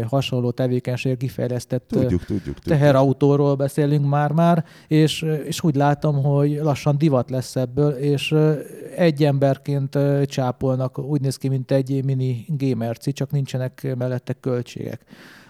hasonló 0.09 0.51
tevékenység 0.51 1.18
kifejlesztett 1.18 1.88
tudjuk, 1.88 2.26
tudjuk, 2.26 2.43
tudjuk. 2.43 2.59
teherautó 2.59 3.03
autóról 3.05 3.55
beszélünk 3.55 4.07
már-már, 4.07 4.66
és, 4.88 5.22
és 5.22 5.63
úgy 5.63 5.76
látom, 5.76 6.24
hogy 6.24 6.59
lassan 6.61 6.97
divat 6.97 7.30
lesz 7.30 7.55
ebből, 7.55 7.91
és 7.91 8.36
egy 8.95 9.24
emberként 9.24 9.97
csápolnak, 10.26 10.99
úgy 10.99 11.22
néz 11.22 11.38
ki, 11.38 11.47
mint 11.47 11.72
egy 11.72 12.03
mini 12.05 12.45
gamerci, 12.47 13.11
csak 13.11 13.32
nincsenek 13.32 13.95
mellette 13.97 14.34
költségek. 14.34 15.01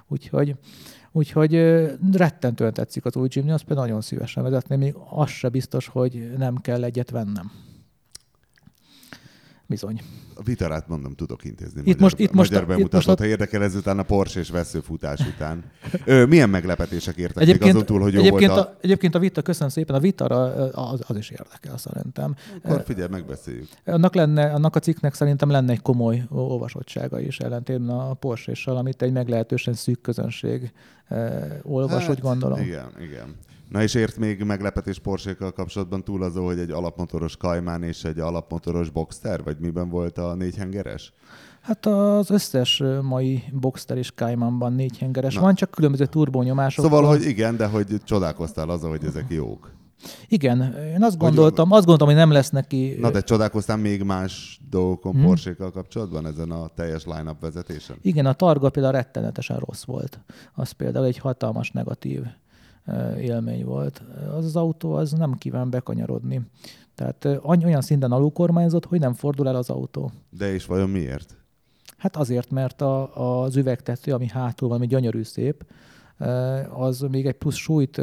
Úgyhogy 0.08 0.56
Úgyhogy 1.12 1.54
rettentően 2.12 2.74
tetszik 2.74 3.06
az 3.06 3.16
új 3.16 3.28
Jimny, 3.32 3.52
azt 3.52 3.64
például 3.64 3.88
nagyon 3.88 4.02
szívesen 4.02 4.44
vezetném, 4.44 4.80
még 4.80 4.96
az 5.10 5.30
se 5.30 5.50
biztos, 5.50 5.88
hogy 5.88 6.32
nem 6.38 6.56
kell 6.56 6.84
egyet 6.84 7.10
vennem. 7.10 7.52
Bizony. 9.68 10.02
A 10.36 10.44
vitarát 10.44 10.88
mondom, 10.88 11.14
tudok 11.14 11.44
intézni. 11.44 11.80
Itt 11.80 11.86
magyar, 11.86 12.02
most, 12.02 12.20
itt 12.20 12.32
magyar 12.32 12.54
most, 12.54 12.68
bemutatót, 12.68 13.02
itt 13.02 13.08
most 13.08 13.20
ha 13.20 13.26
érdekel 13.26 13.64
ezután 13.64 14.00
a 14.00 14.04
Porsche 14.04 14.40
és 14.40 14.50
veszőfutás 14.50 15.20
után. 15.20 15.64
Ö, 16.06 16.26
milyen 16.26 16.50
meglepetések 16.50 17.16
értek 17.16 17.44
egyébként, 17.44 17.74
azon 17.74 17.86
túl, 17.86 18.00
hogy 18.00 18.14
jó 18.14 18.20
egyébként 18.20 18.52
volt 18.52 18.66
a... 18.66 18.70
a... 18.70 18.78
Egyébként 18.82 19.16
a 19.16 19.20
vita, 19.20 19.42
köszönöm 19.42 19.70
szépen, 19.70 19.96
a 19.96 20.00
vitara 20.00 20.44
az, 20.72 21.02
az 21.08 21.18
is 21.18 21.30
érdekel 21.30 21.78
szerintem. 21.78 22.36
Akkor 22.64 22.84
figyelj, 22.86 23.10
megbeszéljük. 23.10 23.68
Annak, 23.86 24.16
lenne, 24.16 24.54
annak 24.54 24.76
a 24.76 24.80
cikknek 24.80 25.14
szerintem 25.14 25.50
lenne 25.50 25.72
egy 25.72 25.82
komoly 25.82 26.24
olvasottsága 26.30 27.20
is 27.20 27.40
ellentétben 27.40 27.98
a 27.98 28.14
porsche 28.14 28.72
amit 28.72 29.02
egy 29.02 29.12
meglehetősen 29.12 29.74
szűk 29.74 30.02
közönség 30.02 30.72
olvas, 31.64 32.02
hát, 32.02 32.10
úgy 32.10 32.20
gondolom. 32.20 32.60
Igen, 32.60 32.88
igen. 33.02 33.36
Na 33.70 33.82
és 33.82 33.94
ért 33.94 34.18
még 34.18 34.44
meglepetés 34.44 35.00
porsche 35.00 35.34
kapcsolatban 35.34 36.04
túl 36.04 36.24
azon, 36.24 36.46
hogy 36.46 36.60
egy 36.60 36.72
alapmotoros 36.72 37.38
Kajmán 37.38 37.84
és 37.84 38.04
egy 38.04 38.20
alapmotoros 38.20 38.90
Boxster, 38.90 39.44
vagy 39.44 39.58
miben 39.60 39.90
volt 39.90 40.18
a 40.18 40.36
négyhengeres? 40.36 41.14
Hát 41.62 41.86
az 41.86 42.30
összes 42.30 42.84
mai 43.02 43.44
Boxster 43.52 43.98
és 43.98 44.12
Kajmánban 44.16 44.74
négyhengeres 44.74 45.36
Na. 45.36 45.42
van, 45.42 45.56
csak 45.56 45.72
különböző 45.72 46.06
turbónyomások. 46.06 46.86
Szóval, 46.86 47.04
hogy 47.04 47.26
igen, 47.26 47.58
de 47.58 47.66
hogy 47.66 47.88
csodálkoztál 48.04 48.70
azon, 48.70 48.90
hogy 48.90 49.06
ezek 49.06 49.26
jók. 49.30 49.74
Igen, 50.28 50.76
én 50.94 51.04
azt 51.04 51.18
gondoltam, 51.18 51.72
azt 51.72 51.86
gondoltam, 51.86 52.08
hogy 52.08 52.16
nem 52.16 52.32
lesz 52.32 52.50
neki... 52.50 52.96
Na 53.00 53.12
de 53.12 53.22
csodálkoztál 53.22 53.78
még 53.78 54.04
más 54.04 54.60
dolgokon 54.70 55.14
hmm. 55.14 55.24
porsche 55.24 55.56
kapcsolatban 55.56 56.28
ezen 56.28 56.52
a 56.52 56.68
teljes 56.68 57.06
line-up 57.06 57.42
vezetésen? 57.42 57.98
Igen, 58.02 58.26
a 58.26 58.34
targa 58.34 58.70
például 58.70 58.94
rettenetesen 58.94 59.58
rossz 59.58 59.84
volt. 59.84 60.20
Az 60.54 60.72
például 60.72 61.06
egy 61.06 61.18
hatalmas 61.18 61.72
negatív 61.72 62.22
élmény 63.20 63.66
volt. 63.66 64.04
Az 64.38 64.46
az 64.46 64.56
autó 64.56 64.94
az 64.94 65.12
nem 65.12 65.34
kíván 65.34 65.70
bekanyarodni. 65.70 66.42
Tehát 66.96 67.28
olyan 67.44 67.82
szinten 67.82 68.12
alulkormányzott, 68.12 68.86
hogy 68.86 69.00
nem 69.00 69.14
fordul 69.14 69.48
el 69.48 69.56
az 69.56 69.70
autó. 69.70 70.12
De 70.30 70.54
és 70.54 70.66
vajon 70.66 70.90
miért? 70.90 71.36
Hát 71.98 72.16
azért, 72.16 72.52
mert 72.52 72.82
a, 72.82 73.42
az 73.42 73.56
üvegtető, 73.56 74.14
ami 74.14 74.28
hátul 74.28 74.68
van, 74.68 74.78
ami 74.78 74.88
gyönyörű 74.88 75.24
szép, 75.24 75.66
az 76.74 77.00
még 77.00 77.26
egy 77.26 77.34
plusz 77.34 77.56
súlyt 77.56 77.98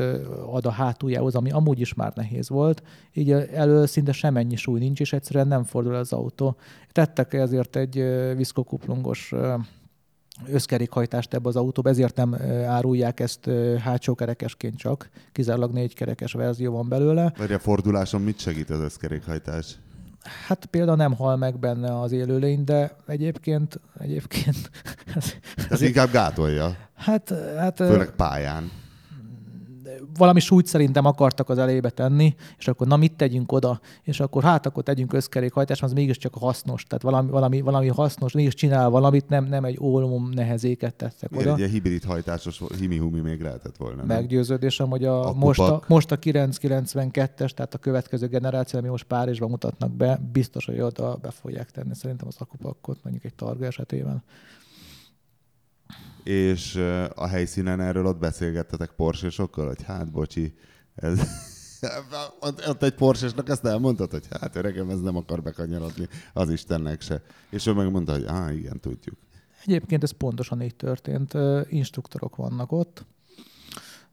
ad 0.46 0.66
a 0.66 0.70
hátuljához, 0.70 1.34
ami 1.34 1.50
amúgy 1.50 1.80
is 1.80 1.94
már 1.94 2.12
nehéz 2.14 2.48
volt, 2.48 2.82
így 3.12 3.30
elől 3.30 3.86
szinte 3.86 4.12
semennyi 4.12 4.56
súly 4.56 4.78
nincs, 4.78 5.00
és 5.00 5.12
egyszerűen 5.12 5.48
nem 5.48 5.64
fordul 5.64 5.94
az 5.94 6.12
autó. 6.12 6.56
Tettek 6.92 7.34
ezért 7.34 7.76
egy 7.76 8.04
viszkokuplungos 8.36 9.34
összkerékhajtást 10.46 11.34
ebbe 11.34 11.48
az 11.48 11.56
autóba, 11.56 11.88
ezért 11.88 12.16
nem 12.16 12.36
árulják 12.66 13.20
ezt 13.20 13.50
hátsó 13.78 14.14
kerekesként 14.14 14.76
csak, 14.76 15.08
kizárólag 15.32 15.72
négy 15.72 15.94
kerekes 15.94 16.32
verzió 16.32 16.72
van 16.72 16.88
belőle. 16.88 17.32
Vagy 17.36 17.52
a 17.52 17.58
forduláson 17.58 18.20
mit 18.20 18.38
segít 18.38 18.70
az 18.70 18.78
összkerékhajtás? 18.78 19.78
Hát 20.46 20.66
például 20.66 20.96
nem 20.96 21.14
hal 21.14 21.36
meg 21.36 21.58
benne 21.58 22.00
az 22.00 22.12
élőlény, 22.12 22.64
de 22.64 22.96
egyébként, 23.06 23.80
egyébként... 23.98 24.70
Ez, 25.14 25.32
ez 25.70 25.80
inkább 25.80 26.10
gátolja. 26.10 26.76
Hát, 26.94 27.34
hát... 27.56 27.76
Főleg 27.76 28.10
pályán 28.10 28.70
valami 30.18 30.40
súlyt 30.40 30.66
szerintem 30.66 31.04
akartak 31.04 31.48
az 31.48 31.58
elébe 31.58 31.90
tenni, 31.90 32.34
és 32.58 32.68
akkor 32.68 32.86
na 32.86 32.96
mit 32.96 33.16
tegyünk 33.16 33.52
oda, 33.52 33.80
és 34.02 34.20
akkor 34.20 34.42
hát 34.42 34.66
akkor 34.66 34.82
tegyünk 34.82 35.12
összkerékhajtás, 35.12 35.82
az 35.82 35.92
mégiscsak 35.92 36.34
hasznos, 36.34 36.84
tehát 36.84 37.02
valami, 37.02 37.30
valami, 37.30 37.60
valami 37.60 37.88
hasznos, 37.88 38.32
mégis 38.32 38.54
csinál 38.54 38.90
valamit, 38.90 39.28
nem, 39.28 39.44
nem 39.44 39.64
egy 39.64 39.78
ólmom 39.80 40.30
nehezéket 40.30 40.94
tettek 40.94 41.30
Miért 41.30 41.46
oda. 41.46 41.62
Egy 41.62 41.70
hibrid 41.70 42.04
hajtásos 42.04 42.62
himi-humi 42.78 43.20
még 43.20 43.40
lehetett 43.40 43.76
volna. 43.76 44.04
Meggyőződésem, 44.04 44.88
hogy 44.88 45.04
a, 45.04 45.28
a 45.28 45.32
most, 45.32 45.60
a, 45.60 45.82
most 45.86 46.10
a 46.10 46.18
992-es, 46.18 47.50
tehát 47.50 47.74
a 47.74 47.78
következő 47.78 48.26
generáció, 48.26 48.78
ami 48.78 48.88
most 48.88 49.04
Párizsban 49.04 49.50
mutatnak 49.50 49.92
be, 49.92 50.20
biztos, 50.32 50.64
hogy 50.64 50.80
oda 50.80 51.16
be 51.22 51.30
fogják 51.30 51.70
tenni 51.70 51.94
szerintem 51.94 52.28
az 52.28 52.36
akupakot, 52.38 52.98
mondjuk 53.02 53.24
egy 53.24 53.34
targa 53.34 53.66
esetében 53.66 54.22
és 56.22 56.74
a 57.14 57.26
helyszínen 57.26 57.80
erről 57.80 58.06
ott 58.06 58.18
beszélgettetek 58.18 58.90
Porsche-sokkal, 58.90 59.66
hogy 59.66 59.82
hát 59.82 60.10
bocsi, 60.10 60.54
ez, 60.94 61.20
ott 62.68 62.82
egy 62.82 62.94
porsche 62.94 63.28
ezt 63.46 63.64
elmondtad, 63.64 64.10
hogy 64.10 64.26
hát 64.40 64.56
öregem, 64.56 64.90
ez 64.90 65.00
nem 65.00 65.16
akar 65.16 65.42
bekanyarodni 65.42 66.08
az 66.32 66.50
Istennek 66.50 67.00
se. 67.00 67.22
És 67.50 67.66
ő 67.66 67.72
megmondta, 67.72 68.12
hogy 68.12 68.24
á, 68.24 68.52
igen, 68.52 68.80
tudjuk. 68.80 69.16
Egyébként 69.64 70.02
ez 70.02 70.10
pontosan 70.10 70.62
így 70.62 70.74
történt. 70.74 71.34
Instruktorok 71.68 72.36
vannak 72.36 72.72
ott, 72.72 73.04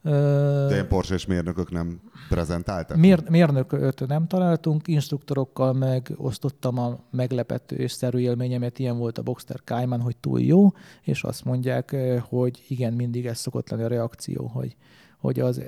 de 0.01 0.69
ilyen 0.71 0.87
porsche 0.87 1.17
mérnökök 1.27 1.71
nem 1.71 2.01
prezentáltak? 2.29 2.97
Mér, 2.97 3.29
mérnököt 3.29 4.07
nem 4.07 4.27
találtunk, 4.27 4.87
instruktorokkal 4.87 5.73
meg 5.73 6.11
osztottam 6.15 6.77
a 6.77 6.99
meglepető 7.11 7.75
és 7.75 7.91
szerű 7.91 8.17
élményemet, 8.17 8.79
ilyen 8.79 8.97
volt 8.97 9.17
a 9.17 9.21
Boxster 9.21 9.59
Cayman, 9.63 10.01
hogy 10.01 10.17
túl 10.17 10.41
jó, 10.41 10.71
és 11.01 11.23
azt 11.23 11.45
mondják, 11.45 11.95
hogy 12.21 12.65
igen, 12.67 12.93
mindig 12.93 13.25
ez 13.25 13.37
szokott 13.37 13.69
lenni 13.69 13.83
a 13.83 13.87
reakció, 13.87 14.45
hogy, 14.45 14.75
hogy 15.17 15.39
az 15.39 15.61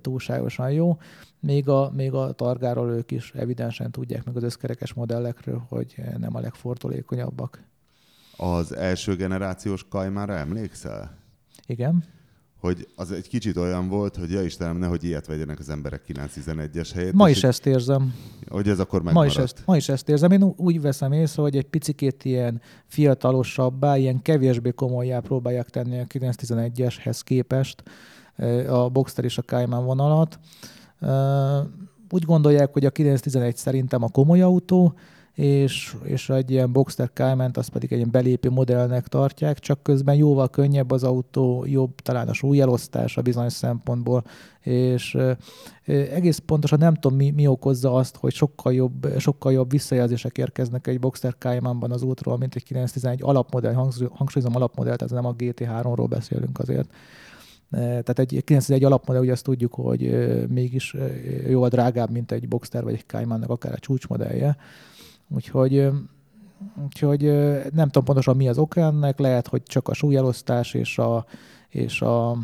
túlságosan 0.00 0.70
jó. 0.70 0.98
Még 1.40 1.68
a, 1.68 1.90
még 1.94 2.12
a 2.12 2.32
targáról 2.32 2.90
ők 2.90 3.10
is 3.10 3.32
evidensen 3.34 3.90
tudják 3.90 4.24
meg 4.24 4.36
az 4.36 4.42
összkerekes 4.42 4.92
modellekről, 4.92 5.62
hogy 5.68 5.94
nem 6.18 6.36
a 6.36 6.40
legfordulékonyabbak. 6.40 7.62
Az 8.36 8.74
első 8.74 9.16
generációs 9.16 9.88
Kajmára 9.88 10.34
emlékszel? 10.34 11.18
Igen. 11.66 12.04
Hogy 12.62 12.88
az 12.96 13.12
egy 13.12 13.28
kicsit 13.28 13.56
olyan 13.56 13.88
volt, 13.88 14.16
hogy 14.16 14.30
ja 14.30 14.42
Istenem, 14.42 14.76
nehogy 14.76 15.04
ilyet 15.04 15.26
vegyenek 15.26 15.58
az 15.58 15.68
emberek 15.68 16.02
911-es 16.08 16.90
helyét. 16.94 17.12
Ma 17.12 17.28
is 17.28 17.44
ezt 17.44 17.66
érzem. 17.66 18.14
Hogy 18.48 18.68
ez 18.68 18.78
akkor 18.78 18.98
Ma 18.98 19.04
megmaradt. 19.04 19.32
is, 19.32 19.38
ezt, 19.42 19.62
ma 19.66 19.76
is 19.76 19.88
ezt 19.88 20.08
érzem. 20.08 20.30
Én 20.30 20.42
úgy 20.56 20.80
veszem 20.80 21.12
észre, 21.12 21.42
hogy 21.42 21.56
egy 21.56 21.66
picikét 21.66 22.24
ilyen 22.24 22.60
fiatalosabbá, 22.86 23.96
ilyen 23.96 24.22
kevésbé 24.22 24.70
komolyá 24.70 25.20
próbálják 25.20 25.68
tenni 25.68 26.00
a 26.00 26.04
911-eshez 26.04 27.20
képest 27.24 27.82
a 28.68 28.88
Boxster 28.88 29.24
és 29.24 29.38
a 29.38 29.42
Cayman 29.42 29.84
vonalat. 29.84 30.38
Úgy 32.10 32.24
gondolják, 32.24 32.72
hogy 32.72 32.84
a 32.84 32.90
911 32.90 33.56
szerintem 33.56 34.02
a 34.02 34.08
komoly 34.08 34.40
autó, 34.40 34.94
és, 35.34 35.96
és 36.02 36.28
egy 36.28 36.50
ilyen 36.50 36.72
Boxster 36.72 37.10
cayman 37.12 37.50
azt 37.54 37.70
pedig 37.70 37.92
egy 37.92 37.98
ilyen 37.98 38.10
belépő 38.10 38.50
modellnek 38.50 39.08
tartják, 39.08 39.58
csak 39.58 39.82
közben 39.82 40.14
jóval 40.14 40.50
könnyebb 40.50 40.90
az 40.90 41.04
autó, 41.04 41.64
jobb 41.68 41.94
talán 42.00 42.28
a 42.28 42.32
súlyelosztása 42.32 43.22
bizonyos 43.22 43.52
szempontból, 43.52 44.24
és 44.60 45.14
ö, 45.14 45.32
egész 45.84 46.38
pontosan 46.38 46.78
nem 46.78 46.94
tudom, 46.94 47.16
mi, 47.16 47.30
mi 47.30 47.46
okozza 47.46 47.94
azt, 47.94 48.16
hogy 48.16 48.32
sokkal 48.32 48.72
jobb, 48.72 49.08
sokkal 49.18 49.52
jobb 49.52 49.70
visszajelzések 49.70 50.38
érkeznek 50.38 50.86
egy 50.86 51.00
Boxster 51.00 51.34
Caymanban 51.38 51.90
az 51.90 52.02
útról, 52.02 52.38
mint 52.38 52.54
egy 52.54 52.64
911 52.64 53.22
alapmodell, 53.22 53.74
hangsúly- 53.74 54.12
hangsúlyozom 54.14 54.56
alapmodell, 54.56 54.96
tehát 54.96 55.14
nem 55.14 55.26
a 55.26 55.34
GT3-ról 55.34 56.06
beszélünk 56.08 56.58
azért. 56.58 56.90
E, 57.70 57.78
Tehát 57.78 58.18
egy 58.18 58.28
911 58.44 58.84
alapmodell, 58.84 59.22
ugye 59.22 59.32
azt 59.32 59.44
tudjuk, 59.44 59.74
hogy 59.74 60.28
mégis 60.48 60.96
jóval 61.48 61.68
drágább, 61.68 62.10
mint 62.10 62.32
egy 62.32 62.48
Boxster 62.48 62.84
vagy 62.84 62.94
egy 62.94 63.06
Caymannak 63.06 63.50
akár 63.50 63.72
a 63.72 63.78
csúcsmodellje. 63.78 64.56
Úgyhogy, 65.34 65.88
úgyhogy 66.84 67.22
nem 67.72 67.86
tudom 67.86 68.04
pontosan 68.04 68.36
mi 68.36 68.48
az 68.48 68.58
oka 68.58 68.80
ennek, 68.80 69.18
lehet, 69.18 69.46
hogy 69.46 69.62
csak 69.62 69.88
a 69.88 69.94
súlyelosztás 69.94 70.74
és 70.74 70.98
a, 70.98 71.26
és 71.68 72.02
a, 72.02 72.38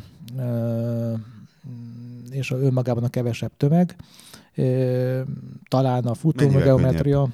és 2.30 2.50
a 2.50 2.56
önmagában 2.56 3.04
a 3.04 3.08
kevesebb 3.08 3.52
tömeg. 3.56 3.96
Talán 5.68 6.04
a 6.04 6.14
futógeometria. 6.14 7.28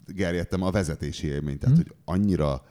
gerjedtem 0.06 0.62
a 0.62 0.72
vezetési 0.72 1.28
élmény, 1.28 1.58
tehát 1.58 1.76
Hm. 1.78 1.82
hogy 1.82 1.96
annyira 2.06 2.62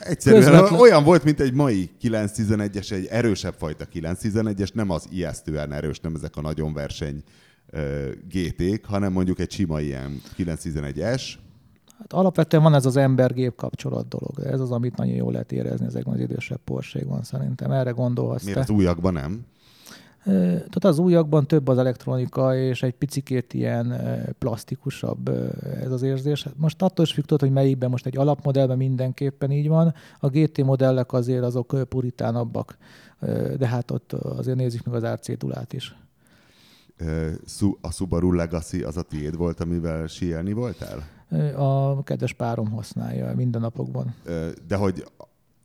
egyszerűen 0.00 0.42
Közvetlen- 0.42 0.80
olyan 0.80 1.04
volt, 1.04 1.24
mint 1.24 1.40
egy 1.40 1.52
mai 1.52 1.90
911-es, 2.02 2.92
egy 2.92 3.06
erősebb 3.06 3.54
fajta 3.58 3.84
911-es, 3.92 4.74
nem 4.74 4.90
az 4.90 5.06
ijesztően 5.10 5.72
erős, 5.72 6.00
nem 6.00 6.14
ezek 6.14 6.36
a 6.36 6.40
nagyon 6.40 6.72
verseny 6.72 7.22
ö, 7.70 8.10
GT-k, 8.28 8.84
hanem 8.84 9.12
mondjuk 9.12 9.38
egy 9.38 9.50
sima 9.50 9.80
ilyen 9.80 10.20
911-es, 10.36 11.22
Hát 11.98 12.12
alapvetően 12.12 12.62
van 12.62 12.74
ez 12.74 12.86
az 12.86 12.96
ember-gép 12.96 13.54
kapcsolat 13.56 14.08
dolog. 14.08 14.52
Ez 14.52 14.60
az, 14.60 14.70
amit 14.70 14.96
nagyon 14.96 15.14
jól 15.14 15.32
lehet 15.32 15.52
érezni 15.52 15.86
ezekben 15.86 16.14
az 16.14 16.20
idősebb 16.20 16.60
porségban 16.64 17.22
szerintem. 17.22 17.70
Erre 17.70 17.90
gondolhatsz 17.90 18.42
miért 18.42 18.56
te. 18.58 18.64
az 18.64 18.70
újakban 18.70 19.12
nem? 19.12 19.40
Tehát 20.24 20.84
az 20.84 20.98
újakban 20.98 21.46
több 21.46 21.68
az 21.68 21.78
elektronika, 21.78 22.56
és 22.56 22.82
egy 22.82 22.94
picikét 22.94 23.54
ilyen 23.54 24.00
plastikusabb 24.38 25.28
ez 25.82 25.90
az 25.90 26.02
érzés. 26.02 26.46
Most 26.56 26.82
attól 26.82 27.04
is 27.04 27.12
függ, 27.12 27.24
tudod, 27.24 27.40
hogy 27.40 27.52
melyikben 27.52 27.90
most 27.90 28.06
egy 28.06 28.16
alapmodellben 28.16 28.76
mindenképpen 28.76 29.50
így 29.50 29.68
van. 29.68 29.94
A 30.20 30.28
GT 30.28 30.64
modellek 30.64 31.12
azért 31.12 31.44
azok 31.44 31.88
puritánabbak, 31.88 32.76
de 33.58 33.66
hát 33.66 33.90
ott 33.90 34.12
azért 34.12 34.56
nézzük 34.56 34.84
meg 34.84 34.94
az 34.94 35.12
RC 35.12 35.38
Dulát 35.38 35.72
is. 35.72 35.96
A 37.80 37.92
Subaru 37.92 38.32
Legacy 38.32 38.82
az 38.82 38.96
a 38.96 39.02
tiéd 39.02 39.36
volt, 39.36 39.60
amivel 39.60 40.06
síelni 40.06 40.52
voltál? 40.52 41.06
A 41.56 42.02
kedves 42.02 42.32
párom 42.32 42.70
használja 42.70 43.34
minden 43.34 43.60
napokban. 43.60 44.14
De 44.68 44.76
hogy 44.76 45.04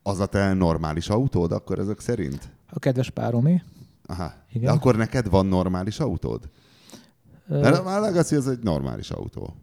az 0.03 0.19
a 0.19 0.25
te 0.25 0.53
normális 0.53 1.09
autód 1.09 1.51
akkor 1.51 1.79
ezek 1.79 1.99
szerint? 1.99 2.49
A 2.69 2.79
kedves 2.79 3.09
páromé. 3.09 3.61
Aha. 4.05 4.33
Igen. 4.49 4.63
De 4.63 4.71
akkor 4.71 4.95
neked 4.95 5.29
van 5.29 5.45
normális 5.45 5.99
autód? 5.99 6.49
Ö, 7.47 7.59
Mert 7.59 7.85
a 7.85 7.99
Legacy 7.99 8.35
az 8.35 8.47
egy 8.47 8.59
normális 8.63 9.11
autó. 9.11 9.55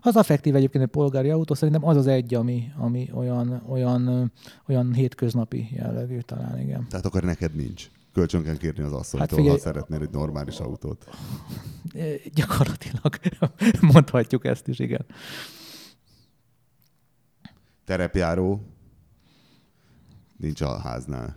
Az 0.00 0.16
affektív 0.16 0.54
egyébként 0.56 0.84
egy 0.84 0.90
polgári 0.90 1.30
autó, 1.30 1.54
szerintem 1.54 1.84
az 1.84 1.96
az 1.96 2.06
egy, 2.06 2.34
ami, 2.34 2.68
ami 2.76 3.10
olyan, 3.14 3.62
olyan, 3.68 4.32
olyan 4.68 4.92
hétköznapi 4.92 5.68
jellegű 5.72 6.18
talán, 6.20 6.60
igen. 6.60 6.86
Tehát 6.88 7.06
akkor 7.06 7.22
neked 7.22 7.54
nincs. 7.54 7.90
Kölcsön 8.12 8.42
kell 8.42 8.56
kérni 8.56 8.82
az 8.84 8.92
asszonytól, 8.92 9.20
Hát 9.20 9.36
figyelj- 9.38 9.56
ha 9.56 9.62
szeretnél 9.64 10.00
egy 10.02 10.10
normális 10.10 10.58
autót. 10.58 11.08
Gyakorlatilag 12.34 13.18
mondhatjuk 13.92 14.44
ezt 14.44 14.68
is, 14.68 14.78
igen. 14.78 15.04
Terepjáró 17.84 18.60
nincs 20.36 20.60
a 20.60 20.78
háznál. 20.78 21.36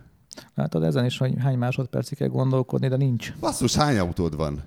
Látod 0.54 0.82
ezen 0.82 1.04
is, 1.04 1.18
hogy 1.18 1.34
hány 1.38 1.58
másodpercig 1.58 2.18
kell 2.18 2.28
gondolkodni, 2.28 2.88
de 2.88 2.96
nincs. 2.96 3.32
Basszus, 3.40 3.74
hány 3.74 3.98
autód 3.98 4.36
van? 4.36 4.62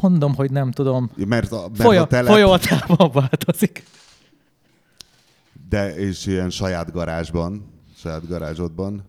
Mondom, 0.00 0.34
hogy 0.34 0.50
nem 0.50 0.70
tudom. 0.70 1.10
Mert 1.26 1.52
a, 1.52 1.60
mert 1.60 1.76
Folya, 1.82 2.02
a 2.02 2.06
telep, 2.06 2.30
folyamatában 2.32 3.10
változik. 3.12 3.84
de 5.68 5.96
és 5.96 6.26
ilyen 6.26 6.50
saját 6.50 6.92
garázsban, 6.92 7.64
saját 7.96 8.28
garázsodban. 8.28 9.02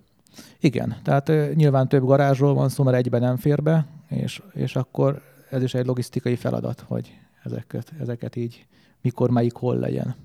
Igen, 0.59 0.95
tehát 1.03 1.31
nyilván 1.55 1.87
több 1.87 2.03
garázsról 2.05 2.53
van 2.53 2.69
szó, 2.69 2.83
mert 2.83 2.97
egyben 2.97 3.21
nem 3.21 3.37
fér 3.37 3.63
be, 3.63 3.87
és, 4.09 4.41
és 4.53 4.75
akkor 4.75 5.21
ez 5.49 5.63
is 5.63 5.73
egy 5.73 5.85
logisztikai 5.85 6.35
feladat, 6.35 6.83
hogy 6.87 7.13
ezeket, 7.43 7.91
ezeket 7.99 8.35
így 8.35 8.65
mikor, 9.01 9.29
melyik 9.29 9.53
hol 9.53 9.75
legyen. 9.75 10.15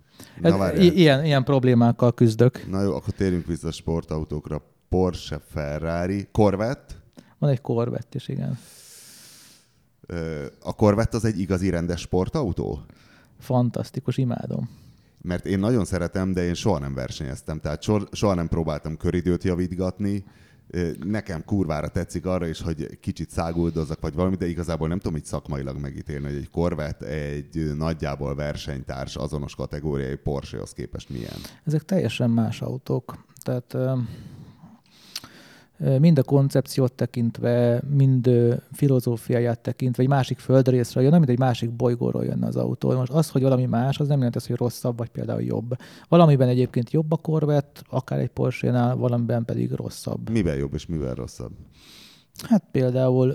Na, 0.40 0.72
i- 0.74 0.98
ilyen, 0.98 1.24
ilyen 1.24 1.44
problémákkal 1.44 2.14
küzdök. 2.14 2.66
Na 2.70 2.82
jó, 2.82 2.94
akkor 2.94 3.14
térjünk 3.14 3.46
vissza 3.46 3.68
a 3.68 3.72
sportautókra. 3.72 4.62
Porsche, 4.88 5.40
Ferrari, 5.50 6.28
Corvette. 6.32 6.94
Van 7.38 7.50
egy 7.50 7.60
Corvette 7.60 8.16
is, 8.16 8.28
igen. 8.28 8.58
A 10.62 10.74
Corvette 10.74 11.16
az 11.16 11.24
egy 11.24 11.40
igazi 11.40 11.70
rendes 11.70 12.00
sportautó? 12.00 12.80
Fantasztikus, 13.38 14.16
imádom. 14.16 14.70
Mert 15.22 15.46
én 15.46 15.58
nagyon 15.58 15.84
szeretem, 15.84 16.32
de 16.32 16.44
én 16.44 16.54
soha 16.54 16.78
nem 16.78 16.94
versenyeztem, 16.94 17.60
tehát 17.60 17.82
soha, 18.12 18.34
nem 18.34 18.48
próbáltam 18.48 18.96
köridőt 18.96 19.44
javítgatni. 19.44 20.24
Nekem 21.04 21.44
kurvára 21.44 21.88
tetszik 21.88 22.26
arra 22.26 22.46
is, 22.46 22.60
hogy 22.60 22.98
kicsit 23.00 23.30
száguldozzak, 23.30 24.00
vagy 24.00 24.14
valami, 24.14 24.36
de 24.36 24.46
igazából 24.46 24.88
nem 24.88 24.98
tudom 24.98 25.16
így 25.16 25.24
szakmailag 25.24 25.78
megítélni, 25.78 26.26
hogy 26.26 26.36
egy 26.36 26.50
Corvette 26.50 27.06
egy 27.06 27.72
nagyjából 27.76 28.34
versenytárs 28.34 29.16
azonos 29.16 29.54
kategóriai 29.54 30.16
Porsche-hoz 30.16 30.72
képest 30.72 31.08
milyen. 31.08 31.36
Ezek 31.64 31.82
teljesen 31.82 32.30
más 32.30 32.62
autók. 32.62 33.24
Tehát 33.42 33.76
mind 35.98 36.18
a 36.18 36.22
koncepciót 36.22 36.92
tekintve, 36.92 37.82
mind 37.96 38.30
filozófiáját 38.72 39.60
tekintve, 39.60 40.02
egy 40.02 40.08
másik 40.08 40.38
földrészről 40.38 41.02
jön, 41.02 41.12
mint 41.12 41.28
egy 41.28 41.38
másik 41.38 41.70
bolygóról 41.70 42.24
jönne 42.24 42.46
az 42.46 42.56
autó. 42.56 42.92
Most 42.92 43.12
az, 43.12 43.30
hogy 43.30 43.42
valami 43.42 43.64
más, 43.64 43.98
az 43.98 44.08
nem 44.08 44.18
jelenti 44.18 44.38
hogy 44.46 44.56
rosszabb, 44.56 44.98
vagy 44.98 45.08
például 45.08 45.42
jobb. 45.42 45.76
Valamiben 46.08 46.48
egyébként 46.48 46.90
jobb 46.90 47.12
a 47.12 47.16
Corvette, 47.16 47.80
akár 47.90 48.18
egy 48.18 48.28
Porsche-nál, 48.28 48.96
valamiben 48.96 49.44
pedig 49.44 49.72
rosszabb. 49.72 50.30
Mivel 50.30 50.56
jobb 50.56 50.74
és 50.74 50.86
mivel 50.86 51.14
rosszabb? 51.14 51.52
Hát 52.42 52.62
például 52.72 53.34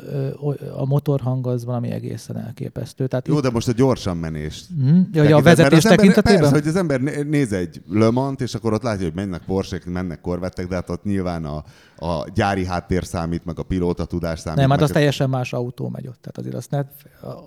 a 0.76 0.86
motorhang 0.86 1.48
az 1.48 1.66
valami 1.66 1.92
egészen 1.92 2.38
elképesztő. 2.38 3.08
Tehát 3.08 3.28
Jó, 3.28 3.40
de 3.40 3.50
most 3.50 3.68
a 3.68 3.72
gyorsan 3.72 4.18
menés. 4.18 4.64
Mm, 4.82 5.02
ja, 5.12 5.36
a 5.36 5.42
vezetés 5.42 5.84
ember, 5.84 5.98
tekintetében? 5.98 6.40
Persze, 6.40 6.56
hogy 6.56 6.68
az 6.68 6.76
ember 6.76 7.02
néz 7.26 7.54
egy 7.54 7.82
lömant, 7.90 8.42
és 8.42 8.56
akkor 8.56 8.74
ott 8.74 8.84
látja, 8.84 9.06
hogy 9.06 9.16
mennek 9.16 9.42
porsék, 9.46 9.86
mennek 9.86 10.22
korvettek, 10.22 10.68
de 10.68 10.76
hát 10.76 10.90
ott 10.90 11.04
nyilván 11.04 11.46
a, 11.46 11.64
a 11.96 12.30
gyári 12.34 12.66
háttér 12.66 13.06
számít, 13.06 13.46
meg 13.46 13.60
a 13.60 13.64
pilóta 13.64 14.06
tudás 14.06 14.40
számít. 14.40 14.60
Nem, 14.60 14.70
hát 14.70 14.82
az 14.82 14.90
a... 14.90 14.94
teljesen 14.94 15.30
más 15.30 15.54
autó 15.54 15.90
megy 15.90 16.08
ott. 16.08 16.22
Tehát 16.22 16.38
azért 16.38 16.56
azt 16.56 16.72
ne, 16.72 16.82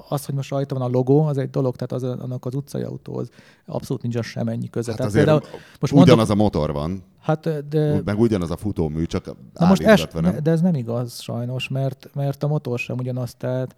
az, 0.08 0.24
hogy 0.24 0.34
most 0.34 0.50
rajta 0.50 0.74
van 0.74 0.88
a 0.88 0.92
logó, 0.92 1.26
az 1.26 1.38
egy 1.38 1.50
dolog, 1.50 1.76
tehát 1.76 1.92
az, 1.92 2.20
annak 2.20 2.44
az 2.44 2.54
utcai 2.54 2.82
autóhoz 2.82 3.28
abszolút 3.66 4.02
nincs 4.02 4.20
semennyi 4.20 4.70
köze. 4.70 4.90
Hát 4.90 5.00
azért 5.00 5.24
például, 5.24 5.42
most 5.80 5.92
ugyanaz 5.92 6.28
mondok, 6.28 6.30
a 6.30 6.42
motor 6.42 6.72
van. 6.72 7.02
Hát 7.26 7.68
de... 7.68 8.00
Meg 8.04 8.18
ugyanaz 8.18 8.50
a 8.50 8.56
futómű, 8.56 9.04
csak 9.04 9.24
Na 9.52 9.66
most 9.66 9.82
es, 9.82 10.06
nem? 10.12 10.36
De 10.42 10.50
ez 10.50 10.60
nem 10.60 10.74
igaz 10.74 11.20
sajnos, 11.20 11.68
mert, 11.68 12.08
mert 12.14 12.42
a 12.42 12.46
motor 12.46 12.78
sem 12.78 12.96
ugyanaz. 12.98 13.34
Tehát 13.34 13.76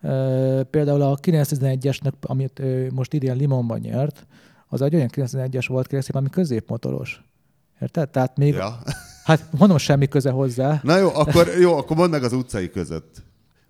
e, 0.00 0.62
például 0.62 1.02
a 1.02 1.16
911-esnek, 1.16 2.12
amit 2.20 2.60
e, 2.60 2.86
most 2.92 3.12
idén 3.12 3.36
Limonban 3.36 3.78
nyert, 3.78 4.26
az 4.68 4.82
egy 4.82 4.94
olyan 4.94 5.08
911-es 5.12 5.64
volt 5.68 5.86
kérlek 5.86 6.14
ami 6.14 6.28
középmotoros. 6.28 7.24
Érted? 7.80 8.10
Tehát 8.10 8.36
még... 8.36 8.54
Ja. 8.54 8.78
Hát 9.24 9.46
mondom, 9.58 9.78
semmi 9.78 10.08
köze 10.08 10.30
hozzá. 10.30 10.80
Na 10.82 10.96
jó, 10.96 11.08
akkor, 11.14 11.48
jó, 11.60 11.76
akkor 11.76 11.96
mondd 11.96 12.10
meg 12.10 12.22
az 12.22 12.32
utcai 12.32 12.70
között. 12.70 13.22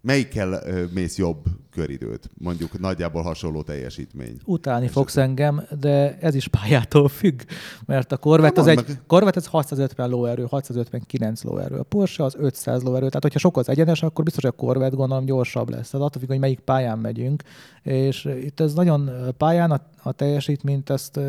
Melyikkel 0.08 0.62
mész 0.94 1.18
jobb 1.18 1.44
köridőt? 1.70 2.30
Mondjuk 2.38 2.78
nagyjából 2.78 3.22
hasonló 3.22 3.62
teljesítmény. 3.62 4.38
Utálni 4.44 4.88
fogsz 4.88 5.16
engem, 5.16 5.62
de 5.80 6.18
ez 6.20 6.34
is 6.34 6.48
pályától 6.48 7.08
függ, 7.08 7.40
mert 7.86 8.12
a 8.12 8.16
Corvette, 8.16 8.60
az, 8.60 8.66
egy, 8.66 8.76
meg... 8.76 9.02
Corvette 9.06 9.38
az 9.38 9.46
650 9.46 10.08
lóerő, 10.08 10.44
659 10.50 11.42
lóerő. 11.42 11.76
A 11.76 11.82
Porsche 11.82 12.24
az 12.24 12.34
500 12.38 12.82
lóerő. 12.82 13.06
Tehát, 13.06 13.22
hogyha 13.22 13.38
sok 13.38 13.56
az 13.56 13.68
egyenes, 13.68 14.02
akkor 14.02 14.24
biztos, 14.24 14.42
hogy 14.42 14.52
a 14.56 14.62
Corvette 14.62 14.96
gondolom 14.96 15.24
gyorsabb 15.24 15.70
lesz. 15.70 15.90
Tehát 15.90 16.06
attól 16.06 16.20
függ, 16.20 16.30
hogy 16.30 16.38
melyik 16.38 16.60
pályán 16.60 16.98
megyünk. 16.98 17.42
És 17.82 18.24
itt 18.24 18.60
ez 18.60 18.74
nagyon 18.74 19.10
pályán 19.36 19.70
a, 19.70 19.80
a 20.02 20.12
teljesítményt, 20.12 20.90
ezt 20.90 21.20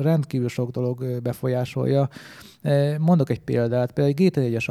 rendkívül 0.00 0.48
sok 0.48 0.70
dolog 0.70 1.20
befolyásolja. 1.22 2.08
Mondok 2.98 3.30
egy 3.30 3.40
példát. 3.40 3.92
Például 3.92 4.14
egy 4.16 4.32
GT1-es 4.32 4.68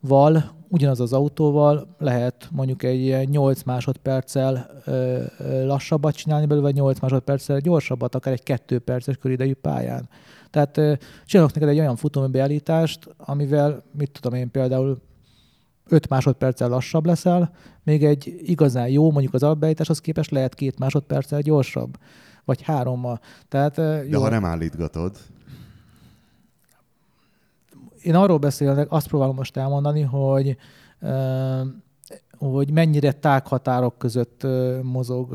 autóval 0.00 0.58
ugyanaz 0.68 1.00
az 1.00 1.12
autóval 1.12 1.96
lehet 1.98 2.48
mondjuk 2.52 2.82
egy 2.82 3.00
ilyen 3.00 3.24
8 3.24 3.62
másodperccel 3.62 4.70
ö, 4.84 5.22
ö, 5.38 5.66
lassabbat 5.66 6.14
csinálni 6.14 6.46
belőle, 6.46 6.66
vagy 6.66 6.74
8 6.74 7.00
másodperccel 7.00 7.58
gyorsabbat, 7.58 8.14
akár 8.14 8.32
egy 8.32 8.42
2 8.42 8.78
perces 8.78 9.16
köridejű 9.16 9.54
pályán. 9.54 10.08
Tehát 10.50 10.76
ö, 10.76 10.92
csinálok 11.24 11.54
neked 11.54 11.68
egy 11.68 11.78
olyan 11.78 11.96
futóműbeállítást, 11.96 13.14
amivel, 13.16 13.82
mit 13.98 14.10
tudom 14.20 14.38
én 14.38 14.50
például 14.50 14.98
5 15.88 16.08
másodperccel 16.08 16.68
lassabb 16.68 17.06
leszel, 17.06 17.52
még 17.84 18.04
egy 18.04 18.40
igazán 18.42 18.88
jó, 18.88 19.10
mondjuk 19.10 19.34
az 19.34 19.42
alapbeállításhoz 19.42 20.00
képest 20.00 20.30
lehet 20.30 20.54
két 20.54 20.78
másodperccel 20.78 21.40
gyorsabb, 21.40 21.96
vagy 22.44 22.62
hárommal. 22.62 23.20
Tehát, 23.48 23.74
De 23.74 24.04
jó. 24.08 24.20
ha 24.20 24.28
nem 24.28 24.44
állítgatod? 24.44 25.16
Én 28.02 28.14
arról 28.14 28.38
beszélek, 28.38 28.92
azt 28.92 29.08
próbálom 29.08 29.34
most 29.36 29.56
elmondani, 29.56 30.00
hogy 30.00 30.56
hogy 32.38 32.70
mennyire 32.70 33.12
tághatárok 33.12 33.98
között 33.98 34.46
mozog 34.82 35.32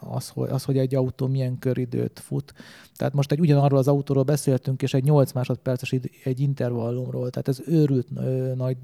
az 0.00 0.28
hogy, 0.28 0.48
az, 0.50 0.64
hogy 0.64 0.78
egy 0.78 0.94
autó 0.94 1.26
milyen 1.26 1.58
köridőt 1.58 2.20
fut. 2.20 2.54
Tehát 2.96 3.14
most 3.14 3.32
egy 3.32 3.40
ugyanarról 3.40 3.78
az 3.78 3.88
autóról 3.88 4.22
beszéltünk, 4.22 4.82
és 4.82 4.94
egy 4.94 5.04
8 5.04 5.32
másodperces 5.32 5.92
egy 6.24 6.40
intervallumról, 6.40 7.30
tehát 7.30 7.48
ez 7.48 7.60
őrült 7.66 8.08
nagy 8.54 8.76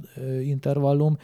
intervallum 0.43 1.19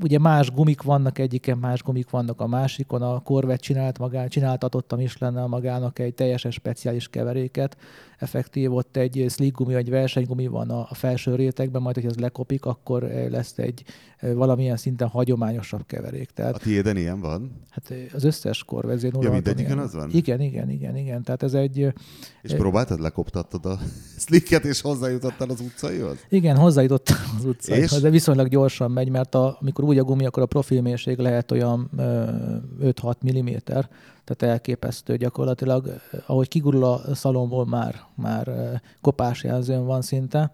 ugye 0.00 0.18
más 0.18 0.50
gumik 0.50 0.82
vannak 0.82 1.18
egyiken, 1.18 1.58
más 1.58 1.82
gumik 1.82 2.10
vannak 2.10 2.40
a 2.40 2.46
másikon. 2.46 3.02
A 3.02 3.20
Corvette 3.20 3.62
csinált 3.62 3.98
magán, 3.98 4.28
csináltatottam 4.28 5.00
is 5.00 5.18
lenne 5.18 5.46
magának 5.46 5.98
egy 5.98 6.14
teljesen 6.14 6.50
speciális 6.50 7.08
keveréket. 7.08 7.76
Effektív 8.18 8.74
ott 8.74 8.96
egy 8.96 9.26
slick 9.28 9.56
gumi, 9.56 9.74
egy 9.74 9.90
versenygumi 9.90 10.46
van 10.46 10.70
a, 10.70 10.86
a 10.90 10.94
felső 10.94 11.34
rétegben, 11.34 11.82
majd, 11.82 11.94
hogy 11.94 12.04
ez 12.04 12.16
lekopik, 12.16 12.64
akkor 12.64 13.04
eh, 13.04 13.28
lesz 13.28 13.58
egy 13.58 13.84
eh, 14.16 14.34
valamilyen 14.34 14.76
szinten 14.76 15.08
hagyományosabb 15.08 15.86
keverék. 15.86 16.30
Tehát, 16.30 16.54
a 16.54 16.58
tiéden 16.58 16.96
ilyen 16.96 17.20
van? 17.20 17.60
Hát 17.70 17.90
eh, 17.90 17.98
az 18.12 18.24
összes 18.24 18.64
Corvette 18.64 19.10
Ja, 19.20 19.30
mindegyiken 19.30 19.78
az 19.78 19.94
van? 19.94 20.10
Igen, 20.10 20.40
igen, 20.40 20.70
igen, 20.70 20.96
igen. 20.96 21.22
Tehát 21.22 21.42
ez 21.42 21.54
egy... 21.54 21.92
És 22.42 22.54
próbáltad, 22.54 23.00
lekoptattad 23.00 23.66
a 23.66 23.78
slicket, 24.26 24.64
és 24.64 24.80
hozzájutottál 24.80 25.48
az 25.50 25.60
utcaihoz? 25.60 26.16
Igen, 26.28 26.56
hozzájutottam 26.56 27.16
az 27.38 27.44
utcaihoz, 27.44 28.00
de 28.00 28.10
viszonylag 28.10 28.48
gyorsan 28.48 28.90
megy, 28.90 29.08
mert 29.08 29.34
a, 29.34 29.58
amikor 29.60 29.84
úgy 29.86 29.98
a 29.98 30.04
gumi, 30.04 30.26
akkor 30.26 30.42
a 30.42 30.46
profilmérség 30.46 31.18
lehet 31.18 31.50
olyan 31.50 31.90
5-6 31.96 33.14
mm, 33.32 33.46
tehát 34.24 34.42
elképesztő 34.42 35.16
gyakorlatilag. 35.16 36.00
Ahogy 36.26 36.48
kigurul 36.48 36.84
a 36.84 37.14
szalomból, 37.14 37.66
már, 37.66 38.00
már 38.14 38.50
kopásjelzőn 39.00 39.84
van 39.84 40.02
szinte, 40.02 40.52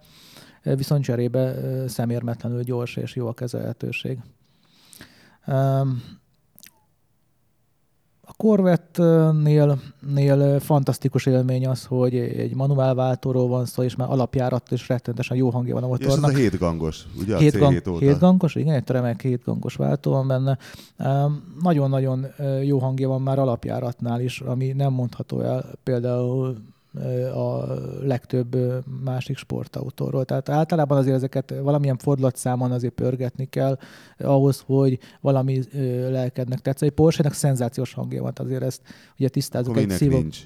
viszont 0.63 1.05
cserébe 1.05 1.55
szemérmetlenül 1.89 2.63
gyors 2.63 2.97
és 2.97 3.15
jó 3.15 3.27
a 3.27 3.33
kezelhetőség. 3.33 4.19
A 8.33 8.35
Corvette-nél 8.37 9.79
nél 10.15 10.61
fantasztikus 10.61 11.27
élmény 11.27 11.67
az, 11.67 11.85
hogy 11.85 12.17
egy 12.17 12.55
manuálváltóról 12.55 13.49
van 13.49 13.65
szó, 13.65 13.83
és 13.83 13.97
már 13.97 14.11
alapjárat 14.11 14.71
is 14.71 14.89
rettenetesen 14.89 15.37
jó 15.37 15.51
hangja 15.51 15.75
van 15.75 15.83
a 15.83 15.87
motornak. 15.87 16.17
És 16.17 16.23
ez 16.25 16.35
a 16.35 16.37
hétgangos, 16.37 17.07
ugye? 17.21 17.37
Hét, 17.37 17.59
gang, 17.59 17.99
hét 17.99 18.19
gangos, 18.19 18.55
igen, 18.55 18.75
egy 18.75 18.89
remek 18.89 19.23
hétgangos 19.23 19.75
váltó 19.75 20.11
van 20.11 20.27
benne. 20.27 20.59
Nagyon-nagyon 21.63 22.27
jó 22.65 22.79
hangja 22.79 23.09
van 23.09 23.23
már 23.23 23.39
alapjáratnál 23.39 24.21
is, 24.21 24.41
ami 24.41 24.73
nem 24.73 24.93
mondható 24.93 25.41
el 25.41 25.65
például 25.83 26.57
a 27.35 27.65
legtöbb 28.01 28.57
másik 29.05 29.37
sportautóról. 29.37 30.25
Tehát 30.25 30.49
általában 30.49 30.99
azért 30.99 31.17
ezeket 31.17 31.55
valamilyen 31.63 31.97
fordulatszámon 31.97 32.73
azért 32.73 32.93
pörgetni 32.95 33.45
kell 33.45 33.79
ahhoz, 34.19 34.63
hogy 34.67 34.99
valami 35.21 35.63
lelkednek 36.11 36.59
tetsz. 36.59 36.83
Egy 36.83 36.91
Porsche-nek 36.91 37.33
szenzációs 37.33 37.93
hangja 37.93 38.23
van, 38.23 38.33
azért 38.35 38.63
ezt 38.63 38.83
ugye 39.19 39.29
tisztázunk. 39.29 39.77
egy 39.77 39.91
szívó... 39.91 40.19
nincs? 40.19 40.39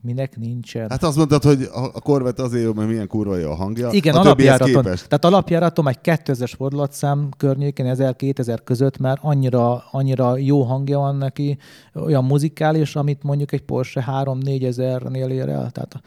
Minek 0.00 0.36
nincsen? 0.36 0.90
Hát 0.90 1.02
azt 1.02 1.16
mondtad, 1.16 1.42
hogy 1.42 1.68
a 1.72 2.00
Corvette 2.00 2.42
azért 2.42 2.64
jó, 2.64 2.72
mert 2.72 2.88
milyen 2.88 3.06
kurva 3.06 3.36
jó 3.36 3.50
a 3.50 3.54
hangja. 3.54 3.88
Igen, 3.90 4.14
a 4.14 4.20
alapjáraton. 4.20 4.82
Tehát 4.82 5.24
alapjáraton 5.24 5.88
egy 5.88 5.98
2000-es 6.02 6.52
fordulatszám 6.56 7.28
környékén 7.36 7.94
1000-2000 7.96 8.58
között 8.64 8.98
már 8.98 9.18
annyira, 9.22 9.84
annyira 9.90 10.36
jó 10.36 10.62
hangja 10.62 10.98
van 10.98 11.16
neki, 11.16 11.58
olyan 11.94 12.24
muzikális, 12.24 12.96
amit 12.96 13.22
mondjuk 13.22 13.52
egy 13.52 13.62
Porsche 13.62 14.04
3-4 14.24 14.64
ezernél 14.64 15.28
ér 15.28 15.48
el. 15.48 15.70
Tehát 15.70 16.00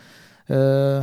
ö, 0.48 1.00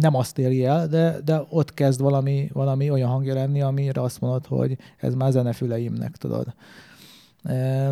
nem 0.00 0.14
azt 0.14 0.38
éri 0.38 0.64
el, 0.64 0.88
de, 0.88 1.16
de 1.24 1.46
ott 1.48 1.74
kezd 1.74 2.00
valami, 2.00 2.50
valami 2.52 2.90
olyan 2.90 3.08
hangja 3.08 3.34
lenni, 3.34 3.62
amire 3.62 4.02
azt 4.02 4.20
mondod, 4.20 4.46
hogy 4.46 4.76
ez 4.96 5.14
már 5.14 5.32
zenefüleimnek, 5.32 6.16
tudod. 6.16 6.54
Ö, 7.44 7.90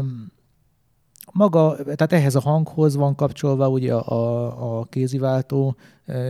maga, 1.33 1.77
tehát 1.77 2.13
ehhez 2.13 2.35
a 2.35 2.41
hanghoz 2.41 2.97
van 2.97 3.15
kapcsolva 3.15 3.69
ugye 3.69 3.95
a, 3.95 4.79
a 4.79 4.85
kéziváltó, 4.85 5.77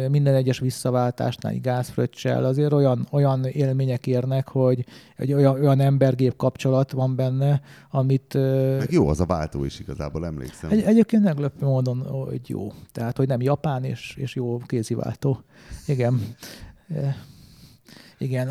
minden 0.08 0.34
egyes 0.34 0.58
visszaváltásnál 0.58 1.52
egy 1.52 1.60
gázfröccsel, 1.60 2.44
azért 2.44 2.72
olyan, 2.72 3.06
olyan 3.10 3.44
élmények 3.44 4.06
érnek, 4.06 4.48
hogy 4.48 4.84
egy 5.16 5.32
olyan, 5.32 5.60
olyan 5.60 5.80
embergép 5.80 6.36
kapcsolat 6.36 6.92
van 6.92 7.16
benne, 7.16 7.60
amit... 7.90 8.34
Meg 8.78 8.90
jó 8.90 9.08
az 9.08 9.20
a 9.20 9.26
váltó 9.26 9.64
is 9.64 9.80
igazából, 9.80 10.26
emlékszem. 10.26 10.70
Egy, 10.70 10.82
egyébként 10.82 11.22
meglepő 11.22 11.66
módon, 11.66 12.06
hogy 12.06 12.40
jó. 12.46 12.72
Tehát, 12.92 13.16
hogy 13.16 13.28
nem 13.28 13.40
japán 13.40 13.84
és, 13.84 14.16
és 14.16 14.34
jó 14.34 14.58
kéziváltó. 14.66 15.42
Igen. 15.86 16.34
Igen. 18.18 18.48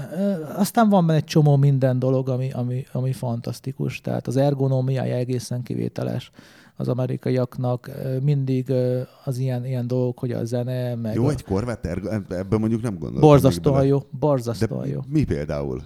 Aztán 0.56 0.90
van 0.90 1.06
benne 1.06 1.18
egy 1.18 1.24
csomó 1.24 1.56
minden 1.56 2.00
dolog, 2.00 2.30
ami, 2.30 2.52
ami, 2.52 2.86
ami 2.92 3.14
fantasztikus. 3.14 4.02
Tehát 4.02 4.28
az 4.28 4.38
ergonómiája 4.38 5.16
egészen 5.16 5.64
kivételes 5.64 6.32
az 6.76 6.88
amerikaiaknak. 6.88 7.92
Mindig 8.22 8.74
az 9.24 9.38
ilyen, 9.38 9.66
ilyen 9.66 9.88
dolgok, 9.88 10.20
hogy 10.20 10.32
a 10.32 10.46
zene, 10.46 10.96
meg... 10.96 11.16
Jó, 11.16 11.26
a... 11.26 11.30
egy 11.30 11.44
Corvette, 11.44 11.90
ebben 12.30 12.60
mondjuk 12.60 12.82
nem 12.82 12.94
gondoltam. 12.98 13.30
Borzasztóan 13.30 13.86
jó, 13.86 14.04
borzasztóan 14.20 14.88
jó. 14.88 15.00
mi 15.08 15.24
például? 15.24 15.82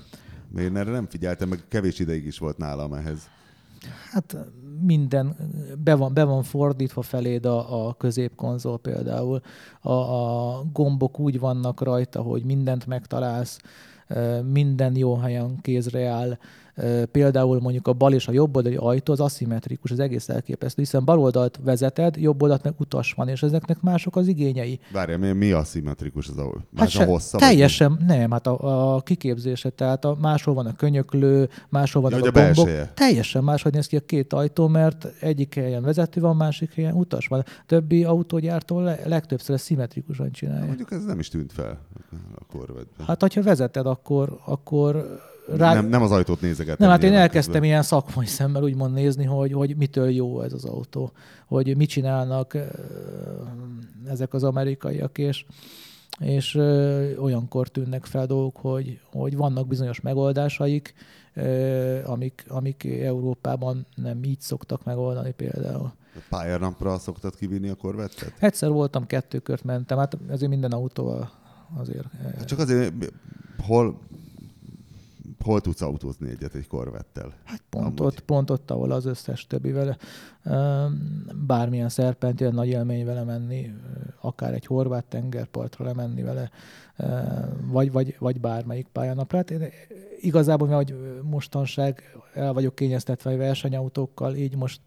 Én 0.57 0.77
erre 0.77 0.91
nem 0.91 1.07
figyeltem, 1.09 1.49
meg 1.49 1.59
kevés 1.67 1.99
ideig 1.99 2.25
is 2.25 2.37
volt 2.37 2.57
nálam 2.57 2.93
ehhez. 2.93 3.19
Hát 4.11 4.37
minden 4.81 5.35
be 5.83 5.95
van, 5.95 6.13
be 6.13 6.23
van 6.23 6.43
fordítva 6.43 7.01
feléd 7.01 7.45
a, 7.45 7.87
a 7.87 7.93
középkonzol 7.93 8.79
például. 8.79 9.41
A, 9.81 9.91
a 9.91 10.63
gombok 10.73 11.19
úgy 11.19 11.39
vannak 11.39 11.81
rajta, 11.81 12.21
hogy 12.21 12.43
mindent 12.43 12.85
megtalálsz, 12.85 13.59
minden 14.51 14.95
jó 14.95 15.15
helyen 15.15 15.57
kézre 15.61 16.07
áll. 16.07 16.37
Például 17.11 17.59
mondjuk 17.59 17.87
a 17.87 17.93
bal 17.93 18.13
és 18.13 18.27
a 18.27 18.31
jobb 18.31 18.55
oldali 18.55 18.75
ajtó 18.75 19.13
az 19.13 19.19
aszimmetrikus, 19.19 19.91
az 19.91 19.99
egész 19.99 20.29
elképesztő, 20.29 20.81
hiszen 20.81 21.05
bal 21.05 21.19
oldalt 21.19 21.59
vezeted, 21.63 22.15
jobb 22.17 22.41
oldalt 22.41 22.63
meg 22.63 22.73
utas 22.77 23.13
van, 23.13 23.27
és 23.27 23.43
ezeknek 23.43 23.81
mások 23.81 24.15
az 24.15 24.27
igényei. 24.27 24.79
Várja, 24.91 25.17
mi, 25.17 25.31
mi 25.31 25.51
aszimmetrikus 25.51 26.27
az 26.27 26.37
ahol? 26.37 26.65
Más 26.69 26.97
hát 26.97 27.07
a 27.07 27.11
hossza? 27.11 27.37
Teljesen, 27.37 28.03
nem, 28.07 28.31
hát 28.31 28.47
a, 28.47 28.95
a 28.95 29.01
kiképzése, 29.01 29.69
tehát 29.69 30.05
a, 30.05 30.17
máshol 30.21 30.53
van 30.53 30.65
a 30.65 30.75
könyöklő, 30.75 31.49
máshol 31.69 32.01
van 32.01 32.11
ja, 32.11 32.17
a, 32.17 32.19
a 32.19 32.31
gombok. 32.31 32.65
Belseje. 32.65 32.91
Teljesen 32.95 33.43
máshogy 33.43 33.73
néz 33.73 33.87
ki 33.87 33.95
a 33.95 33.99
két 33.99 34.33
ajtó, 34.33 34.67
mert 34.67 35.05
egyik 35.19 35.55
helyen 35.55 35.83
vezető 35.83 36.21
van, 36.21 36.35
másik 36.35 36.73
helyen 36.73 36.93
utas 36.93 37.27
van. 37.27 37.43
Többi 37.65 38.03
autógyártó 38.03 38.79
le, 38.79 38.99
legtöbbször 39.05 39.59
szimmetrikusan 39.59 40.31
csinálja. 40.31 40.65
Mondjuk 40.65 40.91
ez 40.91 41.05
nem 41.05 41.19
is 41.19 41.27
tűnt 41.27 41.51
fel 41.51 41.79
a 42.35 42.45
korvetben. 42.45 43.05
Hát, 43.07 43.33
ha 43.33 43.41
vezeted, 43.41 43.85
akkor, 43.85 44.39
akkor 44.45 45.19
rá... 45.57 45.73
nem, 45.73 45.85
nem 45.85 46.01
az 46.01 46.11
ajtót 46.11 46.41
nézegetem. 46.41 46.77
Nem, 46.79 46.89
hát 46.89 47.03
én 47.03 47.13
elkezdtem 47.13 47.51
közben. 47.53 47.69
ilyen 47.69 47.83
szakmai 47.83 48.25
szemmel 48.25 48.63
úgymond 48.63 48.93
nézni, 48.93 49.25
hogy, 49.25 49.53
hogy 49.53 49.75
mitől 49.77 50.09
jó 50.09 50.41
ez 50.41 50.53
az 50.53 50.65
autó, 50.65 51.11
hogy 51.45 51.77
mit 51.77 51.89
csinálnak 51.89 52.57
ezek 54.07 54.33
az 54.33 54.43
amerikaiak, 54.43 55.17
és, 55.17 55.45
és 56.19 56.55
olyankor 57.17 57.67
tűnnek 57.67 58.05
fel 58.05 58.25
dolgok, 58.25 58.57
hogy, 58.57 58.99
hogy 59.11 59.35
vannak 59.37 59.67
bizonyos 59.67 60.01
megoldásaik, 60.01 60.93
amik, 62.05 62.45
amik 62.47 62.83
Európában 62.85 63.85
nem 63.95 64.23
így 64.23 64.41
szoktak 64.41 64.83
megoldani 64.83 65.31
például. 65.31 65.93
A 66.15 66.19
pályanapra 66.29 66.97
szoktad 66.97 67.35
kivinni 67.35 67.69
a 67.69 67.75
korvettet? 67.75 68.33
Egyszer 68.39 68.69
voltam, 68.69 69.05
kettő 69.05 69.39
kört 69.39 69.63
mentem, 69.63 69.97
hát 69.97 70.17
ezért 70.29 70.49
minden 70.49 70.71
autóval 70.71 71.31
azért. 71.77 72.07
Hát 72.23 72.45
csak 72.45 72.59
azért, 72.59 72.93
hol, 73.57 73.99
hol 75.41 75.61
tudsz 75.61 75.81
autózni 75.81 76.29
egyet 76.29 76.55
egy 76.55 76.67
korvettel? 76.67 77.33
Hát 77.43 77.63
pont 77.69 77.99
ott, 77.99 78.19
pont 78.19 78.49
ott, 78.49 78.71
ahol 78.71 78.91
az 78.91 79.05
összes 79.05 79.47
többi 79.47 79.71
vele. 79.71 79.97
Bármilyen 81.47 81.89
szerpentén 81.89 82.53
nagy 82.53 82.67
élmény 82.67 83.05
vele 83.05 83.23
menni, 83.23 83.73
akár 84.21 84.53
egy 84.53 84.65
horvát 84.65 85.05
tengerpartra 85.05 85.85
lemenni 85.85 86.21
vele, 86.21 86.49
vagy, 87.67 87.91
vagy, 87.91 88.15
vagy 88.19 88.39
bármelyik 88.39 88.87
pályanapra. 88.91 89.37
Hát 89.37 89.51
én 89.51 89.69
igazából, 90.19 90.67
mert 90.67 90.93
mostanság 91.23 92.17
el 92.33 92.53
vagyok 92.53 92.75
kényeztetve 92.75 93.35
versenyautókkal, 93.35 94.35
így 94.35 94.55
most 94.55 94.81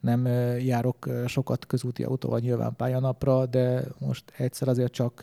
nem 0.00 0.26
járok 0.58 1.08
sokat 1.26 1.66
közúti 1.66 2.02
autóval 2.02 2.38
nyilván 2.38 2.76
pályanapra, 2.76 3.46
de 3.46 3.84
most 3.98 4.32
egyszer 4.36 4.68
azért 4.68 4.92
csak 4.92 5.22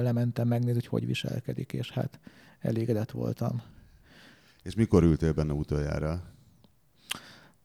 lementem 0.00 0.48
megnézni, 0.48 0.80
hogy 0.80 0.86
hogy 0.86 1.06
viselkedik, 1.06 1.72
és 1.72 1.90
hát 1.90 2.18
elégedett 2.62 3.10
voltam. 3.10 3.62
És 4.62 4.74
mikor 4.74 5.02
ültél 5.02 5.32
benne 5.32 5.52
utoljára? 5.52 6.22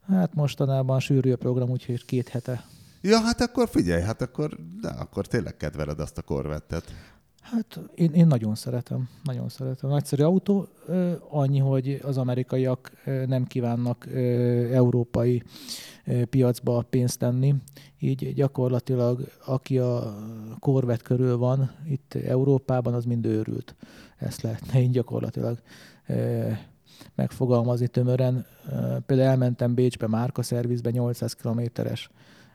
Hát 0.07 0.33
mostanában 0.33 0.99
sűrű 0.99 1.31
a 1.31 1.37
program, 1.37 1.69
úgyhogy 1.69 2.05
két 2.05 2.27
hete. 2.27 2.65
Ja, 3.01 3.21
hát 3.21 3.41
akkor 3.41 3.69
figyelj, 3.69 4.01
hát 4.01 4.21
akkor, 4.21 4.57
de 4.81 4.89
akkor 4.89 5.27
tényleg 5.27 5.57
kedveled 5.57 5.99
azt 5.99 6.17
a 6.17 6.21
korvettet. 6.21 6.93
Hát 7.51 7.79
én, 7.95 8.11
én 8.11 8.27
nagyon 8.27 8.55
szeretem, 8.55 9.09
nagyon 9.23 9.49
szeretem. 9.49 9.89
Nagyszerű 9.89 10.23
autó, 10.23 10.67
annyi, 11.29 11.59
hogy 11.59 11.99
az 12.03 12.17
amerikaiak 12.17 12.91
nem 13.27 13.45
kívánnak 13.45 14.07
európai 14.71 15.43
piacba 16.29 16.85
pénzt 16.89 17.19
tenni, 17.19 17.55
így 17.99 18.33
gyakorlatilag 18.33 19.27
aki 19.45 19.77
a 19.77 20.15
korvet 20.59 21.01
körül 21.01 21.37
van 21.37 21.71
itt 21.89 22.13
Európában, 22.13 22.93
az 22.93 23.05
mind 23.05 23.25
őrült. 23.25 23.75
Ezt 24.17 24.41
lehetne 24.41 24.79
így 24.79 24.91
gyakorlatilag 24.91 25.61
megfogalmazni 27.15 27.87
tömören. 27.87 28.45
Például 29.05 29.29
elmentem 29.29 29.73
Bécsbe 29.73 30.07
márkaszervizbe 30.07 30.89
800 30.89 31.33
kilométeres 31.33 32.09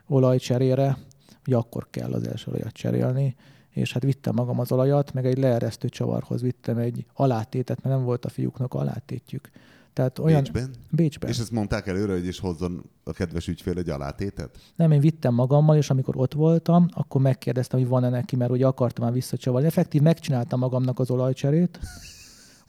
olajcserére, 0.06 0.98
hogy 1.44 1.52
akkor 1.54 1.86
kell 1.90 2.12
az 2.12 2.26
első 2.26 2.50
olajat 2.50 2.72
cserélni, 2.72 3.36
és 3.72 3.92
hát 3.92 4.02
vittem 4.02 4.34
magam 4.34 4.58
az 4.58 4.72
olajat, 4.72 5.12
meg 5.12 5.26
egy 5.26 5.38
leeresztő 5.38 5.88
csavarhoz 5.88 6.40
vittem 6.40 6.78
egy 6.78 7.06
alátétet, 7.14 7.82
mert 7.82 7.96
nem 7.96 8.04
volt 8.04 8.24
a 8.24 8.28
fiúknak 8.28 8.74
alátétjük. 8.74 9.50
Tehát 9.92 10.18
olyan... 10.18 10.42
Bécsben? 10.42 10.70
Bécsben. 10.90 11.30
És 11.30 11.38
ezt 11.38 11.50
mondták 11.50 11.86
előre, 11.86 12.12
hogy 12.12 12.26
is 12.26 12.38
hozzon 12.38 12.82
a 13.04 13.12
kedves 13.12 13.48
ügyfél 13.48 13.78
egy 13.78 13.88
alátétet? 13.88 14.58
Nem, 14.76 14.90
én 14.90 15.00
vittem 15.00 15.34
magammal, 15.34 15.76
és 15.76 15.90
amikor 15.90 16.16
ott 16.16 16.34
voltam, 16.34 16.88
akkor 16.90 17.20
megkérdeztem, 17.20 17.78
hogy 17.80 17.88
van-e 17.88 18.08
neki, 18.08 18.36
mert 18.36 18.50
ugye 18.50 18.66
akartam 18.66 19.04
már 19.04 19.12
visszacsavarni. 19.12 19.66
Effektív 19.66 20.02
megcsináltam 20.02 20.58
magamnak 20.58 20.98
az 20.98 21.10
olajcserét, 21.10 21.78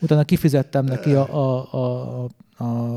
utána 0.01 0.23
kifizettem 0.23 0.85
neki 0.85 1.13
a, 1.13 1.35
a, 1.35 1.73
a, 1.73 2.23
a 2.23 2.29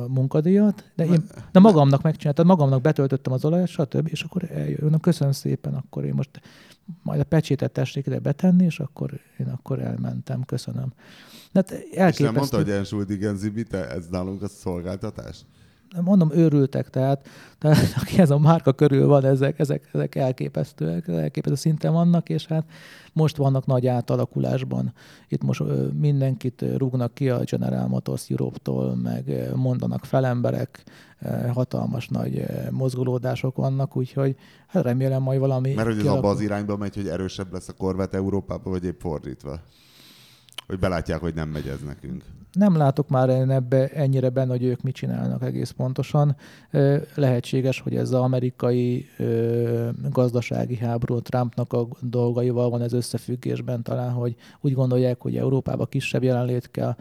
munkadíjat, 0.09 0.91
de 0.95 1.05
én 1.05 1.25
de 1.53 1.61
magamnak 1.61 2.03
megcsináltam, 2.03 2.47
magamnak 2.47 2.81
betöltöttem 2.81 3.33
az 3.33 3.45
olajat, 3.45 3.69
stb. 3.69 4.09
És 4.11 4.23
akkor 4.23 4.51
eljön, 4.51 5.01
köszönöm 5.01 5.33
szépen, 5.33 5.75
akkor 5.75 6.05
én 6.05 6.15
most 6.15 6.41
majd 7.03 7.21
a 7.21 7.25
pecsétet 7.25 7.73
tessék 7.73 8.07
ide 8.07 8.19
betenni, 8.19 8.65
és 8.65 8.81
akkor 8.81 9.21
én 9.39 9.49
akkor 9.49 9.81
elmentem, 9.81 10.45
köszönöm. 10.45 10.93
De 11.53 11.65
hát 11.69 11.71
elképesztő. 11.71 12.09
És 12.09 12.19
nem 12.19 12.35
mondta, 12.35 12.57
hogy 12.57 12.71
Entschuldigen 12.71 13.37
Sie 13.37 13.51
bitte, 13.51 13.91
ez 13.91 14.07
nálunk 14.11 14.43
a 14.43 14.49
szolgáltatás? 14.49 15.45
Mondom, 16.05 16.31
őrültek, 16.33 16.91
tehát, 16.91 17.29
tehát 17.59 17.95
aki 18.01 18.19
ez 18.19 18.31
a 18.31 18.39
márka 18.39 18.73
körül 18.73 19.07
van, 19.07 19.25
ezek, 19.25 19.59
ezek, 19.59 19.89
ezek 19.93 20.15
elképesztőek, 20.15 21.09
elképesztő 21.09 21.57
szinten 21.57 21.93
vannak, 21.93 22.29
és 22.29 22.47
hát 22.47 22.65
most 23.13 23.37
vannak 23.37 23.67
nagy 23.67 23.87
átalakulásban. 23.87 24.93
Itt 25.29 25.43
most 25.43 25.63
mindenkit 25.93 26.65
rúgnak 26.77 27.15
ki 27.15 27.31
a 27.31 27.41
General 27.45 27.89
Motors 27.89 28.31
Europe-tól, 28.31 28.95
meg 28.95 29.51
mondanak 29.55 30.05
felemberek, 30.05 30.83
hatalmas 31.53 32.09
nagy 32.09 32.45
mozgolódások 32.71 33.57
vannak, 33.57 33.97
úgyhogy 33.97 34.37
hát 34.67 34.83
remélem 34.83 35.23
majd 35.23 35.41
valami... 35.41 35.75
Mert 35.75 35.89
hogy 35.89 35.99
ez 35.99 36.07
abba 36.07 36.29
az 36.29 36.41
irányba 36.41 36.77
megy, 36.77 36.95
hogy 36.95 37.09
erősebb 37.09 37.53
lesz 37.53 37.69
a 37.69 37.73
korvet 37.73 38.15
Európában, 38.15 38.73
vagy 38.73 38.85
épp 38.85 39.01
fordítva? 39.01 39.61
Hogy 40.67 40.79
belátják, 40.79 41.21
hogy 41.21 41.35
nem 41.35 41.49
megy 41.49 41.67
ez 41.67 41.81
nekünk 41.81 42.25
nem 42.57 42.77
látok 42.77 43.09
már 43.09 43.29
ebbe 43.29 43.89
ennyire 43.89 44.29
benne, 44.29 44.51
hogy 44.51 44.65
ők 44.65 44.83
mit 44.83 44.95
csinálnak 44.95 45.43
egész 45.43 45.71
pontosan. 45.71 46.37
Lehetséges, 47.15 47.81
hogy 47.81 47.97
ez 47.97 48.13
az 48.13 48.21
amerikai 48.21 49.07
gazdasági 50.11 50.77
háború 50.77 51.21
Trumpnak 51.21 51.73
a 51.73 51.89
dolgaival 52.01 52.71
van 52.71 52.83
ez 52.83 52.93
összefüggésben 52.93 53.83
talán, 53.83 54.11
hogy 54.11 54.35
úgy 54.61 54.73
gondolják, 54.73 55.21
hogy 55.21 55.37
Európába 55.37 55.87
kisebb 55.87 56.23
jelenlét 56.23 56.71
kell, 56.71 56.95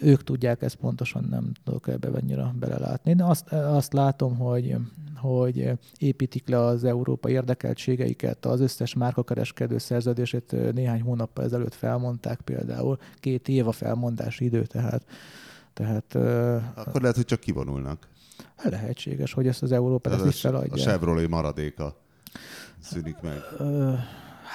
ők 0.00 0.24
tudják 0.24 0.62
ezt 0.62 0.74
pontosan, 0.76 1.26
nem 1.30 1.52
tudok 1.64 1.88
ebbe 1.88 2.08
annyira 2.08 2.54
belelátni. 2.58 3.14
De 3.14 3.24
azt, 3.24 3.52
azt 3.52 3.92
látom, 3.92 4.36
hogy, 4.36 4.76
hogy 5.16 5.70
építik 5.98 6.48
le 6.48 6.58
az 6.58 6.84
európai 6.84 7.32
érdekeltségeiket, 7.32 8.46
az 8.46 8.60
összes 8.60 8.94
márkakereskedő 8.94 9.78
szerződését 9.78 10.72
néhány 10.72 11.02
hónappal 11.02 11.44
ezelőtt 11.44 11.74
felmondták 11.74 12.40
például, 12.40 12.98
két 13.20 13.48
év 13.48 13.68
a 13.68 13.72
felmondási 13.72 14.44
idő, 14.44 14.62
tehát 14.62 15.06
tehát, 15.76 16.14
Akkor 16.74 17.00
lehet, 17.00 17.16
hogy 17.16 17.24
csak 17.24 17.40
kivonulnak. 17.40 18.08
Lehetséges, 18.62 19.32
hogy 19.32 19.46
ezt 19.46 19.62
az 19.62 19.72
Európa 19.72 20.10
ezt 20.10 20.24
is 20.24 20.40
feladja. 20.40 20.72
A 20.72 20.76
Chevrolet 20.76 21.28
maradéka 21.28 21.96
szűnik 22.80 23.16
meg. 23.20 23.38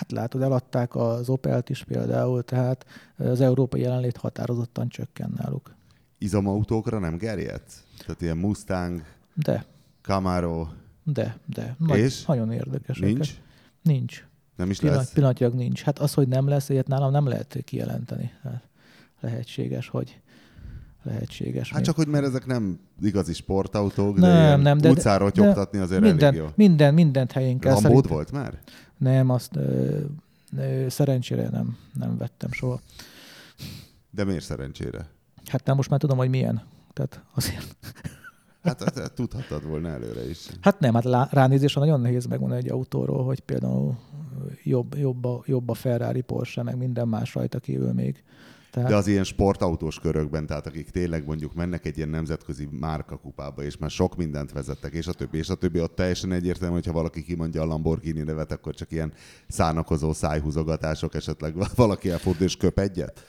Hát 0.01 0.11
látod, 0.11 0.41
eladták 0.41 0.95
az 0.95 1.29
Opelt 1.29 1.69
is 1.69 1.83
például, 1.83 2.43
tehát 2.43 2.85
az 3.17 3.41
európai 3.41 3.81
jelenlét 3.81 4.17
határozottan 4.17 4.89
csökken 4.89 5.33
náluk. 5.37 5.75
Izomautókra 6.17 6.99
nem 6.99 7.17
gerjedsz? 7.17 7.83
Tehát 8.05 8.21
ilyen 8.21 8.37
Mustang, 8.37 9.01
de. 9.33 9.65
Camaro. 10.01 10.67
De, 11.03 11.37
de. 11.45 11.75
Nagy, 11.77 11.99
És? 11.99 12.25
Nagyon 12.25 12.51
érdekes. 12.51 12.99
Nincs? 12.99 13.33
Nincs. 13.81 14.25
Nem 14.55 14.69
is 14.69 14.79
Pillanat, 14.79 15.01
lesz? 15.01 15.11
Pillanatilag 15.13 15.53
nincs. 15.53 15.81
Hát 15.81 15.99
az, 15.99 16.13
hogy 16.13 16.27
nem 16.27 16.47
lesz, 16.47 16.69
ilyet 16.69 16.87
nálam 16.87 17.11
nem 17.11 17.27
lehet 17.27 17.57
kijelenteni. 17.63 18.31
Hát 18.43 18.63
lehetséges, 19.19 19.87
hogy 19.87 20.21
lehetséges. 21.03 21.67
Hát 21.67 21.77
még. 21.77 21.85
csak, 21.85 21.95
hogy 21.95 22.07
mert 22.07 22.25
ezek 22.25 22.45
nem 22.45 22.79
igazi 23.01 23.33
sportautók, 23.33 24.17
nem, 24.17 24.31
de 24.31 24.55
nem, 24.55 24.77
de, 24.77 24.89
utcára 24.89 25.29
tyogtatni 25.29 25.79
azért 25.79 26.01
minden, 26.01 26.27
elég 26.27 26.39
jó. 26.39 26.47
Minden, 26.55 26.93
mindent 26.93 27.31
helyén 27.31 27.59
kell. 27.59 27.73
Lambód 27.73 28.07
volt 28.07 28.31
már? 28.31 28.59
Nem, 29.01 29.29
azt 29.29 29.55
ö, 29.55 29.99
ö, 30.57 30.85
szerencsére 30.89 31.49
nem, 31.49 31.77
nem 31.93 32.17
vettem 32.17 32.51
soha. 32.51 32.79
De 34.09 34.23
miért 34.23 34.43
szerencsére? 34.43 35.09
Hát 35.45 35.65
nem, 35.65 35.75
most 35.75 35.89
már 35.89 35.99
tudom, 35.99 36.17
hogy 36.17 36.29
milyen. 36.29 36.61
Tehát 36.93 37.23
azért. 37.33 37.75
Hát, 38.63 38.83
hát, 38.83 38.97
hát 38.97 39.13
tudhattad 39.13 39.65
volna 39.65 39.89
előre 39.89 40.29
is. 40.29 40.49
Hát 40.61 40.79
nem, 40.79 40.93
hát 40.93 41.33
ránézésre 41.33 41.79
nagyon 41.79 42.01
nehéz 42.01 42.25
megmondani 42.25 42.61
egy 42.61 42.71
autóról, 42.71 43.23
hogy 43.23 43.39
például 43.39 43.97
jobb, 44.63 44.95
jobb, 44.97 45.25
a, 45.25 45.41
jobb 45.45 45.69
a 45.69 45.73
Ferrari, 45.73 46.21
Porsche, 46.21 46.63
meg 46.63 46.77
minden 46.77 47.07
más 47.07 47.33
rajta 47.33 47.59
kívül 47.59 47.93
még. 47.93 48.23
Tehát... 48.71 48.89
De 48.89 48.95
az 48.95 49.07
ilyen 49.07 49.23
sportautós 49.23 49.99
körökben, 49.99 50.45
tehát 50.45 50.67
akik 50.67 50.89
tényleg 50.89 51.25
mondjuk 51.25 51.53
mennek 51.53 51.85
egy 51.85 51.97
ilyen 51.97 52.09
nemzetközi 52.09 52.67
márkakupába, 52.79 53.63
és 53.63 53.77
már 53.77 53.89
sok 53.89 54.15
mindent 54.15 54.51
vezettek, 54.51 54.93
és 54.93 55.07
a 55.07 55.13
többi, 55.13 55.37
és 55.37 55.49
a 55.49 55.55
többi, 55.55 55.81
ott 55.81 55.95
teljesen 55.95 56.31
egyértelmű, 56.31 56.73
hogyha 56.73 56.91
valaki 56.91 57.23
kimondja 57.23 57.61
a 57.61 57.65
Lamborghini 57.65 58.21
nevet, 58.21 58.51
akkor 58.51 58.73
csak 58.73 58.91
ilyen 58.91 59.13
szánakozó 59.47 60.13
szájhúzogatások, 60.13 61.15
esetleg 61.15 61.55
valaki 61.75 62.09
elfordul 62.09 62.45
és 62.45 62.57
köp 62.57 62.79
egyet? 62.79 63.25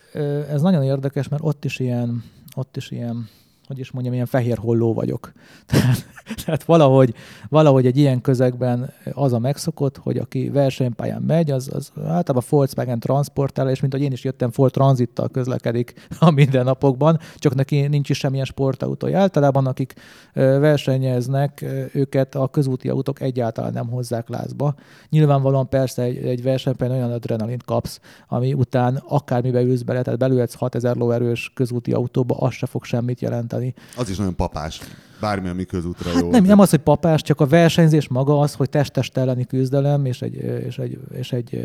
Ez 0.49 0.63
nagyon 0.63 0.83
érdekes, 0.83 1.29
mert 1.29 1.43
ott 1.45 1.65
is 1.65 1.79
ilyen, 1.79 2.25
ott 2.55 2.77
is 2.77 2.91
ilyen 2.91 3.29
hogy 3.73 3.81
is 3.81 3.91
mondjam, 3.91 4.15
ilyen 4.15 4.27
fehér 4.27 4.59
holló 4.59 4.95
vagyok. 4.95 5.33
Tehát, 5.73 6.07
tehát 6.45 6.65
valahogy, 6.65 7.15
valahogy 7.49 7.87
egy 7.87 7.97
ilyen 7.97 8.21
közegben 8.21 8.93
az 9.13 9.33
a 9.33 9.39
megszokott, 9.39 9.97
hogy 9.97 10.17
aki 10.17 10.49
versenypályán 10.49 11.23
megy, 11.23 11.51
az, 11.51 11.71
az 11.73 11.93
általában 11.97 12.43
Volkswagen 12.49 13.01
transportál, 13.01 13.71
és 13.71 13.81
mint 13.81 13.93
hogy 13.93 14.03
én 14.03 14.13
is 14.13 14.25
jöttem, 14.25 14.51
Ford 14.51 14.73
Transittal 14.73 15.29
közlekedik 15.29 15.95
a 16.19 16.31
mindennapokban, 16.31 17.19
csak 17.37 17.55
neki 17.55 17.81
nincs 17.81 18.11
is 18.11 18.19
semmilyen 18.19 18.45
sportautója. 18.45 19.19
Általában 19.19 19.67
akik 19.67 19.95
versenyeznek, 20.35 21.65
őket 21.93 22.35
a 22.35 22.49
közúti 22.49 22.89
autók 22.89 23.21
egyáltalán 23.21 23.73
nem 23.73 23.89
hozzák 23.89 24.29
lázba. 24.29 24.75
Nyilvánvalóan 25.09 25.69
persze 25.69 26.03
egy, 26.03 26.17
egy 26.17 26.43
versenypályán 26.43 26.95
olyan 26.95 27.13
adrenalint 27.13 27.65
kapsz, 27.65 28.01
ami 28.29 28.53
után 28.53 29.03
akármibe 29.09 29.61
ülsz 29.61 29.83
bele, 29.83 30.03
tehát 30.03 30.19
belülhetsz 30.19 30.55
6000 30.55 30.97
lóerős 30.97 31.51
közúti 31.55 31.93
autóba, 31.93 32.37
az 32.37 32.53
se 32.53 32.67
fog 32.67 32.85
semmit 32.85 33.21
jelenteni 33.21 33.62
csinálni. 33.63 33.75
Az 33.97 34.09
is 34.09 34.17
nagyon 34.17 34.37
papás. 34.37 34.81
Bármi, 35.21 35.49
ami 35.49 35.65
közútra 35.65 36.11
hát 36.11 36.21
jó. 36.21 36.31
Nem, 36.31 36.45
nem 36.45 36.59
az, 36.59 36.71
hogy 36.71 36.79
papás, 36.79 37.23
csak 37.23 37.41
a 37.41 37.47
versenyzés 37.47 38.09
maga 38.09 38.39
az, 38.39 38.55
hogy 38.55 38.69
testest 38.69 39.17
elleni 39.17 39.45
küzdelem, 39.45 40.05
és 40.05 40.23
egy, 40.23 40.35
és 40.67 40.79
egy, 40.79 40.99
és 41.13 41.33
egy 41.33 41.65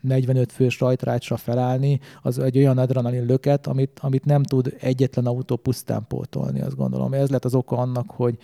45 0.00 0.52
fős 0.52 0.80
rajtrácsra 0.80 1.36
felállni, 1.36 2.00
az 2.22 2.38
egy 2.38 2.58
olyan 2.58 2.78
adrenalin 2.78 3.26
löket, 3.26 3.66
amit, 3.66 3.98
amit 4.02 4.24
nem 4.24 4.42
tud 4.42 4.74
egyetlen 4.80 5.26
autó 5.26 5.56
pusztán 5.56 6.04
pótolni, 6.08 6.60
azt 6.60 6.76
gondolom. 6.76 7.12
Ez 7.12 7.28
lett 7.28 7.44
az 7.44 7.54
oka 7.54 7.76
annak, 7.76 8.10
hogy, 8.10 8.38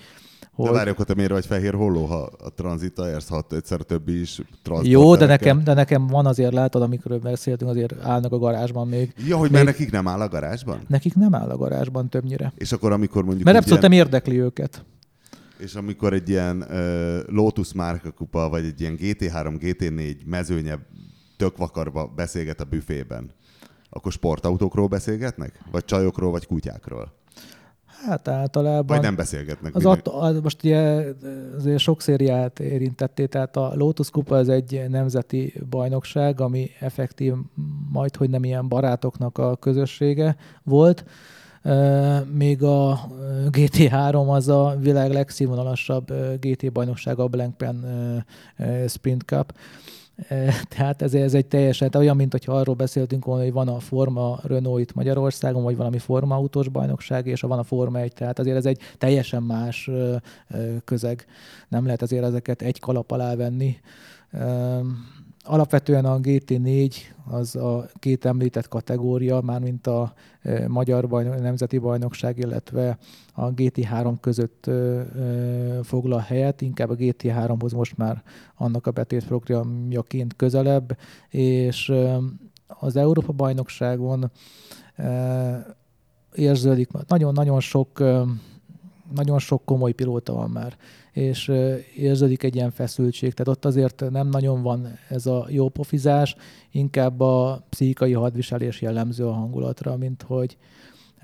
hogy... 0.53 0.67
De 0.67 0.73
várj, 0.73 0.91
akkor 0.91 1.05
te 1.05 1.15
miért 1.15 1.31
vagy 1.31 1.47
fehér 1.47 1.75
holló, 1.75 2.05
ha 2.05 2.31
a 2.45 2.51
tranzita 2.55 3.09
érsz, 3.09 3.29
ha 3.29 3.45
egyszer 3.51 3.81
többi 3.81 4.21
is 4.21 4.41
Jó, 4.83 5.17
de 5.17 5.27
nekem, 5.27 5.65
de 5.65 5.75
nekem 5.75 6.07
van 6.07 6.27
azért, 6.27 6.53
látod, 6.53 6.83
amikor 6.83 7.19
beszéltünk, 7.19 7.71
azért 7.71 7.95
állnak 8.03 8.33
a 8.33 8.39
garázsban 8.39 8.89
még. 8.89 9.15
Ja, 9.27 9.37
hogy 9.37 9.51
még... 9.51 9.53
mert 9.53 9.65
nekik 9.65 9.91
nem 9.91 10.09
áll 10.09 10.21
a 10.21 10.29
garázsban? 10.29 10.81
Nekik 10.89 11.15
nem 11.15 11.35
áll 11.35 11.49
a 11.49 11.57
garázsban 11.57 12.09
többnyire. 12.09 12.53
És 12.57 12.73
akkor, 12.73 12.93
amikor 12.93 13.25
mondjuk... 13.25 13.45
Mert 13.45 13.57
abszolút 13.57 13.79
ilyen... 13.79 13.91
nem 13.91 14.01
érdekli 14.01 14.41
őket. 14.41 14.85
És 15.59 15.75
amikor 15.75 16.13
egy 16.13 16.29
ilyen 16.29 16.65
uh, 16.71 17.19
Lotus 17.27 17.73
márkakupa, 17.73 18.49
vagy 18.49 18.65
egy 18.65 18.81
ilyen 18.81 18.97
GT3, 19.01 19.57
GT4 19.61 20.25
mezőnye 20.27 20.79
tök 21.37 21.57
vakarba 21.57 22.13
beszélget 22.17 22.61
a 22.61 22.65
büfében, 22.65 23.31
akkor 23.91 24.13
sportautókról 24.13 24.87
beszélgetnek? 24.87 25.61
Vagy 25.71 25.85
csajokról, 25.85 26.31
vagy 26.31 26.47
kutyákról? 26.47 27.13
Hát 28.07 28.29
általában... 28.29 28.87
Vagy 28.87 29.01
nem 29.01 29.17
beszélgetnek. 29.17 29.75
Az 29.75 29.87
att, 29.87 30.09
az 30.09 30.41
most 30.41 30.65
ugye 30.65 31.05
azért 31.57 31.79
sok 31.79 32.01
szériát 32.01 32.61
érintetté, 32.61 33.27
tehát 33.27 33.57
a 33.57 33.73
Lotus 33.75 34.11
Kupa 34.11 34.37
az 34.37 34.49
egy 34.49 34.85
nemzeti 34.89 35.55
bajnokság, 35.71 36.41
ami 36.41 36.71
effektív 36.81 37.35
majd, 37.93 38.17
hogy 38.17 38.31
nem 38.31 38.45
ilyen 38.45 38.69
barátoknak 38.69 39.39
a 39.39 39.57
közössége 39.57 40.37
volt. 40.63 41.05
Még 42.33 42.63
a 42.63 43.01
GT3 43.51 44.29
az 44.29 44.49
a 44.49 44.77
világ 44.81 45.13
legszínvonalasabb 45.13 46.13
GT 46.41 46.73
bajnokság, 46.73 47.19
a 47.19 47.29
Blankpen 47.29 47.85
Sprint 48.89 49.23
Cup 49.23 49.53
tehát 50.69 51.03
ez, 51.03 51.15
ez 51.15 51.35
egy 51.35 51.47
teljesen, 51.47 51.91
olyan, 51.95 52.17
mint 52.17 52.33
hogyha 52.33 52.53
arról 52.53 52.75
beszéltünk 52.75 53.25
volna, 53.25 53.43
hogy 53.43 53.53
van 53.53 53.69
a 53.69 53.79
Forma 53.79 54.39
Renault 54.43 54.81
itt 54.81 54.95
Magyarországon, 54.95 55.63
vagy 55.63 55.77
valami 55.77 55.99
Forma 55.99 56.35
autós 56.35 56.69
bajnokság, 56.69 57.27
és 57.27 57.41
van 57.41 57.59
a 57.59 57.63
Forma 57.63 57.99
1, 57.99 58.13
tehát 58.13 58.39
azért 58.39 58.57
ez 58.57 58.67
egy 58.67 58.81
teljesen 58.99 59.43
más 59.43 59.91
közeg. 60.85 61.27
Nem 61.69 61.85
lehet 61.85 62.03
azért 62.03 62.25
ezeket 62.25 62.63
egy 62.63 62.81
kalap 62.81 63.11
alá 63.11 63.35
venni. 63.35 63.77
Alapvetően 65.43 66.05
a 66.05 66.19
GT4 66.19 66.95
az 67.31 67.57
a 67.57 67.87
két 67.99 68.25
említett 68.25 68.69
kategória, 68.69 69.41
mármint 69.41 69.87
a 69.87 70.13
Magyar 70.67 71.09
bajnok, 71.09 71.41
Nemzeti 71.41 71.79
Bajnokság, 71.79 72.39
illetve 72.39 72.99
a 73.35 73.55
GT3 73.55 74.15
között 74.21 74.71
foglal 75.83 76.19
helyet, 76.19 76.61
inkább 76.61 76.91
a 76.91 76.95
GT3-hoz 76.97 77.73
most 77.73 77.97
már 77.97 78.23
annak 78.57 78.87
a 78.87 78.91
betét 78.91 79.27
programjaként 79.27 80.37
közelebb, 80.37 80.99
és 81.29 81.93
az 82.67 82.97
Európa 82.97 83.33
bajnokságon 83.33 84.31
érződik, 86.35 86.89
nagyon-nagyon 87.09 87.61
sok 87.61 88.03
nagyon 89.15 89.39
sok 89.39 89.65
komoly 89.65 89.93
pilóta 89.93 90.33
van 90.33 90.51
már, 90.51 90.77
és 91.13 91.53
érződik 91.97 92.43
egy 92.43 92.55
ilyen 92.55 92.71
feszültség, 92.71 93.35
tehát 93.35 93.57
ott 93.57 93.65
azért 93.65 94.11
nem 94.11 94.29
nagyon 94.29 94.63
van 94.63 94.89
ez 95.09 95.27
a 95.27 95.47
jó 95.49 95.69
pofizás, 95.69 96.37
inkább 96.71 97.21
a 97.21 97.65
pszichikai 97.69 98.13
hadviselés 98.13 98.81
jellemző 98.81 99.27
a 99.27 99.33
hangulatra, 99.33 99.97
mint 99.97 100.23
hogy, 100.23 100.57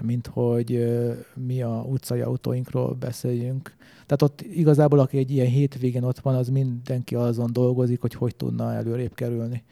mint 0.03 0.27
hogy 0.27 0.87
mi 1.35 1.63
a 1.63 1.85
utcai 1.89 2.21
autóinkról 2.21 2.95
beszéljünk. 2.95 3.75
Tehát 4.07 4.23
ott 4.23 4.41
igazából, 4.43 4.99
aki 4.99 5.19
egy 5.19 5.31
ilyen 5.31 5.47
hétvégén 5.47 6.03
ott 6.03 6.19
van, 6.19 6.35
az 6.35 6.49
mindenki 6.49 7.15
azon 7.15 7.53
dolgozik, 7.53 8.01
hogy 8.01 8.15
hogy 8.15 8.37
tudna 8.37 8.75
előrébb 8.75 9.15
kerülni. 9.15 9.65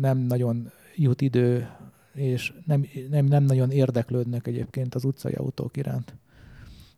Nem 0.00 0.18
nagyon 0.18 0.70
jut 0.96 1.20
idő, 1.20 1.68
és 2.14 2.52
nem, 2.66 2.86
nem, 3.10 3.24
nem 3.24 3.44
nagyon 3.44 3.70
érdeklődnek 3.70 4.46
egyébként 4.46 4.94
az 4.94 5.04
utcai 5.04 5.32
autók 5.32 5.76
iránt 5.76 6.14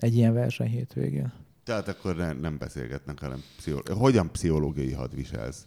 egy 0.02 0.16
ilyen 0.16 0.32
verseny 0.32 0.68
hétvégén. 0.68 1.32
Tehát 1.64 1.88
akkor 1.88 2.16
ne, 2.16 2.32
nem 2.32 2.58
beszélgetnek, 2.58 3.20
hanem 3.20 3.42
pszichol... 3.56 3.82
hogyan 3.94 4.30
pszichológiai 4.32 4.92
hadviselsz? 4.92 5.66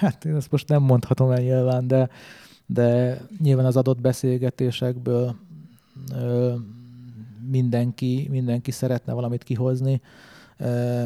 Hát 0.00 0.24
én 0.24 0.34
ezt 0.34 0.50
most 0.50 0.68
nem 0.68 0.82
mondhatom 0.82 1.30
el 1.30 1.40
nyilván, 1.40 1.86
de, 1.86 2.08
de 2.66 3.20
nyilván 3.38 3.66
az 3.66 3.76
adott 3.76 4.00
beszélgetésekből 4.00 5.36
ö, 6.12 6.54
mindenki, 7.50 8.28
mindenki 8.30 8.70
szeretne 8.70 9.12
valamit 9.12 9.42
kihozni. 9.42 10.00
Ö, 10.56 11.04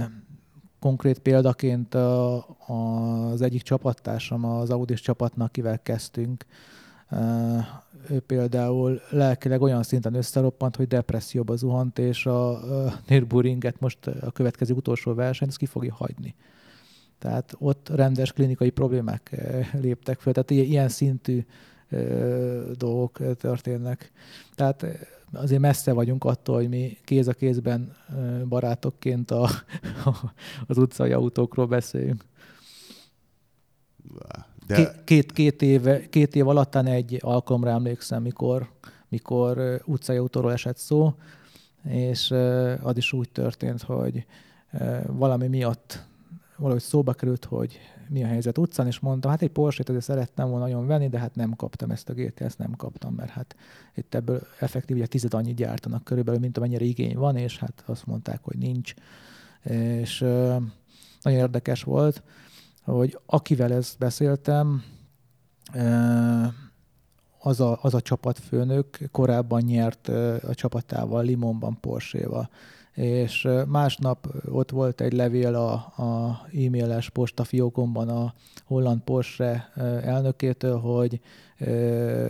konkrét 0.80 1.18
példaként 1.18 1.94
a, 1.94 2.36
az 2.66 3.42
egyik 3.42 3.62
csapattársam, 3.62 4.44
az 4.44 4.70
Audis 4.70 5.00
csapatnak, 5.00 5.52
kivel 5.52 5.82
kezdtünk, 5.82 6.46
ő 8.10 8.20
például 8.20 9.00
lelkileg 9.10 9.62
olyan 9.62 9.82
szinten 9.82 10.14
összeroppant, 10.14 10.76
hogy 10.76 10.86
depresszióba 10.86 11.56
zuhant, 11.56 11.98
és 11.98 12.26
a, 12.26 12.60
Nürburgringet 13.08 13.80
most 13.80 14.06
a 14.06 14.30
következő 14.30 14.74
utolsó 14.74 15.14
verseny, 15.14 15.48
ezt 15.48 15.56
ki 15.56 15.66
fogja 15.66 15.94
hagyni. 15.94 16.34
Tehát 17.18 17.54
ott 17.58 17.88
rendes 17.88 18.32
klinikai 18.32 18.70
problémák 18.70 19.36
léptek 19.72 20.20
fel, 20.20 20.32
tehát 20.32 20.50
ilyen 20.50 20.88
szintű 20.88 21.44
dolgok 22.72 23.36
történnek. 23.36 24.12
Tehát 24.54 24.86
azért 25.32 25.60
messze 25.60 25.92
vagyunk 25.92 26.24
attól, 26.24 26.56
hogy 26.56 26.68
mi 26.68 26.98
kéz 27.04 27.28
a 27.28 27.32
kézben 27.32 27.96
barátokként 28.48 29.30
a, 29.40 29.48
az 30.66 30.78
utcai 30.78 31.12
autókról 31.12 31.66
beszéljünk. 31.66 32.24
De... 34.68 34.94
Két, 35.04 35.32
két, 35.32 35.62
éve, 35.62 36.08
két 36.08 36.36
év 36.36 36.48
alatt 36.48 36.74
egy 36.74 37.18
alkalomra 37.20 37.70
emlékszem, 37.70 38.22
mikor, 38.22 38.70
mikor 39.08 39.82
utcai 39.84 40.16
autóról 40.16 40.52
esett 40.52 40.76
szó, 40.76 41.14
és 41.88 42.30
az 42.82 42.96
is 42.96 43.12
úgy 43.12 43.28
történt, 43.28 43.82
hogy 43.82 44.26
valami 45.06 45.46
miatt 45.46 46.06
valahogy 46.56 46.82
szóba 46.82 47.12
került, 47.12 47.44
hogy 47.44 47.78
mi 48.08 48.24
a 48.24 48.26
helyzet 48.26 48.58
utcán, 48.58 48.86
és 48.86 48.98
mondtam, 48.98 49.30
hát 49.30 49.42
egy 49.42 49.50
Porsche-t 49.50 49.88
azért 49.88 50.04
szerettem 50.04 50.48
volna 50.48 50.64
nagyon 50.64 50.86
venni, 50.86 51.08
de 51.08 51.18
hát 51.18 51.34
nem 51.34 51.56
kaptam 51.56 51.90
ezt 51.90 52.08
a 52.08 52.12
gt 52.12 52.40
ezt 52.40 52.58
nem 52.58 52.70
kaptam, 52.76 53.14
mert 53.14 53.30
hát 53.30 53.56
itt 53.94 54.14
ebből 54.14 54.40
effektív 54.58 54.96
ugye 54.96 55.06
tized 55.06 55.34
annyit 55.34 55.56
gyártanak 55.56 56.04
körülbelül, 56.04 56.40
mint 56.40 56.56
amennyire 56.56 56.84
igény 56.84 57.16
van, 57.16 57.36
és 57.36 57.58
hát 57.58 57.82
azt 57.86 58.06
mondták, 58.06 58.40
hogy 58.42 58.58
nincs. 58.58 58.94
És 60.00 60.18
nagyon 61.22 61.38
érdekes 61.38 61.82
volt 61.82 62.22
hogy 62.88 63.18
akivel 63.26 63.72
ezt 63.72 63.98
beszéltem, 63.98 64.82
az 67.38 67.60
a, 67.60 67.78
az 67.82 67.94
a 67.94 68.00
csapatfőnök 68.00 68.98
korábban 69.12 69.62
nyert 69.62 70.08
a 70.48 70.54
csapatával, 70.54 71.24
Limonban, 71.24 71.78
Porsche-val. 71.80 72.50
És 72.94 73.48
másnap 73.66 74.26
ott 74.50 74.70
volt 74.70 75.00
egy 75.00 75.12
levél 75.12 75.54
a, 75.54 75.72
a 76.02 76.40
e-mailes 76.52 77.10
postafiókomban 77.10 78.08
a 78.08 78.34
holland 78.64 79.00
Porsche 79.00 79.72
elnökétől, 80.02 80.78
hogy 80.78 81.20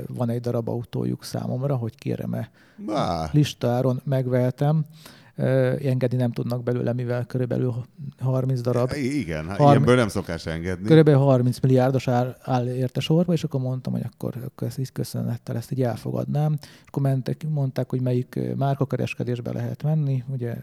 van 0.06 0.30
egy 0.30 0.40
darab 0.40 0.68
autójuk 0.68 1.24
számomra, 1.24 1.76
hogy 1.76 1.94
kérem-e 1.94 2.50
listáron 3.32 4.00
megvehetem 4.04 4.84
engedni 5.82 6.16
nem 6.16 6.32
tudnak 6.32 6.62
belőle, 6.62 6.93
mivel 6.93 7.24
körülbelül 7.26 7.74
30 8.18 8.61
darab. 8.61 8.93
Igen, 8.93 9.45
30, 9.45 9.61
ilyenből 9.61 9.97
nem 9.97 10.09
szokás 10.09 10.47
engedni. 10.47 10.86
Körülbelül 10.86 11.20
30 11.20 11.61
milliárdos 11.61 12.09
áll, 12.09 12.36
áll 12.41 12.66
érte 12.66 13.01
sorba, 13.01 13.32
és 13.32 13.45
akkor 13.45 13.61
mondtam, 13.61 13.93
hogy 13.93 14.03
akkor, 14.12 14.34
akkor 14.45 14.68
ezt 14.68 14.78
így 14.78 14.93
köszönettel 14.93 15.57
ezt 15.57 15.72
így 15.72 15.82
elfogadnám. 15.82 16.57
És 16.61 16.68
akkor 16.86 17.03
mentek, 17.03 17.47
mondták, 17.49 17.91
hogy 17.91 18.01
melyik 18.01 18.39
márkakereskedésbe 18.57 19.53
lehet 19.53 19.82
menni, 19.82 20.24
ugye 20.28 20.55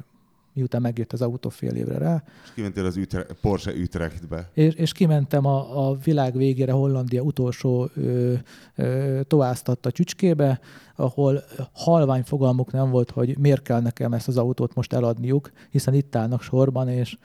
miután 0.55 0.81
megjött 0.81 1.13
az 1.13 1.21
autó 1.21 1.49
fél 1.49 1.75
évre 1.75 1.97
rá. 1.97 2.23
És 2.43 2.51
kimentél 2.53 2.85
az 2.85 2.97
Ütre, 2.97 3.25
Porsche 3.41 3.71
Utrechtbe. 3.71 4.49
És, 4.53 4.73
és 4.73 4.91
kimentem 4.91 5.45
a, 5.45 5.87
a 5.87 5.97
világ 6.03 6.37
végére 6.37 6.71
Hollandia 6.71 7.21
utolsó 7.21 7.89
ö, 7.95 8.33
ö, 8.75 9.19
toáztatta 9.27 9.91
csücskébe, 9.91 10.59
ahol 10.95 11.43
halvány 11.71 12.23
fogalmuk 12.23 12.71
nem 12.71 12.89
volt, 12.89 13.11
hogy 13.11 13.37
miért 13.37 13.61
kell 13.61 13.81
nekem 13.81 14.13
ezt 14.13 14.27
az 14.27 14.37
autót 14.37 14.75
most 14.75 14.93
eladniuk, 14.93 15.51
hiszen 15.69 15.93
itt 15.93 16.15
állnak 16.15 16.41
sorban, 16.41 16.89
és, 16.89 17.17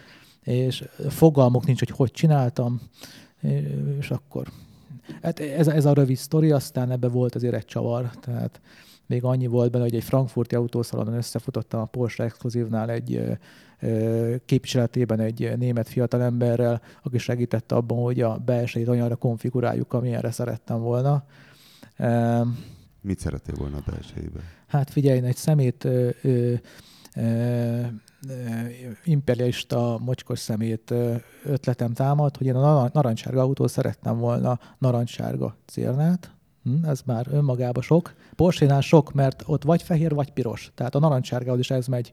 és 0.43 0.85
fogalmuk 1.09 1.66
nincs, 1.66 1.78
hogy 1.78 1.91
hogy 1.91 2.11
csináltam, 2.11 2.81
és 3.99 4.11
akkor 4.11 4.47
Hát 5.22 5.41
ez, 5.41 5.68
ez 5.68 5.85
a 5.85 5.93
rövid 5.93 6.16
sztori, 6.16 6.51
aztán 6.51 6.91
ebbe 6.91 7.09
volt 7.09 7.35
azért 7.35 7.55
egy 7.55 7.64
csavar, 7.64 8.11
tehát 8.20 8.61
még 9.11 9.25
annyi 9.25 9.47
volt 9.47 9.71
benne, 9.71 9.85
hogy 9.85 9.95
egy 9.95 10.05
frankfurti 10.05 10.55
autószalonon 10.55 11.15
összefutottam 11.15 11.81
a 11.81 11.85
Porsche 11.85 12.25
Exkluzívnál 12.25 12.91
egy 12.91 13.39
képviseletében 14.45 15.21
egy 15.21 15.53
német 15.59 15.89
fiatalemberrel, 15.89 16.83
aki 17.03 17.19
segítette 17.19 17.75
abban, 17.75 18.03
hogy 18.03 18.21
a 18.21 18.39
belsejét 18.39 18.89
olyanra 18.89 19.17
konfiguráljuk, 19.17 19.93
amilyenre 19.93 20.31
szerettem 20.31 20.81
volna. 20.81 21.25
Mit 23.01 23.19
szerettél 23.19 23.55
volna 23.55 23.77
a 23.77 23.83
belsejébe? 23.91 24.41
Hát 24.67 24.91
figyelj, 24.91 25.21
egy 25.21 25.37
szemét 25.37 25.85
ö, 25.85 26.09
ö, 26.23 26.55
ö, 27.17 27.81
imperialista 29.05 29.99
mocskos 30.05 30.39
szemét 30.39 30.95
ötletem 31.45 31.93
támad, 31.93 32.37
hogy 32.37 32.47
én 32.47 32.55
a 32.55 32.91
narancsárga 32.93 33.41
autó 33.41 33.67
szerettem 33.67 34.19
volna 34.19 34.59
narancsárga 34.79 35.57
célnát, 35.67 36.35
Hm, 36.79 36.89
ez 36.89 37.01
már 37.07 37.27
önmagában 37.31 37.83
sok. 37.83 38.14
Porsche-nál 38.37 38.81
sok, 38.81 39.12
mert 39.12 39.43
ott 39.47 39.62
vagy 39.62 39.83
fehér, 39.83 40.14
vagy 40.14 40.31
piros. 40.31 40.73
Tehát 40.75 40.95
a 40.95 40.99
narancsárgához 40.99 41.59
is 41.59 41.71
ez 41.71 41.87
megy. 41.87 42.12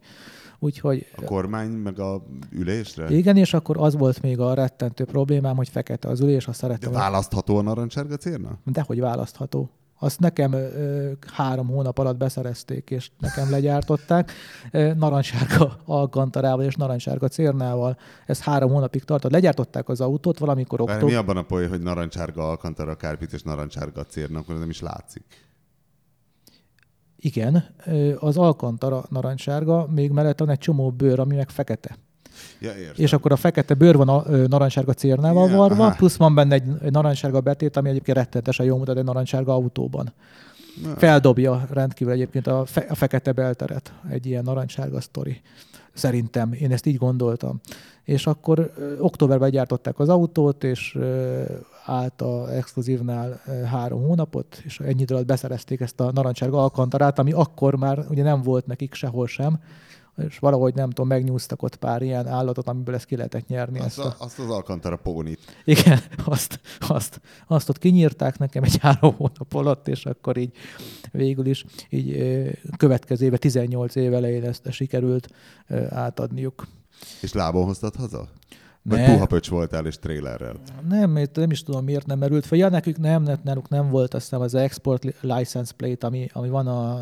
Úgyhogy, 0.59 1.05
a 1.15 1.21
kormány 1.23 1.69
meg 1.69 1.99
a 1.99 2.23
ülésre? 2.51 3.09
Igen, 3.09 3.37
és 3.37 3.53
akkor 3.53 3.77
az 3.77 3.95
volt 3.95 4.21
még 4.21 4.39
a 4.39 4.53
rettentő 4.53 5.05
problémám, 5.05 5.55
hogy 5.55 5.69
fekete 5.69 6.07
az 6.07 6.19
ülés, 6.19 6.47
azt 6.47 6.59
szeretem. 6.59 6.91
De 6.91 6.97
választható 6.97 7.57
a 7.57 7.61
narancsárga 7.61 8.15
célna? 8.15 8.59
Dehogy 8.65 8.99
választható. 8.99 9.69
Azt 9.99 10.19
nekem 10.19 10.53
ö, 10.53 11.11
három 11.33 11.67
hónap 11.67 11.97
alatt 11.97 12.17
beszerezték, 12.17 12.89
és 12.89 13.11
nekem 13.19 13.49
legyártották. 13.49 14.31
Ö, 14.71 14.93
narancssárga 14.93 15.77
alkantarával 15.85 16.65
és 16.65 16.75
narancssárga 16.75 17.27
cérnával. 17.27 17.97
Ez 18.25 18.41
három 18.41 18.71
hónapig 18.71 19.03
tartott. 19.03 19.31
Legyártották 19.31 19.89
az 19.89 20.01
autót 20.01 20.37
valamikor 20.37 20.81
október. 20.81 21.03
Mi 21.03 21.13
abban 21.13 21.37
a 21.37 21.43
poly, 21.43 21.67
hogy 21.67 21.81
narancssárga 21.81 22.49
alkantara 22.49 22.95
kárpit 22.95 23.33
és 23.33 23.43
narancssárga 23.43 24.03
cérna, 24.03 24.39
akkor 24.39 24.57
nem 24.57 24.69
is 24.69 24.81
látszik. 24.81 25.45
Igen, 27.19 27.75
az 28.19 28.37
alkantara 28.37 29.03
narancssárga, 29.09 29.87
még 29.87 30.11
mellett 30.11 30.39
van 30.39 30.49
egy 30.49 30.57
csomó 30.57 30.91
bőr, 30.91 31.19
ami 31.19 31.35
meg 31.35 31.49
fekete. 31.49 31.97
Ja, 32.59 32.71
és 32.95 33.13
akkor 33.13 33.31
a 33.31 33.35
fekete 33.35 33.73
bőr 33.73 33.95
van 33.95 34.09
a 34.09 34.23
narancssárga 34.47 34.93
cérnával 34.93 35.49
ja, 35.49 35.55
varva, 35.55 35.85
aha. 35.85 35.95
plusz 35.95 36.15
van 36.15 36.35
benne 36.35 36.53
egy, 36.53 36.91
narancssárga 36.91 37.41
betét, 37.41 37.77
ami 37.77 37.89
egyébként 37.89 38.17
rettenetesen 38.17 38.65
jól 38.65 38.77
mutat 38.77 38.97
egy 38.97 39.03
narancssárga 39.03 39.53
autóban. 39.53 40.13
Na. 40.83 40.95
Feldobja 40.97 41.67
rendkívül 41.71 42.13
egyébként 42.13 42.47
a, 42.47 42.65
fe, 42.65 42.85
a 42.89 42.95
fekete 42.95 43.31
belteret, 43.31 43.93
egy 44.09 44.25
ilyen 44.25 44.43
narancssárga 44.43 45.01
sztori. 45.01 45.41
Szerintem, 45.93 46.53
én 46.53 46.71
ezt 46.71 46.85
így 46.85 46.97
gondoltam. 46.97 47.59
És 48.03 48.27
akkor 48.27 48.71
ö, 48.77 48.99
októberben 48.99 49.49
gyártották 49.49 49.99
az 49.99 50.09
autót, 50.09 50.63
és 50.63 50.95
ö, 50.95 51.43
állt 51.85 52.21
a 52.21 52.53
exkluzívnál 52.55 53.41
három 53.65 54.01
hónapot, 54.01 54.61
és 54.63 54.79
ennyi 54.79 55.05
alatt 55.07 55.25
beszerezték 55.25 55.79
ezt 55.79 55.99
a 55.99 56.11
narancsárga 56.11 56.61
alkantarát, 56.61 57.19
ami 57.19 57.31
akkor 57.31 57.75
már 57.75 58.05
ugye 58.09 58.23
nem 58.23 58.41
volt 58.41 58.65
nekik 58.65 58.93
sehol 58.93 59.27
sem, 59.27 59.59
és 60.17 60.39
valahogy 60.39 60.73
nem 60.73 60.89
tudom, 60.89 61.07
megnyúztak 61.07 61.63
ott 61.63 61.75
pár 61.75 62.01
ilyen 62.01 62.27
állatot, 62.27 62.67
amiből 62.67 62.95
ezt 62.95 63.05
ki 63.05 63.15
lehetett 63.15 63.47
nyerni. 63.47 63.79
Azt, 63.79 63.87
ezt 63.87 63.97
a, 63.97 64.15
azt 64.17 64.39
az 64.39 64.49
Alcantara 64.49 64.97
pónit. 64.97 65.39
Igen, 65.63 65.99
azt, 66.25 66.59
azt, 66.79 67.21
azt 67.47 67.69
ott 67.69 67.77
kinyírták 67.77 68.37
nekem 68.37 68.63
egy 68.63 68.77
három 68.77 69.15
hónap 69.15 69.53
alatt, 69.53 69.87
és 69.87 70.05
akkor 70.05 70.37
így 70.37 70.51
végül 71.11 71.45
is 71.45 71.65
így 71.89 72.17
következő 72.77 73.25
éve, 73.25 73.37
18 73.37 73.95
év 73.95 74.13
elején 74.13 74.43
ezt 74.43 74.71
sikerült 74.71 75.27
átadniuk. 75.89 76.67
És 77.21 77.33
lábon 77.33 77.65
hoztad 77.65 77.95
haza? 77.95 78.27
Vagy 78.89 79.03
puha 79.05 79.25
pöcs 79.25 79.49
voltál 79.49 79.85
és 79.85 79.99
trélerrel? 79.99 80.55
Nem, 80.89 81.19
nem 81.33 81.51
is 81.51 81.63
tudom, 81.63 81.83
miért 81.83 82.05
nem 82.05 82.17
merült 82.19 82.45
fel. 82.45 82.57
Ja, 82.57 82.69
nekük 82.69 82.97
nem, 82.97 83.27
náluk 83.43 83.69
nem 83.69 83.89
volt 83.89 84.13
azt 84.13 84.23
hiszem 84.23 84.41
az 84.41 84.53
export 84.53 85.05
license 85.21 85.73
plate, 85.77 86.07
ami, 86.07 86.29
ami 86.33 86.49
van 86.49 86.67
a, 86.67 86.99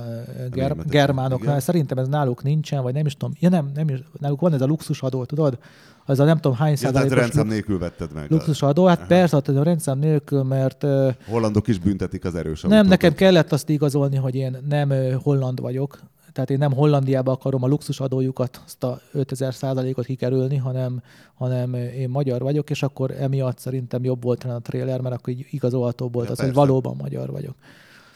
ger- 0.52 0.80
a 0.80 0.84
germánoknál. 0.90 1.50
Igen. 1.50 1.60
Szerintem 1.60 1.98
ez 1.98 2.08
náluk 2.08 2.44
nincsen, 2.44 2.84
vagy 2.84 2.94
nem 2.94 3.06
is 3.06 3.14
tudom. 3.14 3.36
Ja, 3.40 3.50
nem, 3.50 3.72
nem 3.74 3.90
is, 3.90 4.00
náluk 4.20 4.40
van 4.40 4.54
ez 4.54 4.62
a 4.62 4.66
luxusadó, 4.66 5.26
tudod? 5.26 5.58
Az 6.06 6.20
a 6.20 6.24
nem 6.24 6.40
tudom 6.40 6.58
hány 6.58 6.70
ja, 6.70 6.78
százalékos... 6.78 7.18
rendszám 7.18 7.48
nélkül 7.48 7.80
vetted 7.80 8.14
meg. 8.14 8.32
Luxusadó, 8.32 8.86
hát 8.86 8.98
Aha. 8.98 9.08
persze, 9.08 9.36
hát 9.36 9.48
a 9.48 9.64
rendszám 9.64 10.00
nélkül, 10.00 10.44
mert... 10.44 10.86
Hollandok 11.30 11.68
is 11.68 11.80
büntetik 11.80 12.26
az 12.26 12.36
erős 12.36 12.62
Nem, 12.62 12.72
autókat. 12.72 12.90
nekem 12.90 13.14
kellett 13.14 13.52
azt 13.52 13.70
igazolni, 13.70 14.16
hogy 14.16 14.36
én 14.36 14.58
nem 14.70 14.94
holland 15.24 15.62
vagyok, 15.62 16.00
tehát 16.36 16.50
én 16.50 16.58
nem 16.58 16.74
Hollandiába 16.74 17.32
akarom 17.32 17.64
a 17.64 17.68
luxusadójukat, 17.68 18.62
azt 18.66 18.84
a 18.84 19.02
5000 19.12 19.54
százalékot 19.54 20.06
kikerülni, 20.06 20.58
hanem, 20.58 21.02
hanem 21.34 21.74
én 21.74 22.10
magyar 22.10 22.42
vagyok, 22.42 22.70
és 22.70 22.84
akkor 22.84 23.12
emiatt 23.12 23.58
szerintem 23.58 24.04
jobb 24.04 24.24
volt 24.24 24.44
a 24.44 24.60
trailer, 24.60 25.02
mert 25.02 25.16
akkor 25.16 25.34
igazolható 25.50 26.10
volt 26.10 26.26
ja, 26.26 26.32
az, 26.32 26.38
persze. 26.38 26.54
hogy 26.54 26.68
valóban 26.68 26.96
magyar 26.96 27.32
vagyok. 27.32 27.56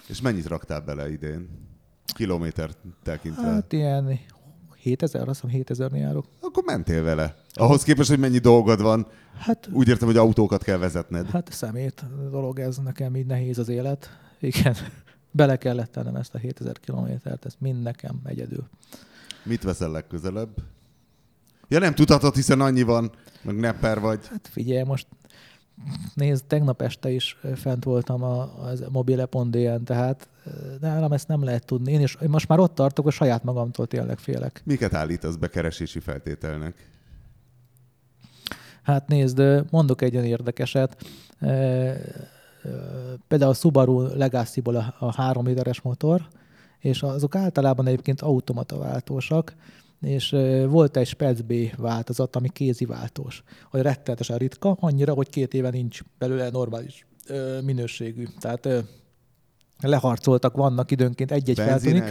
És 0.07 0.21
mennyit 0.21 0.47
raktál 0.47 0.81
bele 0.81 1.11
idén? 1.11 1.49
Kilométer 2.13 2.69
tekintve? 3.03 3.41
Hát 3.41 3.73
ilyen 3.73 4.19
7000, 4.75 5.27
azt 5.27 5.41
hiszem 5.41 5.55
7000 5.55 5.91
járok. 5.93 6.25
Akkor 6.41 6.63
mentél 6.65 7.03
vele. 7.03 7.35
Ahhoz 7.53 7.83
képest, 7.83 8.09
hogy 8.09 8.19
mennyi 8.19 8.37
dolgod 8.37 8.81
van. 8.81 9.07
Hát, 9.37 9.69
úgy 9.71 9.87
értem, 9.87 10.07
hogy 10.07 10.17
autókat 10.17 10.63
kell 10.63 10.77
vezetned. 10.77 11.29
Hát 11.29 11.51
szemét 11.51 12.05
dolog 12.31 12.59
ez, 12.59 12.77
nekem 12.77 13.15
így 13.15 13.25
nehéz 13.25 13.57
az 13.57 13.69
élet. 13.69 14.09
Igen 14.39 14.75
bele 15.31 15.57
kellett 15.57 15.91
tennem 15.91 16.15
ezt 16.15 16.35
a 16.35 16.37
7000 16.37 16.79
kilométert, 16.79 17.45
ezt 17.45 17.59
mind 17.59 17.81
nekem 17.81 18.19
egyedül. 18.23 18.67
Mit 19.43 19.63
veszel 19.63 19.91
legközelebb? 19.91 20.49
Ja 21.67 21.79
nem 21.79 21.93
tudhatod, 21.93 22.35
hiszen 22.35 22.61
annyi 22.61 22.81
van, 22.81 23.11
meg 23.41 23.55
nepper 23.55 23.99
vagy. 23.99 24.27
Hát 24.27 24.47
figyelj, 24.51 24.83
most 24.83 25.07
nézd, 26.13 26.45
tegnap 26.45 26.81
este 26.81 27.09
is 27.09 27.37
fent 27.55 27.83
voltam 27.83 28.23
a, 28.23 28.41
a 28.41 28.73
mobile.dn, 28.91 29.83
tehát 29.83 30.27
nálam 30.79 31.11
ezt 31.11 31.27
nem 31.27 31.43
lehet 31.43 31.65
tudni. 31.65 31.91
Én 31.91 32.01
is 32.01 32.17
én 32.21 32.29
most 32.29 32.47
már 32.47 32.59
ott 32.59 32.75
tartok, 32.75 33.03
hogy 33.03 33.13
saját 33.13 33.43
magamtól 33.43 33.87
tényleg 33.87 34.17
félek. 34.17 34.61
Miket 34.65 34.93
állítasz 34.93 35.35
be 35.35 35.47
keresési 35.47 35.99
feltételnek? 35.99 36.89
Hát 38.81 39.07
nézd, 39.07 39.41
mondok 39.69 40.01
egy 40.01 40.15
olyan 40.15 40.25
érdekeset 40.25 41.05
például 43.27 43.51
a 43.51 43.53
Subaru 43.53 44.01
legacy 44.15 44.61
a, 44.63 44.95
a 44.99 45.13
3 45.15 45.45
literes 45.45 45.81
motor, 45.81 46.27
és 46.79 47.03
azok 47.03 47.35
általában 47.35 47.87
egyébként 47.87 48.21
automata 48.21 48.77
váltósak, 48.77 49.55
és 50.01 50.29
volt 50.67 50.97
egy 50.97 51.07
Spec 51.07 51.39
B 51.41 51.53
változat, 51.77 52.35
ami 52.35 52.49
kézi 52.49 52.85
váltós, 52.85 53.43
hogy 53.69 53.81
rettenetesen 53.81 54.37
ritka, 54.37 54.77
annyira, 54.79 55.13
hogy 55.13 55.29
két 55.29 55.53
éve 55.53 55.69
nincs 55.69 55.99
belőle 56.17 56.49
normális 56.49 57.05
minőségű. 57.63 58.25
Tehát 58.39 58.69
leharcoltak, 59.79 60.55
vannak 60.55 60.91
időnként 60.91 61.31
egy-egy 61.31 61.57
feltűnik 61.57 62.03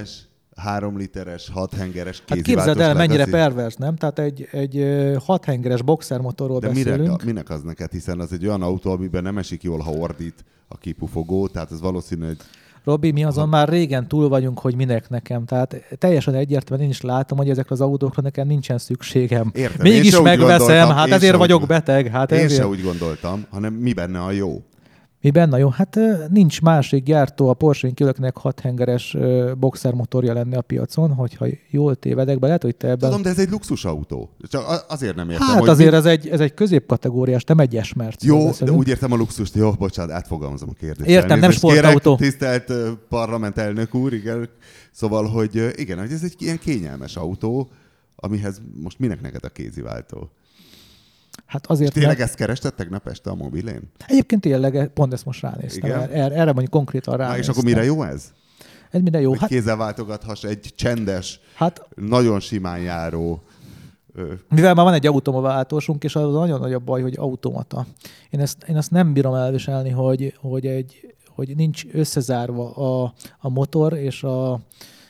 három 0.58 0.96
literes, 0.96 1.50
hat 1.52 1.74
hengeres 1.74 2.22
Hát 2.26 2.40
képzeld 2.40 2.80
el, 2.80 2.94
mennyire 2.94 3.24
pervers, 3.24 3.74
nem? 3.74 3.96
Tehát 3.96 4.18
egy, 4.18 4.48
egy 4.50 4.86
hat 5.24 5.44
hengeres 5.44 5.82
boxermotorról 5.82 6.58
De 6.58 6.68
beszélünk. 6.68 7.00
Mire, 7.00 7.24
minek 7.24 7.50
az 7.50 7.62
neked? 7.62 7.90
Hiszen 7.90 8.20
az 8.20 8.32
egy 8.32 8.46
olyan 8.46 8.62
autó, 8.62 8.90
amiben 8.90 9.22
nem 9.22 9.38
esik 9.38 9.62
jól, 9.62 9.78
ha 9.78 9.90
ordít 9.90 10.44
a 10.68 10.78
kipufogó, 10.78 11.48
tehát 11.48 11.72
ez 11.72 11.80
valószínű, 11.80 12.26
hogy 12.26 12.36
Robi, 12.84 13.10
mi 13.10 13.24
azon 13.24 13.44
ha... 13.44 13.50
már 13.50 13.68
régen 13.68 14.08
túl 14.08 14.28
vagyunk, 14.28 14.58
hogy 14.58 14.74
minek 14.74 15.08
nekem. 15.08 15.44
Tehát 15.44 15.84
teljesen 15.98 16.34
egyértelműen 16.34 16.88
én 16.88 16.94
is 16.94 17.00
látom, 17.00 17.38
hogy 17.38 17.50
ezekre 17.50 17.74
az 17.74 17.80
autókra 17.80 18.22
nekem 18.22 18.46
nincsen 18.46 18.78
szükségem. 18.78 19.50
Értem, 19.54 19.78
Mégis 19.82 20.20
megveszem, 20.20 20.88
hát 20.88 21.10
ezért 21.10 21.36
vagyok 21.36 21.66
beteg. 21.66 22.06
Hát 22.06 22.32
én 22.32 22.38
ezért. 22.38 22.60
se 22.60 22.66
úgy 22.66 22.82
gondoltam, 22.82 23.44
hanem 23.50 23.72
mi 23.72 23.92
benne 23.92 24.20
a 24.20 24.30
jó. 24.30 24.62
Mi 25.20 25.30
benne 25.30 25.58
jó? 25.58 25.68
Hát 25.68 25.98
nincs 26.30 26.60
másik 26.60 27.04
gyártó 27.04 27.48
a 27.48 27.54
Porsche 27.54 27.90
kívül, 27.90 28.12
6 28.34 28.60
hengeres 28.60 29.16
boxer 29.58 29.92
motorja 29.92 30.32
lenne 30.32 30.56
a 30.56 30.60
piacon, 30.60 31.12
hogyha 31.14 31.46
jól 31.70 31.94
tévedek 31.96 32.38
be, 32.38 32.46
lehet, 32.46 32.62
hogy 32.62 32.76
te 32.76 32.86
ebben... 32.86 33.08
Tudom, 33.08 33.22
de 33.22 33.28
ez 33.28 33.38
egy 33.38 33.50
luxusautó. 33.50 34.30
Csak 34.48 34.84
azért 34.88 35.14
nem 35.14 35.30
értem, 35.30 35.46
Hát 35.46 35.58
hogy 35.58 35.68
azért 35.68 35.90
mi... 35.90 35.96
ez, 35.96 36.04
egy, 36.04 36.28
ez 36.28 36.40
egy 36.40 36.54
középkategóriás, 36.54 37.44
nem 37.44 37.58
egy 37.58 37.76
esmert. 37.76 38.24
Jó, 38.24 38.46
beszélünk. 38.46 38.76
de 38.76 38.82
úgy 38.82 38.88
értem 38.88 39.12
a 39.12 39.16
luxust, 39.16 39.54
jó, 39.54 39.72
bocsánat, 39.72 40.12
átfogalmazom 40.12 40.68
a 40.72 40.76
kérdést. 40.78 41.08
Értem, 41.08 41.38
nem 41.38 41.50
sportautó. 41.50 42.16
Kérek, 42.16 42.30
tisztelt 42.30 42.72
parlament 43.08 43.58
elnök 43.58 43.94
úr, 43.94 44.12
igen. 44.12 44.48
Szóval, 44.92 45.26
hogy 45.26 45.72
igen, 45.76 45.98
hogy 45.98 46.12
ez 46.12 46.22
egy 46.22 46.34
ilyen 46.38 46.58
kényelmes 46.58 47.16
autó, 47.16 47.70
amihez 48.16 48.60
most 48.82 48.98
minek 48.98 49.20
neked 49.20 49.44
a 49.44 49.48
kéziváltó? 49.48 50.30
Hát 51.48 51.66
azért, 51.66 51.92
Tényleg 51.92 52.16
mert... 52.16 52.28
ezt 52.28 52.38
kerested 52.38 52.74
tegnap 52.74 53.06
este 53.08 53.30
a 53.30 53.34
mobilén? 53.34 53.92
Egyébként 54.06 54.40
tényleg, 54.40 54.88
pont 54.88 55.12
ezt 55.12 55.24
most 55.24 55.40
ránéztem. 55.40 55.90
Igen? 55.90 56.00
Erre, 56.00 56.34
erre 56.34 56.52
mondjuk 56.52 56.70
konkrétan 56.70 57.16
Na 57.16 57.20
ránéztem. 57.22 57.42
és 57.42 57.48
akkor 57.48 57.64
mire 57.64 57.84
jó 57.84 58.02
ez? 58.02 58.32
Ez 58.90 59.00
mire 59.00 59.20
jó? 59.20 59.28
Hogy 59.28 59.38
Hát, 59.38 59.48
kézzel 59.48 59.76
váltogathass 59.76 60.44
egy 60.44 60.72
csendes, 60.76 61.40
hát 61.54 61.88
nagyon 61.94 62.40
simán 62.40 62.78
járó 62.78 63.42
mivel 64.48 64.74
már 64.74 64.84
van 64.84 64.94
egy 64.94 65.06
automováltósunk, 65.06 66.04
és 66.04 66.16
az 66.16 66.32
nagyon 66.32 66.60
nagy 66.60 66.72
a 66.72 66.78
baj, 66.78 67.02
hogy 67.02 67.16
automata. 67.16 67.86
Én 68.30 68.40
ezt, 68.40 68.64
én 68.68 68.76
ezt 68.76 68.90
nem 68.90 69.12
bírom 69.12 69.34
elviselni, 69.34 69.90
hogy, 69.90 70.34
hogy, 70.40 70.66
egy, 70.66 71.14
hogy 71.28 71.56
nincs 71.56 71.84
összezárva 71.92 72.74
a, 72.74 73.12
a 73.38 73.48
motor 73.48 73.92
és 73.92 74.22
a, 74.22 74.60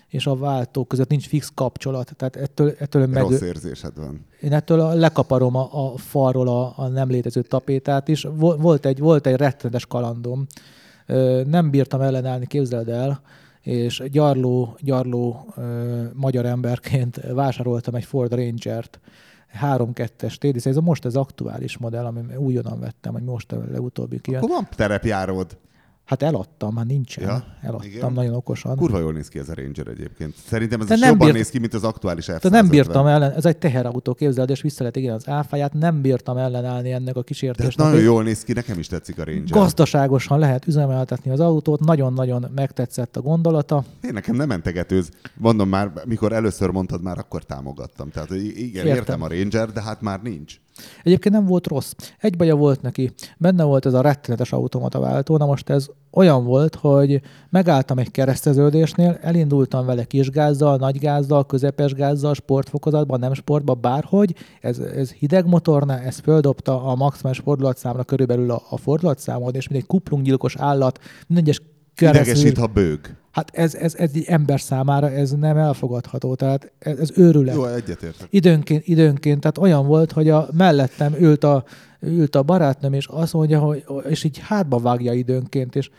és 0.09 0.26
a 0.26 0.36
váltó 0.36 0.84
között 0.84 1.09
nincs 1.09 1.26
fix 1.26 1.51
kapcsolat. 1.55 2.16
Tehát 2.16 2.36
ettől, 2.36 2.74
ettől 2.78 3.07
meg, 3.07 3.22
rossz 3.22 3.41
érzésed 3.41 3.97
van. 3.97 4.26
Én 4.41 4.53
ettől 4.53 4.95
lekaparom 4.95 5.57
a, 5.57 5.68
a 5.93 5.97
falról 5.97 6.49
a, 6.49 6.72
a 6.76 6.89
nem 6.89 7.11
létező 7.11 7.43
tapétát 7.43 8.09
is. 8.09 8.26
Vol- 8.34 8.61
Volt 8.61 8.86
egy, 8.86 8.99
volt 8.99 9.26
egy 9.26 9.36
rettenetes 9.36 9.86
kalandom. 9.86 10.47
Nem 11.45 11.70
bírtam 11.70 12.01
ellenállni, 12.01 12.47
képzeld 12.47 12.89
el, 12.89 13.20
és 13.62 14.03
gyarló, 14.11 14.76
gyarló 14.80 15.55
magyar 16.12 16.47
emberként 16.47 17.16
vásároltam 17.16 17.95
egy 17.95 18.05
Ford 18.05 18.34
Ranger-t, 18.34 19.01
3.2-es 19.62 20.34
TDC, 20.34 20.66
ez 20.66 20.76
a 20.76 20.80
most 20.80 21.05
az 21.05 21.16
aktuális 21.16 21.78
modell, 21.78 22.05
ami 22.05 22.20
újonnan 22.36 22.80
vettem, 22.80 23.12
hogy 23.12 23.22
most 23.22 23.53
a 23.53 23.62
legutóbbi 23.70 24.20
kijött. 24.20 24.43
Akkor 24.43 24.55
van 24.55 24.68
terepjáród. 24.76 25.57
Hát 26.09 26.23
eladtam, 26.23 26.77
hát 26.77 26.87
nincsen. 26.87 27.25
Ja, 27.25 27.45
eladtam 27.63 27.89
igen. 27.91 28.13
nagyon 28.13 28.35
okosan. 28.35 28.77
Kurva 28.77 28.99
jól 28.99 29.13
néz 29.13 29.29
ki 29.29 29.39
ez 29.39 29.49
a 29.49 29.55
Ranger 29.55 29.87
egyébként. 29.87 30.35
Szerintem 30.47 30.81
ez 30.81 30.87
De 30.87 30.95
is 30.95 31.01
nem 31.01 31.11
jobban 31.11 31.27
bírt- 31.27 31.39
néz 31.39 31.51
ki, 31.51 31.59
mint 31.59 31.75
az 31.75 31.85
aktuális 31.85 32.25
f 32.25 32.43
nem 32.43 32.69
bírtam 32.69 33.07
ellen, 33.07 33.33
ez 33.33 33.45
egy 33.45 33.57
teherautó, 33.57 34.15
képzeld, 34.15 34.51
és 34.51 34.61
vissza 34.63 34.77
lehet 34.79 34.97
igen 34.97 35.15
az 35.15 35.29
áfáját, 35.29 35.73
nem 35.73 36.01
bírtam 36.01 36.37
ellenállni 36.37 36.93
ennek 36.93 37.15
a 37.17 37.19
De 37.19 37.25
kísértésnek. 37.25 37.77
nagyon 37.77 37.93
hogy 37.95 38.03
jól 38.05 38.23
néz 38.23 38.45
ki, 38.45 38.53
nekem 38.53 38.79
is 38.79 38.87
tetszik 38.87 39.19
a 39.19 39.25
Ranger. 39.25 39.45
Gazdaságosan 39.49 40.39
lehet 40.39 40.67
üzemeltetni 40.67 41.31
az 41.31 41.41
autót, 41.41 41.81
nagyon-nagyon 41.81 42.47
megtetszett 42.55 43.17
a 43.17 43.21
gondolata. 43.21 43.85
Én 44.05 44.13
nekem 44.13 44.35
nem 44.35 44.49
mentegetőz. 44.49 45.11
Mondom 45.35 45.69
már, 45.69 45.93
mikor 46.05 46.33
először 46.33 46.71
mondtad, 46.71 47.03
már 47.03 47.19
akkor 47.19 47.45
támogattam. 47.45 48.11
Tehát 48.11 48.31
igen, 48.31 48.87
értem, 48.87 48.97
értem 48.97 49.23
a 49.23 49.29
Ranger, 49.29 49.73
de 49.73 49.83
hát 49.83 50.01
már 50.01 50.23
nincs. 50.23 50.61
Egyébként 51.03 51.35
nem 51.35 51.47
volt 51.47 51.66
rossz. 51.66 51.93
Egy 52.18 52.37
baja 52.37 52.57
volt 52.57 52.83
neki. 52.83 53.12
Benne 53.39 53.64
volt 53.64 53.87
ez 53.87 53.95
a 53.95 54.01
rettenetes 54.01 54.53
automata 54.53 55.01
váltó. 55.01 55.37
Na 55.37 55.47
most 55.47 55.70
ez 55.70 55.87
olyan 56.11 56.45
volt, 56.45 56.74
hogy 56.74 57.20
megálltam 57.51 57.99
egy 57.99 58.11
kereszteződésnél, 58.11 59.18
elindultam 59.20 59.87
vele 59.87 60.05
kisgázzal, 60.05 60.76
nagygázzal, 60.76 61.47
közepes 61.47 61.93
gázzal, 61.93 62.35
sportfokozatban, 62.35 63.18
nem 63.18 63.35
sportban, 63.35 63.79
bárhogy. 63.81 64.35
Ez, 64.61 64.79
ez 64.79 65.11
hideg 65.11 65.47
motornál, 65.47 65.99
ez 65.99 66.18
földobta 66.18 66.85
a 66.85 66.95
maximális 66.95 67.39
fordulatszámra 67.39 68.05
körülbelül 68.05 68.51
a, 68.51 68.62
a 68.70 68.76
fordulatszámod, 68.76 69.55
és 69.55 69.68
mint 69.68 69.83
egy 69.83 69.89
kuplunggyilkos 69.89 70.57
állat, 70.57 70.99
minden 71.26 71.45
egyes 71.45 71.61
Idegesít, 72.01 72.59
ha 72.59 72.66
bőg. 72.66 73.16
Hát 73.39 73.51
ez, 73.53 73.74
ez, 73.74 73.95
ez 73.95 74.11
egy 74.14 74.24
ember 74.26 74.61
számára 74.61 75.11
ez 75.11 75.30
nem 75.30 75.57
elfogadható, 75.57 76.34
tehát 76.34 76.72
ez, 76.78 76.99
ez 76.99 77.11
őrület. 77.14 77.55
Jó, 77.55 77.64
egyetértek. 77.64 78.26
Időnként, 78.30 78.86
időnként, 78.86 79.41
tehát 79.41 79.59
olyan 79.59 79.86
volt, 79.86 80.12
hogy 80.12 80.28
a 80.28 80.49
mellettem 80.57 81.14
ült 81.18 81.45
a, 81.45 81.64
ült 82.01 82.34
a 82.34 82.43
barátnőm, 82.43 82.93
és 82.93 83.07
azt 83.07 83.32
mondja, 83.32 83.61
hogy, 83.61 83.84
és 84.09 84.24
így 84.24 84.39
hátba 84.39 84.78
vágja 84.78 85.12
időnként, 85.12 85.76
és 85.76 85.91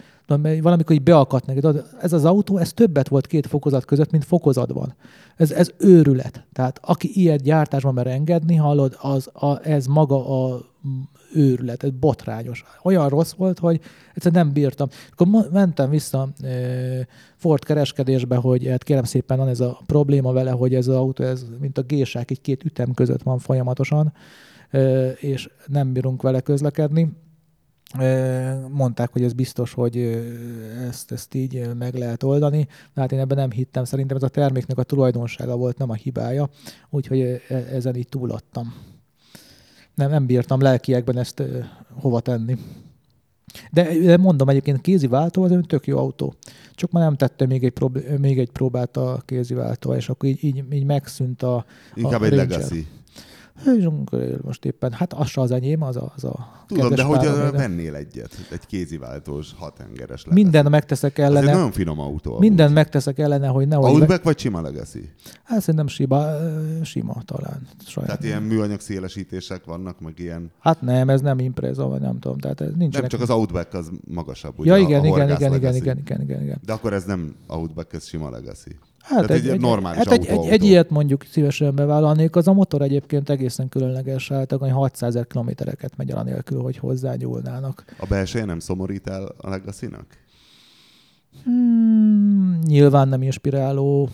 valamikor 0.62 0.96
így 0.96 1.04
beakadt 1.04 1.46
neki. 1.46 1.68
Ez 2.02 2.14
az 2.14 2.26
autó, 2.26 2.58
ez 2.58 2.74
többet 2.74 3.08
volt 3.08 3.28
két 3.28 3.48
fokozat 3.48 3.86
között, 3.86 4.12
mint 4.12 4.26
fokozatban. 4.26 4.96
Ez, 5.36 5.52
ez 5.52 5.72
őrület. 5.78 6.46
Tehát 6.54 6.80
aki 6.84 7.12
ilyet 7.14 7.42
gyártásban 7.42 7.94
mer 7.94 8.08
engedni, 8.08 8.56
hallod, 8.56 8.98
az 9.02 9.30
a, 9.34 9.68
ez 9.68 9.86
maga 9.86 10.50
a 10.50 10.62
őrület, 11.34 11.84
ez 11.84 11.90
botrányos. 11.90 12.64
Olyan 12.84 13.10
rossz 13.10 13.34
volt, 13.34 13.60
hogy 13.60 13.82
egyszerűen 14.14 14.46
nem 14.46 14.54
bírtam. 14.54 14.88
Akkor 15.12 15.50
mentem 15.52 15.90
vissza 15.90 16.30
Ford 17.36 17.64
kereskedésbe, 17.64 18.36
hogy 18.36 18.68
hát 18.68 18.84
kérem 18.84 19.04
szépen 19.04 19.38
van 19.38 19.48
ez 19.48 19.60
a 19.60 19.82
probléma 19.86 20.32
vele, 20.32 20.52
hogy 20.52 20.76
ez 20.76 20.88
az 20.88 20.96
autó, 20.96 21.24
ez 21.24 21.46
mint 21.60 21.78
a 21.78 21.82
gésák, 21.82 22.32
egy 22.32 22.42
két 22.42 22.64
ütem 22.64 22.94
között 22.94 23.24
van 23.24 23.40
folyamatosan, 23.40 24.14
és 25.20 25.50
nem 25.68 25.94
bírunk 25.94 26.22
vele 26.22 26.42
közlekedni. 26.42 27.12
Mondták, 28.70 29.12
hogy 29.12 29.24
ez 29.24 29.34
biztos, 29.34 29.74
hogy 29.74 29.98
ezt, 30.88 31.12
ezt 31.12 31.36
így 31.36 31.70
meg 31.78 31.96
lehet 31.96 32.24
oldani, 32.24 32.68
hát 32.96 33.12
én 33.12 33.20
ebben 33.20 33.38
nem 33.38 33.52
hittem. 33.52 33.84
Szerintem 33.84 34.18
ez 34.18 34.24
a 34.24 34.28
terméknek 34.28 34.78
a 34.78 34.84
tulajdonsága 34.84 35.58
volt, 35.58 35.78
nem 35.78 35.90
a 35.90 35.94
hibája, 35.94 36.50
úgyhogy 36.90 37.20
e- 37.20 37.42
ezen 37.72 37.96
így 37.96 38.08
túladtam. 38.08 38.74
Nem, 40.00 40.10
nem 40.10 40.26
bírtam 40.26 40.62
lelkiekben 40.62 41.18
ezt 41.18 41.40
ö, 41.40 41.60
hova 41.94 42.20
tenni. 42.20 42.58
De, 43.72 44.00
de 44.00 44.18
mondom, 44.18 44.50
egyébként 44.50 44.82
kézi 44.82 45.08
váltó 45.08 45.44
az 45.44 45.52
egy 45.52 45.66
tök 45.68 45.88
jó 45.88 45.98
autó. 45.98 46.34
Csak 46.76 46.92
már 46.92 47.04
nem 47.04 47.16
tette 47.16 47.46
még 47.46 47.64
egy, 47.64 47.72
prób- 47.72 48.18
még 48.20 48.40
egy 48.40 48.50
próbát 48.50 48.98
a 48.98 49.22
kézi 49.26 49.54
váltó, 49.54 49.94
és 49.94 50.10
akkor 50.10 50.30
így, 50.30 50.44
így, 50.44 50.64
így 50.72 50.84
megszűnt 50.86 51.44
a, 51.44 51.66
Inkább 51.94 52.22
a 52.22 52.26
egy 52.26 52.30
Ranger. 52.36 52.48
legacy. 52.50 52.88
És 53.78 53.84
akkor 53.86 54.40
most 54.42 54.66
éppen, 54.66 54.92
hát 54.92 55.14
az 55.14 55.32
az 55.36 55.52
enyém, 55.52 55.82
az 55.82 55.96
a, 55.96 56.12
az 56.16 56.24
a 56.24 56.58
Tudom, 56.68 56.90
de 56.96 57.04
hogy 57.04 57.20
de 57.20 57.52
vennél 57.52 57.96
egyet, 57.96 58.48
egy 58.52 58.66
kéziváltós, 58.66 59.54
hatengeres 59.58 60.24
legacy. 60.24 60.42
Minden 60.42 60.70
megteszek 60.70 61.18
Ez 61.18 61.30
egy 61.30 61.36
ellene, 61.36 61.54
nagyon 61.54 61.72
finom 61.72 62.00
autó. 62.00 62.40
minden 62.40 62.72
megteszek 62.72 63.20
ellene, 63.20 63.48
hogy 63.48 63.68
nehogy... 63.68 63.92
Outback 63.92 64.24
vagy 64.24 64.40
sima 64.40 64.62
legacy? 64.62 65.10
Hát 65.44 65.60
szerintem 65.62 65.88
sima, 65.88 66.26
sima 66.84 67.22
talán. 67.26 67.68
Saját. 67.86 68.10
Tehát 68.10 68.24
ilyen 68.24 68.42
műanyag 68.44 68.80
szélesítések 68.80 69.66
vannak, 69.66 70.00
meg 70.00 70.20
ilyen... 70.20 70.52
Hát 70.60 70.82
nem, 70.82 71.10
ez 71.10 71.22
nem 71.22 71.40
impreza, 71.40 71.88
vagy 71.88 72.02
nem 72.02 72.20
tudom. 72.20 72.38
Tehát 72.38 72.62
ez 72.62 72.74
nincs. 72.78 72.94
Nem, 72.94 73.08
csak 73.08 73.22
az 73.22 73.30
Outback 73.30 73.74
az 73.74 73.90
magasabb. 74.08 74.60
ugye, 74.60 74.70
Ja, 74.70 74.76
a- 74.76 74.88
igen, 74.88 75.00
a 75.02 75.06
igen, 75.06 75.10
horgász 75.18 75.40
igen, 75.40 75.54
igen, 75.54 75.62
legacy. 75.62 75.78
igen, 75.78 75.98
igen, 75.98 76.22
igen, 76.22 76.42
igen. 76.42 76.58
De 76.66 76.74
akkor 76.74 76.94
ez 76.94 77.04
nem 77.04 77.36
Outback, 77.48 77.94
ez 77.94 78.06
sima 78.08 78.30
legacy. 78.30 78.76
Hát 79.02 79.28
Tehát 79.28 79.46
egy 79.46 79.60
normális 79.60 79.98
hát 79.98 80.12
egy, 80.12 80.20
autó, 80.20 80.32
egy, 80.32 80.38
autó. 80.38 80.50
egy, 80.52 80.64
ilyet 80.64 80.90
mondjuk 80.90 81.24
szívesen 81.24 81.76
bevállalnék. 81.76 82.36
Az 82.36 82.48
a 82.48 82.54
motor 82.54 82.82
egyébként 82.82 83.30
egészen 83.30 83.70
különleges, 83.70 84.30
hát 84.30 84.52
hogy 84.52 84.72
600 84.72 85.10
ezer 85.10 85.28
kilométereket 85.28 85.98
megy 85.98 86.10
el 86.10 86.18
anélkül, 86.18 86.62
hogy 86.62 86.78
hozzányúlnának. 86.78 87.86
A 87.98 88.06
belseje 88.06 88.46
nem 88.46 88.60
szomorít 88.60 89.08
el 89.08 89.36
a 89.38 89.50
legacy-nak? 89.50 90.06
Hmm, 91.44 92.60
nyilván 92.66 93.08
nem 93.08 93.22
inspiráló, 93.22 94.10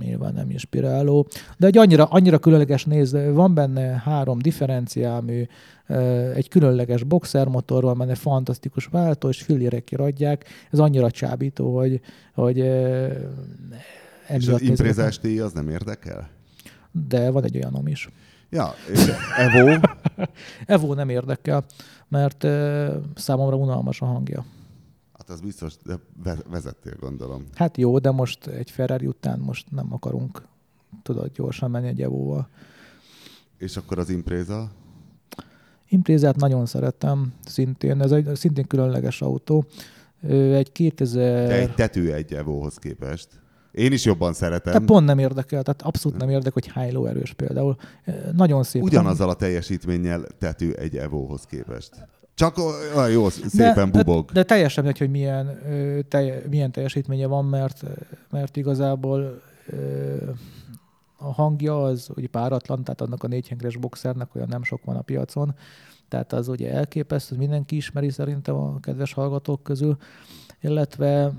nyilván 0.00 0.32
nem 0.32 0.50
inspiráló, 0.50 1.26
de 1.56 1.66
egy 1.66 1.78
annyira, 1.78 2.04
annyira 2.04 2.38
különleges 2.38 2.84
néz, 2.84 3.16
van 3.32 3.54
benne 3.54 4.02
három 4.04 4.38
differenciálmű, 4.38 5.46
egy 6.34 6.48
különleges 6.48 7.02
boxermotor 7.02 7.82
van 7.82 7.98
benne, 7.98 8.14
fantasztikus 8.14 8.86
váltó, 8.86 9.28
és 9.28 9.42
fillérekkel 9.42 10.00
adják, 10.00 10.44
ez 10.70 10.78
annyira 10.78 11.10
csábító, 11.10 11.76
hogy, 11.76 12.00
hogy 12.34 12.58
És 14.28 14.48
az 14.48 14.60
imprézás 14.60 15.18
díj 15.18 15.40
az 15.40 15.52
nem 15.52 15.68
érdekel? 15.68 16.30
De 17.08 17.30
van 17.30 17.44
egy 17.44 17.56
olyanom 17.56 17.86
is. 17.86 18.08
Ja, 18.50 18.74
és 18.92 19.06
Evo, 19.36 19.80
Evo 20.66 20.94
nem 20.94 21.08
érdekel, 21.08 21.64
mert 22.08 22.46
számomra 23.14 23.56
unalmas 23.56 24.00
a 24.00 24.04
hangja. 24.06 24.44
hát 25.18 25.30
az 25.30 25.40
biztos, 25.40 25.76
de 25.84 25.94
ve- 26.22 26.44
vezettél 26.50 26.96
gondolom. 27.00 27.44
Hát 27.54 27.76
jó, 27.76 27.98
de 27.98 28.10
most 28.10 28.46
egy 28.46 28.70
Ferrari 28.70 29.06
után 29.06 29.38
most 29.38 29.70
nem 29.70 29.92
akarunk 29.92 30.42
tudod 31.02 31.30
gyorsan 31.32 31.70
menni 31.70 31.88
egy 31.88 32.02
Evo-val. 32.02 32.48
És 33.58 33.76
akkor 33.76 33.98
az 33.98 34.10
impréza? 34.10 34.70
Imprézát 35.88 36.36
nagyon 36.36 36.66
szeretem, 36.66 37.32
szintén, 37.46 38.00
ez 38.00 38.12
egy 38.12 38.36
szintén 38.36 38.66
különleges 38.66 39.22
autó. 39.22 39.64
Egy 40.28 40.72
2000... 40.72 41.48
Te 41.48 41.54
egy 41.54 41.74
tető 41.74 42.14
egy 42.14 42.34
Evohoz 42.34 42.76
képest. 42.76 43.28
Én 43.74 43.92
is 43.92 44.04
jobban 44.04 44.32
szeretem. 44.32 44.72
Tehát 44.72 44.88
pont 44.88 45.06
nem 45.06 45.18
érdekel, 45.18 45.62
tehát 45.62 45.82
abszolút 45.82 46.18
nem 46.18 46.28
érdekel, 46.28 46.52
hogy 46.52 46.66
hány 46.66 46.92
lóerős 46.92 47.32
például. 47.32 47.76
Nagyon 48.32 48.62
szép. 48.62 48.82
Ugyanazzal 48.82 49.28
a 49.28 49.34
teljesítménnyel 49.34 50.26
tető 50.38 50.72
egy 50.72 50.96
Evohoz 50.96 51.42
képest. 51.44 51.90
Csak 52.34 52.58
olyan 52.96 53.10
jó, 53.10 53.28
szépen 53.28 53.90
de, 53.90 54.02
bubog. 54.02 54.26
De, 54.26 54.32
de 54.32 54.42
teljesen 54.42 54.84
mindegy, 54.84 55.00
hogy 55.00 55.10
milyen, 55.10 55.58
telje, 56.08 56.42
milyen 56.50 56.72
teljesítménye 56.72 57.26
van, 57.26 57.44
mert, 57.44 57.82
mert 58.30 58.56
igazából 58.56 59.42
a 61.16 61.32
hangja 61.32 61.82
az 61.82 62.08
ugye 62.16 62.28
páratlan, 62.28 62.84
tehát 62.84 63.00
annak 63.00 63.22
a 63.22 63.26
négyhengres 63.26 63.76
boxernek 63.76 64.34
olyan 64.34 64.48
nem 64.48 64.62
sok 64.62 64.84
van 64.84 64.96
a 64.96 65.02
piacon, 65.02 65.54
tehát 66.08 66.32
az 66.32 66.48
ugye 66.48 66.72
elképesztő, 66.72 67.36
mindenki 67.36 67.76
ismeri 67.76 68.10
szerintem 68.10 68.54
a 68.54 68.80
kedves 68.80 69.12
hallgatók 69.12 69.62
közül, 69.62 69.96
illetve 70.60 71.32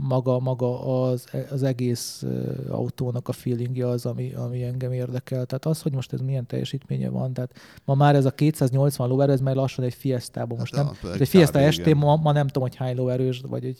maga, 0.00 0.38
maga 0.38 1.02
az, 1.04 1.26
az 1.50 1.62
egész 1.62 2.24
autónak 2.68 3.28
a 3.28 3.32
feelingje 3.32 3.86
az, 3.86 4.06
ami, 4.06 4.32
ami 4.32 4.62
engem 4.62 4.92
érdekel. 4.92 5.46
Tehát 5.46 5.66
az, 5.66 5.82
hogy 5.82 5.92
most 5.92 6.12
ez 6.12 6.20
milyen 6.20 6.46
teljesítménye 6.46 7.08
van, 7.08 7.32
tehát 7.32 7.54
ma 7.84 7.94
már 7.94 8.14
ez 8.14 8.24
a 8.24 8.30
280 8.30 9.08
lóerő, 9.08 9.32
ez 9.32 9.40
már 9.40 9.54
lassan 9.54 9.84
egy 9.84 9.94
Fiesta-ban. 9.94 10.58
Most 10.58 10.74
hát, 10.74 10.84
nem, 10.84 11.12
a, 11.12 11.14
egy, 11.20 11.28
Fiesta 11.28 11.70
ST 11.70 11.94
ma, 11.94 12.16
ma, 12.16 12.32
nem 12.32 12.46
tudom, 12.46 12.62
hogy 12.62 12.76
hány 12.76 12.96
lóerős, 12.96 13.40
vagy 13.48 13.64
egy 13.64 13.78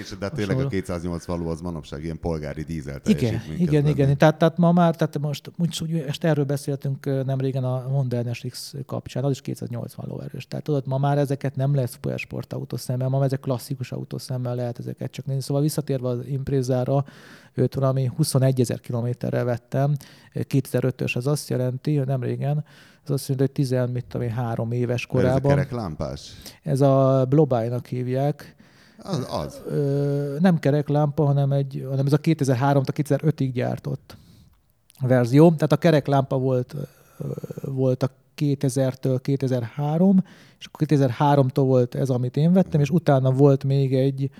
és, 0.00 0.16
de 0.18 0.28
tényleg 0.28 0.58
a 0.58 0.66
280 0.66 1.38
ló 1.38 1.48
az 1.48 1.60
manapság 1.60 2.04
ilyen 2.04 2.18
polgári 2.18 2.62
dízel 2.62 3.00
Igen, 3.04 3.40
igen, 3.58 3.86
igen. 3.86 4.18
Tehát, 4.18 4.38
tehát, 4.38 4.56
ma 4.56 4.72
már, 4.72 4.96
tehát 4.96 5.18
most 5.18 5.50
úgy, 5.58 5.78
úgy, 5.82 5.94
ezt 5.94 6.24
erről 6.24 6.44
beszéltünk 6.44 7.24
nem 7.24 7.40
régen 7.40 7.64
a 7.64 7.78
Honda 7.78 8.22
NSX 8.22 8.74
kapcsán, 8.86 9.24
az 9.24 9.30
is 9.30 9.40
280 9.40 10.06
lóerős. 10.08 10.46
Tehát 10.46 10.64
tudod, 10.64 10.86
ma 10.86 10.98
már 10.98 11.18
ezeket 11.18 11.56
nem 11.56 11.74
lesz 11.74 11.98
sportautó 12.16 12.76
szemmel, 12.76 13.08
ma 13.08 13.24
ezek 13.24 13.40
klasszikus 13.40 13.92
autószemmel 13.92 14.54
lehet 14.54 14.78
ezeket 14.78 15.10
csak 15.10 15.26
nézni. 15.26 15.41
Szóval 15.42 15.62
visszatérve 15.62 16.08
az 16.08 16.26
Imprezára, 16.26 17.04
őt 17.54 17.74
valami 17.74 18.10
21 18.16 18.60
ezer 18.60 18.80
kilométerre 18.80 19.42
vettem, 19.42 19.94
2005-ös, 20.34 21.16
az 21.16 21.26
azt 21.26 21.48
jelenti, 21.48 21.96
hogy 21.96 22.06
nem 22.06 22.22
régen, 22.22 22.64
ez 23.04 23.10
azt 23.10 23.28
jelenti, 23.28 23.62
hogy 23.62 23.68
10, 23.68 23.92
mit 23.92 24.04
tudom 24.04 24.26
én, 24.26 24.32
három 24.32 24.72
éves 24.72 25.06
korában. 25.06 25.58
Ez 25.58 25.66
a 25.70 25.76
lámpás? 25.76 26.32
Ez 26.62 26.80
a 26.80 27.24
Blobájnak 27.28 27.86
hívják. 27.86 28.54
Az, 28.98 29.26
az. 29.30 29.60
Ö, 29.66 30.36
nem 30.40 30.58
kereklámpa, 30.58 31.24
hanem, 31.24 31.52
egy, 31.52 31.86
hanem 31.88 32.06
ez 32.06 32.12
a 32.12 32.18
2003 32.18 32.82
2005-ig 32.86 33.50
gyártott 33.52 34.16
verzió. 35.00 35.50
Tehát 35.50 35.72
a 35.72 35.76
kereklámpa 35.76 36.38
volt, 36.38 36.74
volt 37.62 38.02
a 38.02 38.10
2000-től 38.36 39.18
2003, 39.22 40.24
és 40.58 40.66
akkor 40.66 40.86
2003-tól 40.90 41.52
volt 41.54 41.94
ez, 41.94 42.10
amit 42.10 42.36
én 42.36 42.52
vettem, 42.52 42.80
és 42.80 42.90
utána 42.90 43.30
volt 43.30 43.64
még 43.64 43.94
egy, 43.94 44.30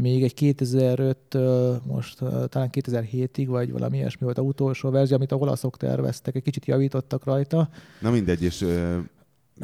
még 0.00 0.22
egy 0.22 0.34
2005-től 0.36 1.82
most 1.82 2.18
talán 2.48 2.70
2007-ig, 2.72 3.46
vagy 3.48 3.72
valami 3.72 3.96
ilyesmi 3.96 4.24
volt 4.24 4.38
a 4.38 4.42
utolsó 4.42 4.90
verzió, 4.90 5.16
amit 5.16 5.32
a 5.32 5.36
olaszok 5.36 5.76
terveztek, 5.76 6.34
egy 6.34 6.42
kicsit 6.42 6.66
javítottak 6.66 7.24
rajta. 7.24 7.68
Na 8.00 8.10
mindegy, 8.10 8.42
és 8.42 8.60
uh, 8.60 8.96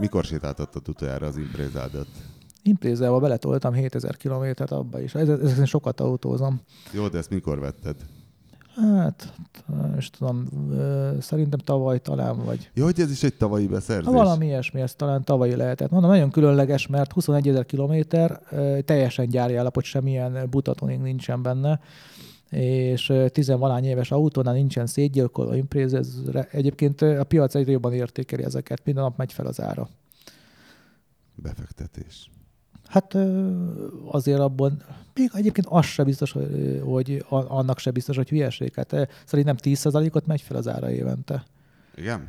mikor 0.00 0.24
sétáltattad 0.24 0.88
utoljára 0.88 1.26
az 1.26 1.36
imprézádat? 1.36 2.06
Imprézával 2.62 3.20
beletoltam 3.20 3.72
7000 3.72 4.16
kilométert 4.16 4.70
abba 4.70 5.00
is. 5.00 5.14
Ezen 5.14 5.66
sokat 5.66 6.00
autózom. 6.00 6.60
Jó, 6.92 7.08
de 7.08 7.18
ezt 7.18 7.30
mikor 7.30 7.58
vetted? 7.58 7.96
Hát, 8.76 9.32
és 9.96 10.10
tudom, 10.10 10.48
szerintem 11.20 11.58
tavaly 11.58 12.00
talán, 12.00 12.44
vagy... 12.44 12.70
Jó, 12.74 12.84
hogy 12.84 13.00
ez 13.00 13.10
is 13.10 13.22
egy 13.22 13.34
tavalyi 13.34 13.66
beszerzés? 13.66 14.12
Valami 14.12 14.46
ilyesmi, 14.46 14.80
ez 14.80 14.94
talán 14.94 15.24
tavalyi 15.24 15.56
lehetett. 15.56 15.90
Mondom, 15.90 16.10
nagyon 16.10 16.30
különleges, 16.30 16.86
mert 16.86 17.12
21 17.12 17.48
ezer 17.48 17.66
kilométer, 17.66 18.40
teljesen 18.84 19.28
gyári 19.28 19.54
állapot, 19.54 19.84
semmilyen 19.84 20.46
butatoning 20.50 21.02
nincsen 21.02 21.42
benne 21.42 21.80
és 22.50 23.12
tizenvalány 23.28 23.84
éves 23.84 24.10
autónál 24.10 24.54
nincsen 24.54 24.86
szétgyilkoló 24.86 25.52
impréz, 25.52 26.16
egyébként 26.50 27.02
a 27.02 27.24
piac 27.24 27.54
egyre 27.54 27.72
jobban 27.72 27.92
értékeli 27.92 28.42
ezeket, 28.42 28.80
minden 28.84 29.04
nap 29.04 29.16
megy 29.16 29.32
fel 29.32 29.46
az 29.46 29.60
ára. 29.60 29.88
Befektetés. 31.34 32.30
Hát 32.88 33.16
azért 34.10 34.40
abban, 34.40 34.82
még 35.14 35.30
egyébként 35.34 35.66
az 35.70 35.84
se 35.84 36.04
biztos, 36.04 36.32
hogy, 36.32 36.82
hogy 36.84 37.24
annak 37.28 37.78
se 37.78 37.90
biztos, 37.90 38.16
hogy 38.16 38.28
hülyeség. 38.28 38.74
Hát 38.74 39.08
szerintem 39.24 39.56
10%-ot 39.62 40.26
megy 40.26 40.40
fel 40.40 40.56
az 40.56 40.68
ára 40.68 40.90
évente. 40.90 41.44
Igen? 41.96 42.28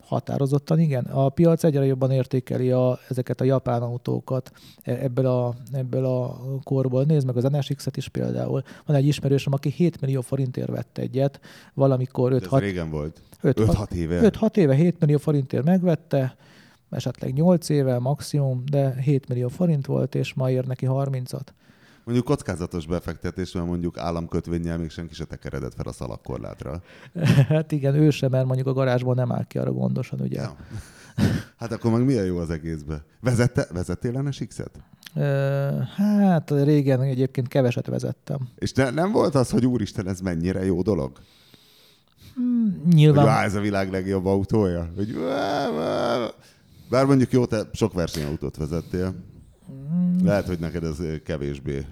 Határozottan 0.00 0.78
igen. 0.78 1.04
A 1.04 1.28
piac 1.28 1.64
egyre 1.64 1.84
jobban 1.84 2.10
értékeli 2.10 2.70
a, 2.70 2.98
ezeket 3.08 3.40
a 3.40 3.44
japán 3.44 3.82
autókat 3.82 4.52
e, 4.82 4.92
ebből 4.92 5.26
a, 5.26 5.54
ebből 5.72 6.04
a 6.04 6.40
korból. 6.62 7.04
Nézd 7.04 7.26
meg 7.26 7.36
az 7.36 7.42
NSX-et 7.42 7.96
is 7.96 8.08
például. 8.08 8.62
Van 8.86 8.96
egy 8.96 9.06
ismerősöm, 9.06 9.52
aki 9.52 9.70
7 9.70 10.00
millió 10.00 10.20
forintért 10.20 10.68
vett 10.68 10.98
egyet, 10.98 11.40
valamikor 11.74 12.32
5-6 12.34 12.58
régen 12.58 12.90
volt. 12.90 13.22
5-6 13.42 13.90
éve. 13.92 14.30
5-6 14.40 14.56
éve 14.56 14.74
7 14.74 15.00
millió 15.00 15.18
forintért 15.18 15.64
megvette, 15.64 16.36
esetleg 16.94 17.32
8 17.32 17.68
éve 17.68 17.98
maximum, 17.98 18.64
de 18.70 18.94
7 19.00 19.28
millió 19.28 19.48
forint 19.48 19.86
volt, 19.86 20.14
és 20.14 20.34
ma 20.34 20.50
ér 20.50 20.66
neki 20.66 20.86
30-at. 20.88 21.46
Mondjuk 22.04 22.26
kockázatos 22.26 22.86
befektetés, 22.86 23.52
mert 23.52 23.66
mondjuk 23.66 23.98
államkötvényel 23.98 24.78
még 24.78 24.90
senki 24.90 25.14
se 25.14 25.24
tekeredett 25.24 25.74
fel 25.74 25.86
a 25.86 25.92
szalagkorlátra. 25.92 26.82
hát 27.48 27.72
igen, 27.72 27.94
ő 27.94 28.10
sem, 28.10 28.30
mert 28.30 28.46
mondjuk 28.46 28.66
a 28.66 28.72
garázsban 28.72 29.14
nem 29.14 29.32
áll 29.32 29.44
ki 29.44 29.58
arra 29.58 29.72
gondosan, 29.72 30.20
ugye. 30.20 30.40
Ja. 30.40 30.56
Hát 31.56 31.72
akkor 31.72 31.90
meg 31.90 32.04
milyen 32.04 32.24
jó 32.24 32.38
az 32.38 32.50
egészbe? 32.50 33.04
Vezette, 33.20 33.66
vezettél 33.72 34.22
NSX-et? 34.22 34.80
Hát 35.96 36.50
régen 36.50 37.00
egyébként 37.00 37.48
keveset 37.48 37.86
vezettem. 37.86 38.48
És 38.58 38.72
ne, 38.72 38.90
nem 38.90 39.12
volt 39.12 39.34
az, 39.34 39.50
hogy 39.50 39.66
úristen, 39.66 40.08
ez 40.08 40.20
mennyire 40.20 40.64
jó 40.64 40.82
dolog? 40.82 41.12
Hmm, 42.34 42.82
nyilván. 42.92 43.24
Hogy 43.24 43.34
á, 43.34 43.44
ez 43.44 43.54
a 43.54 43.60
világ 43.60 43.90
legjobb 43.90 44.26
autója? 44.26 44.90
Hogy 44.96 45.16
bár 46.90 47.04
mondjuk 47.06 47.32
jó, 47.32 47.46
te 47.46 47.62
sok 47.72 47.92
versenyautót 47.92 48.56
vezettél. 48.56 49.14
Lehet, 50.22 50.46
hogy 50.46 50.58
neked 50.58 50.84
ez 50.84 50.96
kevésbé 51.24 51.86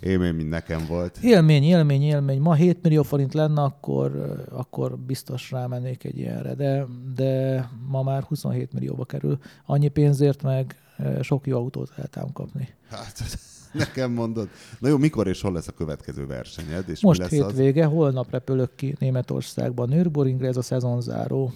élmény, 0.00 0.34
mint 0.34 0.48
nekem 0.48 0.86
volt. 0.88 1.18
Élmény, 1.22 1.62
élmény, 1.62 2.02
élmény. 2.02 2.40
Ma 2.40 2.54
7 2.54 2.82
millió 2.82 3.02
forint 3.02 3.34
lenne, 3.34 3.62
akkor, 3.62 4.42
akkor 4.50 4.98
biztos 4.98 5.50
rámennék 5.50 6.04
egy 6.04 6.18
ilyenre, 6.18 6.54
de, 6.54 6.86
de 7.14 7.68
ma 7.88 8.02
már 8.02 8.22
27 8.22 8.72
millióba 8.72 9.04
kerül. 9.04 9.38
Annyi 9.66 9.88
pénzért 9.88 10.42
meg 10.42 10.76
sok 11.20 11.46
jó 11.46 11.56
autót 11.56 11.92
lehet 11.96 12.16
ám 12.16 12.32
kapni. 12.32 12.68
Hát, 12.90 13.22
Nekem 13.72 14.12
mondod. 14.12 14.48
Na 14.78 14.88
jó, 14.88 14.96
mikor 14.96 15.26
és 15.26 15.40
hol 15.40 15.52
lesz 15.52 15.68
a 15.68 15.72
következő 15.72 16.26
versenyed? 16.26 16.88
És 16.88 17.00
Most 17.00 17.18
mi 17.18 17.24
lesz 17.24 17.46
hétvége, 17.46 17.86
az? 17.86 17.92
holnap 17.92 18.30
repülök 18.30 18.74
ki 18.74 18.94
Németországban, 18.98 19.88
Nürburgringre, 19.88 20.48
ez 20.48 20.56
a 20.56 20.62
szezonzáró 20.62 21.52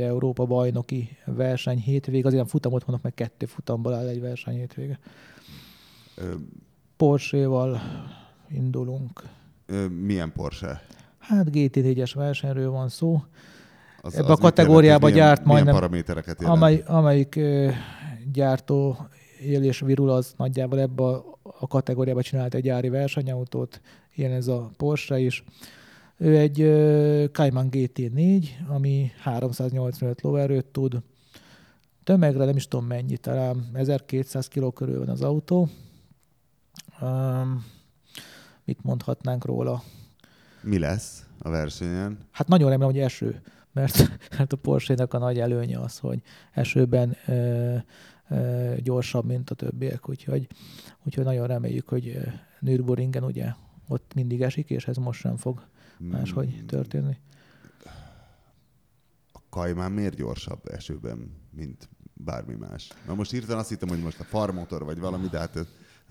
Európa 0.00 0.44
bajnoki 0.44 1.16
verseny 1.24 1.78
hétvége, 1.78 2.26
az 2.26 2.32
ilyen 2.32 2.46
futamot 2.46 2.86
mondok, 2.86 3.04
meg 3.04 3.14
kettő 3.14 3.46
futamból 3.46 3.94
áll 3.94 4.06
egy 4.06 4.20
verseny 4.20 4.54
hétvége. 4.54 4.98
Ö... 6.16 6.32
Porsche-val 6.96 7.80
indulunk. 8.48 9.22
Ö, 9.66 9.86
milyen 9.86 10.32
Porsche? 10.32 10.82
Hát 11.18 11.46
GT4-es 11.50 12.10
versenyről 12.14 12.70
van 12.70 12.88
szó. 12.88 13.22
Az, 14.00 14.14
Ebbe 14.14 14.24
az 14.24 14.38
a 14.38 14.42
kategóriába 14.42 15.10
gyárt 15.10 15.44
majdnem, 15.44 15.74
paramétereket 15.74 16.42
amely, 16.42 16.82
amelyik 16.86 17.40
gyártó 18.32 18.96
él 19.44 19.62
és 19.62 19.80
virul, 19.80 20.10
az 20.10 20.34
nagyjából 20.36 20.80
ebbe 20.80 21.02
a, 21.02 21.66
kategóriába 21.68 22.22
csinált 22.22 22.54
egy 22.54 22.62
gyári 22.62 22.88
versenyautót, 22.88 23.80
ilyen 24.14 24.32
ez 24.32 24.46
a 24.46 24.70
Porsche 24.76 25.18
is. 25.18 25.44
Ő 26.16 26.36
egy 26.36 26.56
Cayman 27.32 27.68
GT4, 27.70 28.46
ami 28.68 29.10
385 29.20 30.20
lóerőt 30.20 30.66
tud. 30.66 31.02
Tömegre 32.04 32.44
nem 32.44 32.56
is 32.56 32.68
tudom 32.68 32.86
mennyi, 32.86 33.16
talán 33.16 33.70
1200 33.74 34.48
kg 34.48 34.72
körül 34.72 34.98
van 34.98 35.08
az 35.08 35.22
autó. 35.22 35.68
Um, 37.00 37.64
mit 38.64 38.82
mondhatnánk 38.82 39.44
róla? 39.44 39.82
Mi 40.62 40.78
lesz 40.78 41.26
a 41.38 41.50
versenyen? 41.50 42.18
Hát 42.30 42.48
nagyon 42.48 42.70
remélem, 42.70 42.92
hogy 42.92 43.00
eső, 43.00 43.42
mert 43.72 43.96
hát 44.38 44.52
a 44.52 44.56
Porsche-nak 44.56 45.14
a 45.14 45.18
nagy 45.18 45.38
előnye 45.38 45.78
az, 45.78 45.98
hogy 45.98 46.22
esőben 46.52 47.16
uh, 47.26 47.80
gyorsabb, 48.76 49.24
mint 49.24 49.50
a 49.50 49.54
többiek, 49.54 50.08
úgyhogy, 50.08 50.46
úgyhogy 51.04 51.24
nagyon 51.24 51.46
reméljük, 51.46 51.88
hogy 51.88 52.18
Nürburgringen 52.60 53.24
ugye 53.24 53.52
ott 53.88 54.14
mindig 54.14 54.42
esik, 54.42 54.70
és 54.70 54.86
ez 54.86 54.96
most 54.96 55.20
sem 55.20 55.36
fog 55.36 55.66
máshogy 55.98 56.54
hmm. 56.54 56.66
történni. 56.66 57.16
A 59.32 59.40
Kajmán 59.48 59.92
miért 59.92 60.16
gyorsabb 60.16 60.60
esőben, 60.66 61.36
mint 61.50 61.88
bármi 62.14 62.54
más? 62.54 62.90
Na 63.06 63.14
most 63.14 63.32
írtam 63.32 63.58
azt 63.58 63.68
hittem, 63.68 63.88
hogy 63.88 64.02
most 64.02 64.20
a 64.20 64.24
farmotor 64.24 64.84
vagy 64.84 64.98
valami, 64.98 65.26
de 65.26 65.38
hát 65.38 65.58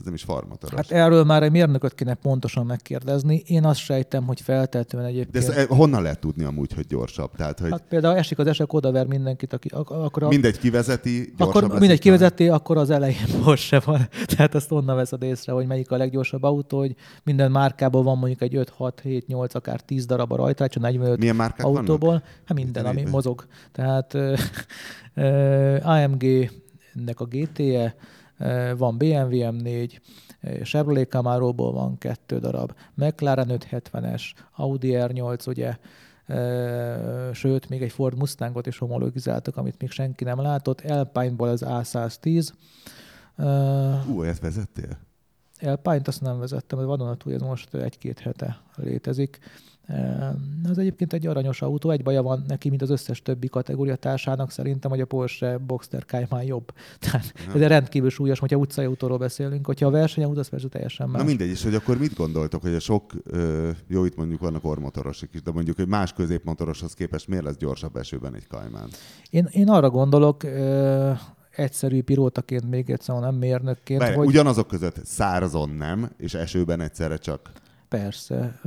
ez 0.02 0.08
nem 0.08 0.14
is 0.16 0.24
farmatoros. 0.24 0.76
Hát 0.76 0.92
erről 0.92 1.24
már 1.24 1.44
egy 1.44 1.52
mérnököt 1.52 1.94
kéne 1.94 2.14
pontosan 2.14 2.66
megkérdezni. 2.66 3.44
Én 3.46 3.66
azt 3.66 3.80
sejtem, 3.80 4.24
hogy 4.24 4.42
feltétlenül 4.42 5.08
egyébként... 5.08 5.46
De 5.46 5.56
ezt 5.56 5.68
honnan 5.68 6.02
lehet 6.02 6.20
tudni 6.20 6.44
amúgy, 6.44 6.74
hogy 6.74 6.86
gyorsabb? 6.88 7.36
Tehát, 7.36 7.60
hogy... 7.60 7.72
Hát 7.72 7.84
például 7.90 8.18
esik 8.18 8.40
az 8.40 8.48
esek, 8.48 8.74
odaver 8.74 9.06
mindenkit, 9.06 9.54
aki... 9.54 9.70
Akkor 9.74 10.24
a... 10.24 10.28
Mindegy 10.28 10.60
kivezeti, 10.60 11.34
Akkor 11.38 11.80
mindegy 11.80 12.00
kivezeti, 12.00 12.50
akkor 12.50 12.78
az 12.78 12.90
elején 12.90 13.26
Porsche 13.44 13.80
van. 13.80 14.08
Tehát 14.26 14.56
azt 14.56 14.72
onnan 14.72 14.96
veszed 14.96 15.24
észre, 15.24 15.52
hogy 15.54 15.68
melyik 15.68 15.92
a 15.92 15.98
leggyorsabb 15.98 16.44
autó, 16.44 16.78
hogy 16.78 16.96
minden 17.24 17.52
márkából 17.52 18.04
van 18.04 18.18
mondjuk 18.18 18.42
egy 18.42 18.56
5, 18.56 18.70
6, 18.70 19.00
7, 19.00 19.28
8, 19.28 19.56
akár 19.56 19.82
10 19.82 20.06
darab 20.06 20.32
a 20.32 20.36
rajta, 20.36 20.68
csak 20.68 20.84
45 20.84 21.20
Milyen 21.20 21.36
márkák 21.36 21.66
autóból. 21.66 22.10
Vannak? 22.10 22.24
Hát 22.46 22.58
minden, 22.58 22.86
ami 22.86 23.04
mozog. 23.12 23.46
Tehát 23.72 24.14
uh, 24.14 24.38
uh, 25.16 25.80
AMG-nek 25.84 27.20
a 27.20 27.26
GT-je, 27.26 27.96
van 28.78 28.98
BMW 28.98 29.38
M4, 29.38 30.00
Chevrolet 30.64 31.10
Camaro-ból 31.10 31.72
van 31.72 31.98
kettő 31.98 32.40
darab, 32.40 32.74
McLaren 32.94 33.48
570-es, 33.52 34.22
Audi 34.56 34.92
R8, 34.94 35.48
ugye, 35.48 35.78
sőt, 37.34 37.70
még 37.70 37.82
egy 37.82 37.92
Ford 37.92 38.18
Mustangot 38.18 38.68
is 38.68 38.78
homologizáltak, 38.78 39.58
amit 39.58 39.80
még 39.80 39.92
senki 39.92 40.24
nem 40.24 40.42
látott, 40.42 40.82
Alpine-ból 40.82 41.48
az 41.48 41.64
A110. 41.68 42.50
Ú, 44.08 44.22
ezt 44.22 44.42
vezettél? 44.42 44.98
Alpine-t 45.62 46.08
azt 46.08 46.22
nem 46.22 46.40
vezettem, 46.40 46.80
a 46.80 46.86
vadonatúj 46.86 47.34
ez 47.34 47.42
most 47.42 47.74
egy-két 47.74 48.20
hete 48.20 48.62
létezik. 48.76 49.40
Ez 50.70 50.78
egyébként 50.78 51.14
egy 51.14 51.28
aranyos 51.28 51.62
autó, 51.62 51.90
egy 51.90 52.04
baja 52.04 52.22
van 52.22 52.44
neki, 52.48 52.70
mint 52.70 52.82
az 52.82 52.90
összes 52.90 53.22
többi 53.22 53.48
kategória 53.48 53.96
társának 53.96 54.52
szerintem, 54.52 54.92
hogy 54.92 55.02
a 55.02 55.06
Porsche 55.06 55.58
Boxster 55.58 56.06
Cayman 56.06 56.44
jobb. 56.44 56.74
Tehát 57.00 57.34
ez 57.54 57.62
rendkívül 57.62 58.10
súlyos, 58.10 58.40
hogyha 58.40 58.58
utcai 58.58 58.86
autóról 58.86 59.18
beszélünk, 59.18 59.66
hogyha 59.66 59.86
a 59.88 59.90
versenyautó, 59.90 60.40
az 60.40 60.50
persze 60.50 60.68
teljesen 60.68 61.10
más. 61.10 61.22
Na 61.22 61.28
mindegy, 61.28 61.50
és 61.50 61.64
hogy 61.64 61.76
akkor 61.76 61.98
mit 61.98 62.14
gondoltok, 62.14 62.62
hogy 62.62 62.74
a 62.74 62.80
sok, 62.80 63.12
jó, 63.88 64.06
itt 64.06 64.16
mondjuk 64.16 64.40
vannak 64.40 64.66
ormotorosok 64.66 65.34
is, 65.34 65.42
de 65.42 65.52
mondjuk 65.52 65.80
egy 65.80 65.88
más 65.88 66.14
középmotoroshoz 66.14 66.94
képest 66.94 67.28
miért 67.28 67.44
lesz 67.44 67.58
gyorsabb 67.58 67.96
esőben 67.96 68.36
egy 68.36 68.48
Cayman? 68.48 68.90
Én, 69.30 69.48
én 69.52 69.70
arra 69.70 69.90
gondolok, 69.90 70.44
egyszerű 71.56 72.02
pilótaként 72.02 72.70
még 72.70 72.90
egyszer, 72.90 73.20
nem 73.20 73.36
mérnökként. 73.36 74.00
Bár, 74.00 74.14
hogy... 74.14 74.28
Ugyanazok 74.28 74.68
között 74.68 75.06
szárazon 75.06 75.70
nem, 75.70 76.12
és 76.18 76.34
esőben 76.34 76.82
egyszerre 76.82 77.18
csak. 77.18 77.52
Persze. 77.92 78.60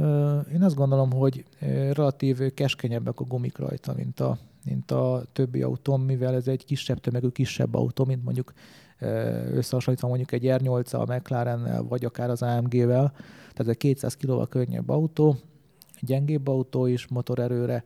Én 0.52 0.62
azt 0.62 0.74
gondolom, 0.74 1.12
hogy 1.12 1.44
relatív 1.92 2.54
keskenyebbek 2.54 3.20
a 3.20 3.24
gumik 3.24 3.58
rajta, 3.58 3.94
mint 3.96 4.20
a, 4.20 4.38
mint 4.64 4.90
a 4.90 5.22
többi 5.32 5.62
autó, 5.62 5.96
mivel 5.96 6.34
ez 6.34 6.48
egy 6.48 6.64
kisebb 6.64 7.00
tömegű, 7.00 7.28
kisebb 7.28 7.74
autó, 7.74 8.04
mint 8.04 8.24
mondjuk 8.24 8.52
összehasonlítva 9.52 10.08
mondjuk 10.08 10.32
egy 10.32 10.42
R8 10.46 10.94
a 10.94 11.82
vagy 11.88 12.04
akár 12.04 12.30
az 12.30 12.42
AMG-vel. 12.42 13.12
Tehát 13.52 13.72
egy 13.72 13.76
200 13.76 14.16
kg 14.16 14.48
könnyebb 14.48 14.88
autó, 14.88 15.36
gyengébb 16.00 16.48
autó 16.48 16.86
is 16.86 17.06
motorerőre, 17.08 17.84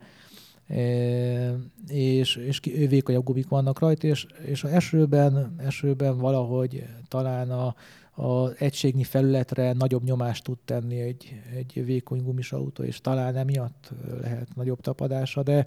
és, 1.87 2.35
és 2.35 2.59
vékonyabb 2.89 3.23
gumik 3.23 3.47
vannak 3.47 3.79
rajta, 3.79 4.07
és, 4.07 4.25
és 4.45 4.63
a 4.63 4.73
esőben, 4.73 5.55
esőben 5.57 6.17
valahogy 6.17 6.83
talán 7.07 7.51
a, 7.51 7.75
az 8.19 8.53
egységnyi 8.57 9.03
felületre 9.03 9.73
nagyobb 9.73 10.03
nyomást 10.03 10.43
tud 10.43 10.57
tenni 10.65 10.99
egy, 10.99 11.41
egy 11.55 11.85
vékony 11.85 12.23
gumis 12.23 12.51
autó, 12.51 12.83
és 12.83 13.01
talán 13.01 13.35
emiatt 13.35 13.91
lehet 14.21 14.55
nagyobb 14.55 14.81
tapadása, 14.81 15.43
de 15.43 15.65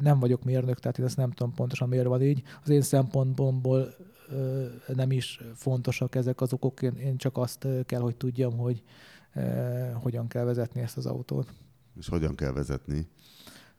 nem 0.00 0.18
vagyok 0.18 0.44
mérnök, 0.44 0.78
tehát 0.78 0.98
én 0.98 1.04
ezt 1.04 1.16
nem 1.16 1.30
tudom 1.30 1.54
pontosan 1.54 1.88
miért 1.88 2.06
van 2.06 2.22
így. 2.22 2.42
Az 2.62 2.68
én 2.68 2.82
szempontból 2.82 3.94
nem 4.94 5.10
is 5.10 5.40
fontosak 5.54 6.14
ezek 6.14 6.40
az 6.40 6.52
okok, 6.52 6.82
én 6.82 7.16
csak 7.16 7.36
azt 7.36 7.66
kell, 7.86 8.00
hogy 8.00 8.16
tudjam, 8.16 8.56
hogy 8.56 8.82
hogyan 9.94 10.28
kell 10.28 10.44
vezetni 10.44 10.80
ezt 10.80 10.96
az 10.96 11.06
autót. 11.06 11.48
És 11.98 12.08
hogyan 12.08 12.34
kell 12.34 12.52
vezetni? 12.52 13.08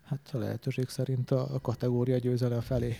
Hát 0.03 0.29
a 0.33 0.37
lehetőség 0.37 0.87
szerint 0.87 1.31
a 1.31 1.59
kategória 1.61 2.17
győzelem 2.17 2.61
felé. 2.61 2.95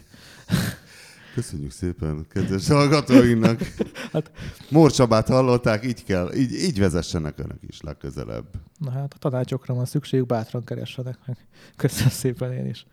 Köszönjük 1.40 1.72
szépen 1.72 2.26
kedves 2.30 2.68
hallgatóinknak. 2.68 3.60
hát, 4.14 4.32
Mór 4.70 4.92
Csabát 4.92 5.28
hallották, 5.28 5.86
így 5.86 6.04
kell, 6.04 6.34
így, 6.34 6.54
így 6.54 6.80
vezessenek 6.80 7.40
önök 7.40 7.60
is 7.68 7.82
legközelebb. 7.82 8.46
Na 8.78 8.92
hát 8.92 9.14
a 9.14 9.18
tanácsokra 9.18 9.74
van 9.74 9.86
szükség, 9.86 10.26
bátran 10.26 10.64
keressenek 10.64 11.18
meg. 11.26 11.38
Köszönöm 11.76 12.10
szépen 12.10 12.54
én 12.54 12.66
is. 12.66 12.86